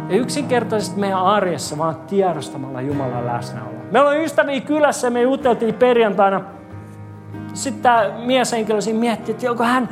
Ja 0.09 0.16
yksinkertaisesti 0.16 1.01
meidän 1.01 1.18
arjessa 1.18 1.78
vaan 1.78 1.97
tiedostamalla 1.97 2.80
Jumalan 2.80 3.26
läsnäoloa. 3.26 3.80
Meillä 3.91 4.11
on 4.11 4.20
ystäviä 4.20 4.61
kylässä 4.61 5.11
me 5.11 5.22
juteltiin 5.22 5.74
perjantaina. 5.74 6.41
Sitten 7.55 7.82
tämä 7.82 8.11
mieshenkilö 8.24 8.80
siinä 8.80 9.01
mietti, 9.01 9.32
että 9.32 9.51
onko 9.51 9.64
hän, 9.64 9.88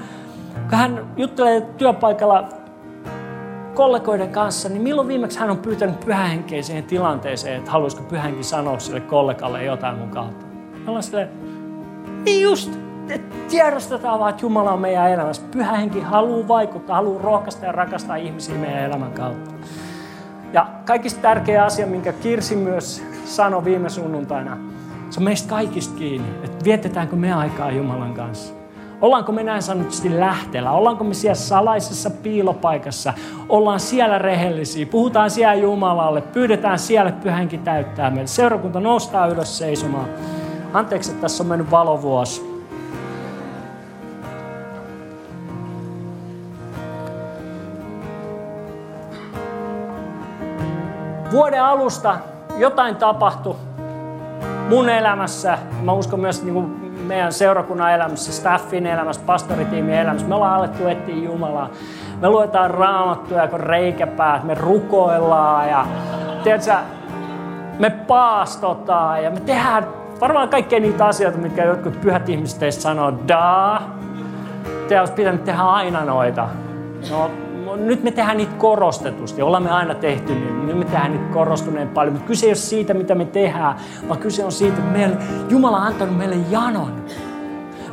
kun 0.68 0.78
hän 0.78 1.06
juttelee 1.16 1.60
työpaikalla 1.60 2.48
kollegoiden 3.74 4.28
kanssa, 4.28 4.68
niin 4.68 4.82
milloin 4.82 5.08
viimeksi 5.08 5.38
hän 5.38 5.50
on 5.50 5.58
pyytänyt 5.58 6.00
pyhähenkeä 6.00 6.62
siihen 6.62 6.84
tilanteeseen, 6.84 7.56
että 7.56 7.70
haluaisiko 7.70 8.02
pyhänkin 8.02 8.44
sanoa 8.44 8.78
sille 8.78 9.00
kollegalle 9.00 9.64
jotain 9.64 9.98
mun 9.98 10.08
kautta. 10.08 10.46
Me 10.72 10.84
ollaan 10.86 11.02
silleen, 11.02 11.28
niin 12.24 12.42
just, 12.42 12.78
tiedostetaan 13.48 14.18
vaan, 14.18 14.30
että 14.30 14.44
Jumala 14.44 14.72
on 14.72 14.80
meidän 14.80 15.10
elämässä. 15.10 15.42
Pyhähenki 15.50 16.00
haluaa 16.00 16.48
vaikuttaa, 16.48 16.96
haluaa 16.96 17.22
rohkaista 17.22 17.66
ja 17.66 17.72
rakastaa 17.72 18.16
ihmisiä 18.16 18.54
meidän 18.54 18.84
elämän 18.84 19.12
kautta. 19.12 19.50
Ja 20.52 20.66
kaikista 20.84 21.20
tärkeä 21.20 21.64
asia, 21.64 21.86
minkä 21.86 22.12
Kirsi 22.12 22.56
myös 22.56 23.02
sanoi 23.24 23.64
viime 23.64 23.88
sunnuntaina, 23.88 24.56
se 25.10 25.20
on 25.20 25.24
meistä 25.24 25.48
kaikista 25.48 25.98
kiinni, 25.98 26.28
että 26.42 26.64
vietetäänkö 26.64 27.16
me 27.16 27.32
aikaa 27.32 27.70
Jumalan 27.70 28.14
kanssa. 28.14 28.54
Ollaanko 29.00 29.32
me 29.32 29.42
näin 29.42 29.62
sanotusti 29.62 30.20
lähteellä? 30.20 30.70
Ollaanko 30.70 31.04
me 31.04 31.14
siellä 31.14 31.34
salaisessa 31.34 32.10
piilopaikassa? 32.10 33.12
Ollaan 33.48 33.80
siellä 33.80 34.18
rehellisiä, 34.18 34.86
puhutaan 34.86 35.30
siellä 35.30 35.54
Jumalalle, 35.54 36.20
pyydetään 36.20 36.78
siellä 36.78 37.12
pyhänkin 37.12 37.60
täyttää 37.60 38.10
meille. 38.10 38.26
Seurakunta 38.26 38.80
nostaa 38.80 39.26
ylös 39.26 39.58
seisomaan. 39.58 40.08
Anteeksi, 40.72 41.10
että 41.10 41.22
tässä 41.22 41.42
on 41.42 41.48
mennyt 41.48 41.70
valovuosi. 41.70 42.57
Vuoden 51.38 51.64
alusta 51.64 52.16
jotain 52.56 52.96
tapahtui 52.96 53.56
mun 54.68 54.88
elämässä. 54.88 55.58
Mä 55.82 55.92
uskon 55.92 56.20
myös 56.20 56.42
niin 56.42 56.54
kuin 56.54 56.66
meidän 57.06 57.32
seurakunnan 57.32 57.92
elämässä, 57.92 58.32
staffin 58.32 58.86
elämässä, 58.86 59.22
pastoritiimin 59.26 59.94
elämässä. 59.94 60.28
Me 60.28 60.34
ollaan 60.34 60.54
alettu 60.54 60.88
etsiä 60.88 61.14
Jumalaa. 61.14 61.68
Me 62.20 62.28
luetaan 62.28 62.70
raamattuja 62.70 63.48
kuin 63.48 63.60
reikäpäät, 63.60 64.44
me 64.44 64.54
rukoillaan 64.54 65.68
ja 65.68 65.86
tiedätkö, 66.44 66.74
me 67.78 67.90
paastotaan 67.90 69.24
ja 69.24 69.30
me 69.30 69.40
tehdään 69.40 69.86
varmaan 70.20 70.48
kaikkea 70.48 70.80
niitä 70.80 71.06
asioita, 71.06 71.38
mitkä 71.38 71.64
jotkut 71.64 72.00
pyhät 72.00 72.28
ihmiset 72.28 72.58
teistä 72.58 72.82
sanoo, 72.82 73.12
daa. 73.28 73.96
Te 74.88 75.00
olisi 75.00 75.12
pitänyt 75.12 75.44
tehdä 75.44 75.62
aina 75.62 76.04
noita. 76.04 76.48
No, 77.10 77.30
nyt 77.76 78.02
me 78.02 78.10
tehdään 78.10 78.36
niitä 78.36 78.54
korostetusti. 78.58 79.42
Ollaan 79.42 79.62
me 79.62 79.70
aina 79.70 79.94
tehty, 79.94 80.34
niin 80.34 80.66
nyt 80.66 80.78
me 80.78 80.84
tehdään 80.84 81.12
niitä 81.12 81.32
korostuneen 81.32 81.88
paljon. 81.88 82.12
Mutta 82.12 82.28
kyse 82.28 82.46
ei 82.46 82.50
ole 82.50 82.56
siitä, 82.56 82.94
mitä 82.94 83.14
me 83.14 83.24
tehdään, 83.24 83.76
vaan 84.08 84.20
kyse 84.20 84.44
on 84.44 84.52
siitä, 84.52 84.78
että 84.78 84.90
meille, 84.90 85.16
Jumala 85.48 85.76
on 85.76 85.82
antanut 85.82 86.16
meille 86.16 86.36
janon. 86.50 86.92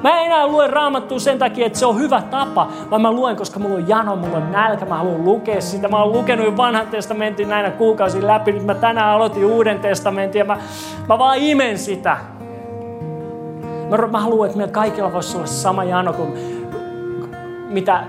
Mä 0.04 0.20
en 0.20 0.26
enää 0.26 0.48
lue 0.48 0.68
raamattua 0.68 1.20
sen 1.20 1.40
takia, 1.40 1.66
että 1.66 1.80
se 1.80 1.86
on 1.86 2.00
hyvä 2.00 2.22
tapa, 2.22 2.68
vaan 2.92 3.02
mä 3.02 3.12
luen, 3.12 3.36
koska 3.36 3.60
mulla 3.60 3.76
on 3.76 3.90
jano, 3.90 4.16
mulla 4.16 4.38
on 4.38 4.52
nälkä, 4.52 4.86
mä 4.86 4.98
haluan 4.98 5.26
lukea 5.26 5.62
sitä. 5.62 5.88
Mä 5.88 6.04
oon 6.04 6.12
lukenut 6.12 6.58
vanhan 6.58 6.88
testamentin 6.88 7.50
näinä 7.50 7.72
kuukausina 7.72 8.28
läpi, 8.28 8.52
nyt 8.52 8.66
mä 8.66 8.76
tänään 8.76 9.10
aloitin 9.10 9.46
uuden 9.46 9.80
testamentin 9.80 10.40
ja 10.40 10.46
mä, 10.46 10.58
mä 11.10 11.20
vaan 11.20 11.38
imen 11.38 11.78
sitä. 11.78 12.18
Mä, 13.90 14.08
mä 14.08 14.20
haluan, 14.20 14.46
että 14.46 14.58
meillä 14.58 14.74
kaikilla 14.74 15.14
voisi 15.14 15.38
olla 15.38 15.48
sama 15.48 15.84
jano 15.84 16.14
kuin 16.14 16.34
mitä 17.70 18.04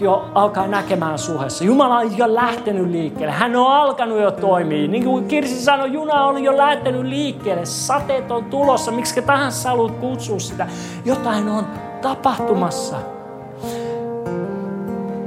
jo 0.00 0.30
alkaa 0.34 0.66
näkemään 0.66 1.18
suhessa. 1.18 1.64
Jumala 1.64 1.98
on 1.98 2.18
jo 2.18 2.34
lähtenyt 2.34 2.90
liikkeelle. 2.90 3.34
Hän 3.34 3.56
on 3.56 3.72
alkanut 3.72 4.20
jo 4.20 4.30
toimia. 4.30 4.88
Niin 4.88 5.04
kuin 5.04 5.28
Kirsi 5.28 5.64
sanoi, 5.64 5.92
juna 5.92 6.24
on 6.24 6.44
jo 6.44 6.56
lähtenyt 6.56 7.02
liikkeelle. 7.02 7.66
Sateet 7.66 8.30
on 8.30 8.44
tulossa. 8.44 8.92
Miksi 8.92 9.22
tahansa 9.22 9.68
haluat 9.68 9.92
kutsua 9.92 10.38
sitä. 10.38 10.66
Jotain 11.04 11.48
on 11.48 11.66
tapahtumassa. 12.02 12.96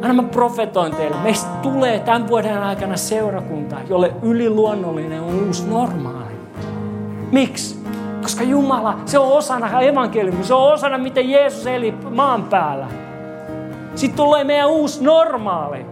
Anna 0.01 0.13
mä 0.13 0.23
profetoin 0.23 0.95
teille. 0.95 1.15
Meistä 1.23 1.49
tulee 1.61 1.99
tämän 1.99 2.27
vuoden 2.27 2.57
aikana 2.57 2.97
seurakunta, 2.97 3.75
jolle 3.89 4.13
yliluonnollinen 4.21 5.21
on 5.21 5.45
uusi 5.47 5.67
normaali. 5.67 6.33
Miksi? 7.31 7.83
Koska 8.21 8.43
Jumala, 8.43 8.97
se 9.05 9.19
on 9.19 9.31
osana 9.31 9.81
evankeliumia, 9.81 10.43
se 10.43 10.53
on 10.53 10.73
osana, 10.73 10.97
miten 10.97 11.29
Jeesus 11.29 11.67
eli 11.67 11.93
maan 12.09 12.43
päällä. 12.43 13.02
Sitten 13.95 14.17
tulee 14.17 14.43
meidän 14.43 14.69
uusi 14.69 15.03
normaali. 15.03 15.85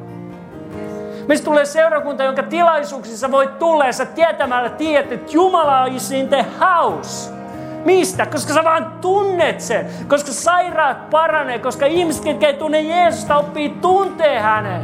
Meistä 1.28 1.45
tulee 1.45 1.66
seurakunta, 1.66 2.24
jonka 2.24 2.43
tilaisuuksissa 2.43 3.32
voit 3.32 3.60
tulla 3.60 3.86
ja 3.86 3.93
sä 3.93 4.06
tietämällä 4.06 4.70
tiedät, 4.70 5.12
että 5.12 5.32
Jumala 5.32 5.86
is 5.86 6.12
in 6.12 6.28
the 6.28 6.45
house. 6.60 7.34
Mistä? 7.86 8.26
Koska 8.26 8.54
sä 8.54 8.64
vaan 8.64 8.93
tunnet 9.02 9.62
sen. 9.62 9.86
Koska 10.08 10.32
sairaat 10.32 11.10
paranee. 11.10 11.60
Koska 11.60 11.86
ihmiset, 11.86 12.24
ketkä 12.24 12.47
ei 12.47 12.54
tunne 12.54 12.82
Jeesusta, 12.82 13.38
oppii 13.38 13.70
tuntee 13.70 14.39
hänen. 14.39 14.82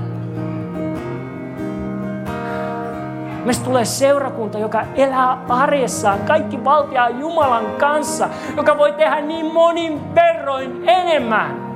Meistä 3.46 3.66
tulee 3.66 3.86
seurakunta, 3.86 4.58
joka 4.60 4.84
elää 4.96 5.38
arjessaan 5.50 6.20
kaikki 6.20 6.64
valtia 6.64 7.10
Jumalan 7.10 7.66
kanssa, 7.78 8.30
joka 8.58 8.78
voi 8.78 8.92
tehdä 8.92 9.22
niin 9.22 9.54
monin 9.54 10.16
verroin 10.16 10.90
enemmän 10.90 11.67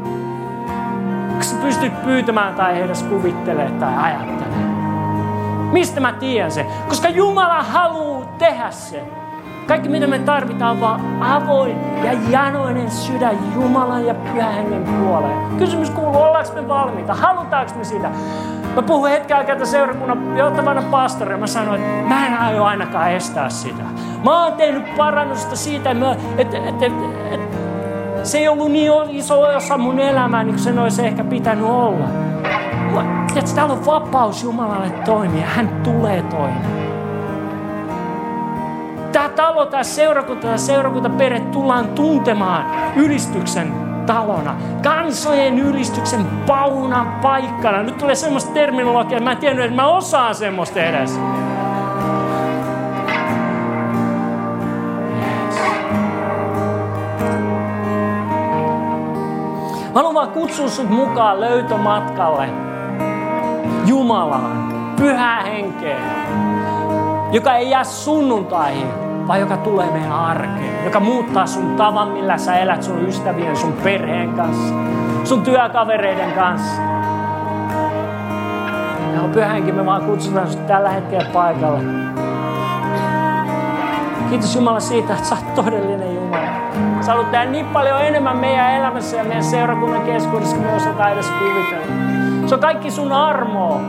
sä 1.44 1.56
pystyt 1.56 2.04
pyytämään 2.04 2.56
tai 2.56 2.82
edes 2.82 3.04
kuvittelee 3.04 3.72
tai 3.72 3.94
ajattelee? 3.98 4.62
Mistä 5.72 6.00
mä 6.00 6.14
tiedän 6.14 6.52
sen? 6.52 6.66
Koska 6.88 7.10
Jumala 7.10 7.64
haluaa 7.64 8.26
tehdä 8.38 8.72
sen. 8.72 9.22
Kaikki 9.68 9.89
mitä 9.89 10.08
me 10.08 10.20
tarvitaan 10.20 10.72
on 10.72 10.82
vaan 10.82 11.24
avoin 11.24 11.78
ja 12.04 12.14
janoinen 12.30 12.92
sydän 12.92 13.38
Jumalan 13.56 14.06
ja 14.06 14.14
pyhän 14.14 14.86
puoleen. 15.00 15.58
Kysymys 15.58 15.89
kuuluu, 15.89 16.22
ollaanko 16.22 16.54
me 16.56 16.68
valmiita? 16.68 17.14
Halutaanko 17.14 17.72
me 17.78 17.84
sitä? 17.84 18.10
Mä 18.76 18.82
puhuin 18.82 19.12
hetken 19.12 19.38
aikaa 19.38 19.66
seurakunnan 19.66 20.38
johtavana 20.38 20.82
pastorina. 20.82 21.38
Mä 21.38 21.48
sanoin, 21.48 21.82
että 21.82 22.10
mä 22.10 22.28
en 22.28 22.38
aio 22.38 22.64
ainakaan 22.64 23.12
estää 23.12 23.50
sitä. 23.50 23.84
Mä 24.24 24.44
oon 24.44 24.54
tehnyt 24.54 24.96
parannusta 24.98 25.56
siitä, 25.56 25.92
että, 25.92 26.16
että, 26.38 26.58
että, 26.58 26.86
että 26.86 27.20
se 28.24 28.38
ei 28.38 28.47
ollut 28.47 28.72
niin 28.72 28.91
iso 29.09 29.41
osa 29.41 29.78
mun 29.78 29.99
elämää, 29.99 30.43
niin 30.43 30.53
kuin 30.53 30.63
sen 30.63 30.80
olisi 30.80 31.05
ehkä 31.05 31.24
pitänyt 31.24 31.65
olla. 31.65 32.05
Tiedätkö, 33.28 33.55
täällä 33.55 33.74
on 33.74 33.86
vapaus 33.86 34.43
Jumalalle 34.43 34.89
toimia. 34.89 35.45
Hän 35.45 35.82
tulee 35.84 36.22
toimia. 36.22 36.91
Tämä 39.11 39.30
talo, 39.30 39.65
tämä 39.65 39.84
seurakunta, 39.84 40.41
tämä 40.41 40.57
seurakuntaperhe 40.57 41.39
tullaan 41.39 41.88
tuntemaan 41.88 42.65
ylistyksen 42.95 43.74
talona. 44.05 44.55
Kansojen 44.84 45.59
ylistyksen 45.59 46.26
paunan 46.47 47.19
paikkana. 47.22 47.84
Nyt 47.84 47.97
tulee 47.97 48.15
semmoista 48.15 48.53
terminologiaa, 48.53 49.17
että 49.17 49.24
mä 49.24 49.32
en 49.32 49.38
tiennyt, 49.38 49.65
että 49.65 49.76
mä 49.76 49.88
osaan 49.88 50.36
semmoista 50.36 50.80
edes. 50.80 51.19
Mä 59.92 59.96
haluan 59.96 60.14
vaan 60.14 60.32
kutsua 60.32 60.70
sut 60.70 60.89
mukaan 60.89 61.42
löytömatkalle 61.42 62.50
Jumalaan, 63.86 64.74
pyhää 64.96 65.44
henkeen, 65.44 66.02
joka 67.32 67.56
ei 67.56 67.70
jää 67.70 67.84
sunnuntaihin, 67.84 68.88
vaan 69.28 69.39
joka 69.39 69.58
tulee 69.58 69.92
meidän 69.92 70.12
arkeen, 70.12 70.86
joka 70.86 71.00
muuttaa 71.00 71.46
sun 71.46 71.76
tavan, 71.76 72.08
millä 72.08 72.38
sä 72.38 72.56
elät 72.56 72.84
sun 72.84 73.08
ystävien, 73.08 73.58
sun 73.58 73.74
perheen 73.74 74.34
kanssa, 74.34 74.74
sun 75.24 75.42
työkavereiden 75.42 76.32
kanssa. 76.32 76.82
Ja 79.14 79.22
pyhänkin 79.34 79.76
me 79.76 79.86
vaan 79.86 80.06
kutsutaan 80.06 80.52
sut 80.52 80.68
tällä 80.68 80.89
hetkellä 80.89 81.30
paikalle. 81.34 81.80
Kiitos 84.30 84.56
Jumala 84.56 84.80
siitä, 84.80 85.14
että 85.14 85.26
sä 85.28 85.36
oot 85.36 85.56
todellinen. 85.56 86.11
Sä 87.02 87.12
haluat 87.12 87.32
tehdä 87.32 87.45
niin 87.45 87.66
paljon 87.66 88.02
enemmän 88.02 88.38
meidän 88.38 88.74
elämässä 88.74 89.18
ja 89.18 89.24
meidän 89.24 89.43
seurakunnan 89.43 90.02
keskuudessa, 90.02 90.56
kun 90.56 90.66
me 90.66 90.76
osataan 90.76 91.14
edes 91.14 91.32
kuvitella. 91.39 91.86
Se 92.45 92.56
on 92.56 92.62
kaikki 92.62 92.91
sun 92.91 93.12
armoa. 93.12 93.80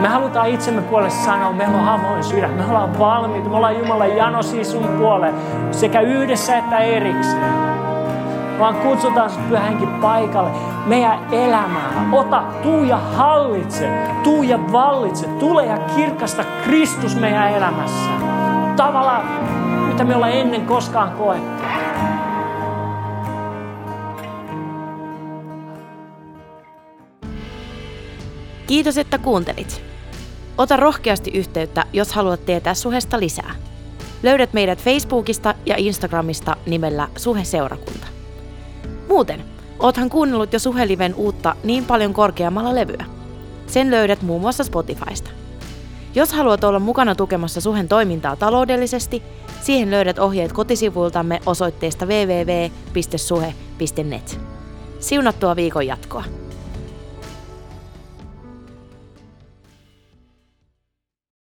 Me 0.00 0.08
halutaan 0.08 0.48
itsemme 0.48 0.82
puolesta 0.82 1.24
sanoa, 1.24 1.52
meillä 1.52 1.78
on 1.78 1.88
avoin 1.88 2.24
sydän, 2.24 2.50
me 2.50 2.64
ollaan 2.68 2.98
valmiita, 2.98 3.48
me 3.48 3.56
ollaan 3.56 3.78
Jumala 3.78 4.06
janosi 4.06 4.64
sun 4.64 4.88
puoleen, 4.98 5.34
sekä 5.70 6.00
yhdessä 6.00 6.56
että 6.56 6.78
erikseen. 6.78 7.52
Vaan 8.58 8.74
kutsutaan 8.74 9.30
sut 9.30 9.48
pyhänkin 9.48 9.88
paikalle, 9.88 10.50
meidän 10.86 11.18
elämää. 11.32 12.08
Ota, 12.12 12.42
tuu 12.62 12.84
ja 12.84 12.96
hallitse, 12.96 13.90
tuu 14.22 14.42
ja 14.42 14.58
vallitse, 14.72 15.26
tule 15.26 15.66
ja 15.66 15.78
kirkasta 15.96 16.44
Kristus 16.64 17.16
meidän 17.20 17.50
elämässä. 17.50 18.10
Tavalla, 18.76 19.22
mitä 19.98 20.08
me 20.08 20.14
ollaan 20.14 20.32
ennen 20.32 20.66
koskaan 20.66 21.12
koettu. 21.12 21.62
Kiitos, 28.66 28.98
että 28.98 29.18
kuuntelit. 29.18 29.82
Ota 30.58 30.76
rohkeasti 30.76 31.30
yhteyttä, 31.30 31.84
jos 31.92 32.12
haluat 32.12 32.46
tietää 32.46 32.74
suhesta 32.74 33.20
lisää. 33.20 33.54
Löydät 34.22 34.52
meidät 34.52 34.78
Facebookista 34.78 35.54
ja 35.66 35.74
Instagramista 35.78 36.56
nimellä 36.66 37.08
Suhe-seurakunta. 37.16 38.06
Muuten, 39.08 39.44
oothan 39.78 40.10
kuunnellut 40.10 40.52
jo 40.52 40.58
Suheliven 40.58 41.14
uutta 41.14 41.56
niin 41.64 41.84
paljon 41.84 42.14
korkeammalla 42.14 42.74
levyä. 42.74 43.04
Sen 43.66 43.90
löydät 43.90 44.22
muun 44.22 44.40
muassa 44.40 44.64
Spotifysta. 44.64 45.30
Jos 46.14 46.32
haluat 46.32 46.64
olla 46.64 46.78
mukana 46.78 47.14
tukemassa 47.14 47.60
Suhen 47.60 47.88
toimintaa 47.88 48.36
taloudellisesti, 48.36 49.22
siihen 49.60 49.90
löydät 49.90 50.18
ohjeet 50.18 50.52
kotisivuiltamme 50.52 51.40
osoitteesta 51.46 52.06
www.suhe.net. 52.06 53.60
Siunattua 55.00 55.56
viikon 55.56 55.86
jatkoa! 55.86 56.24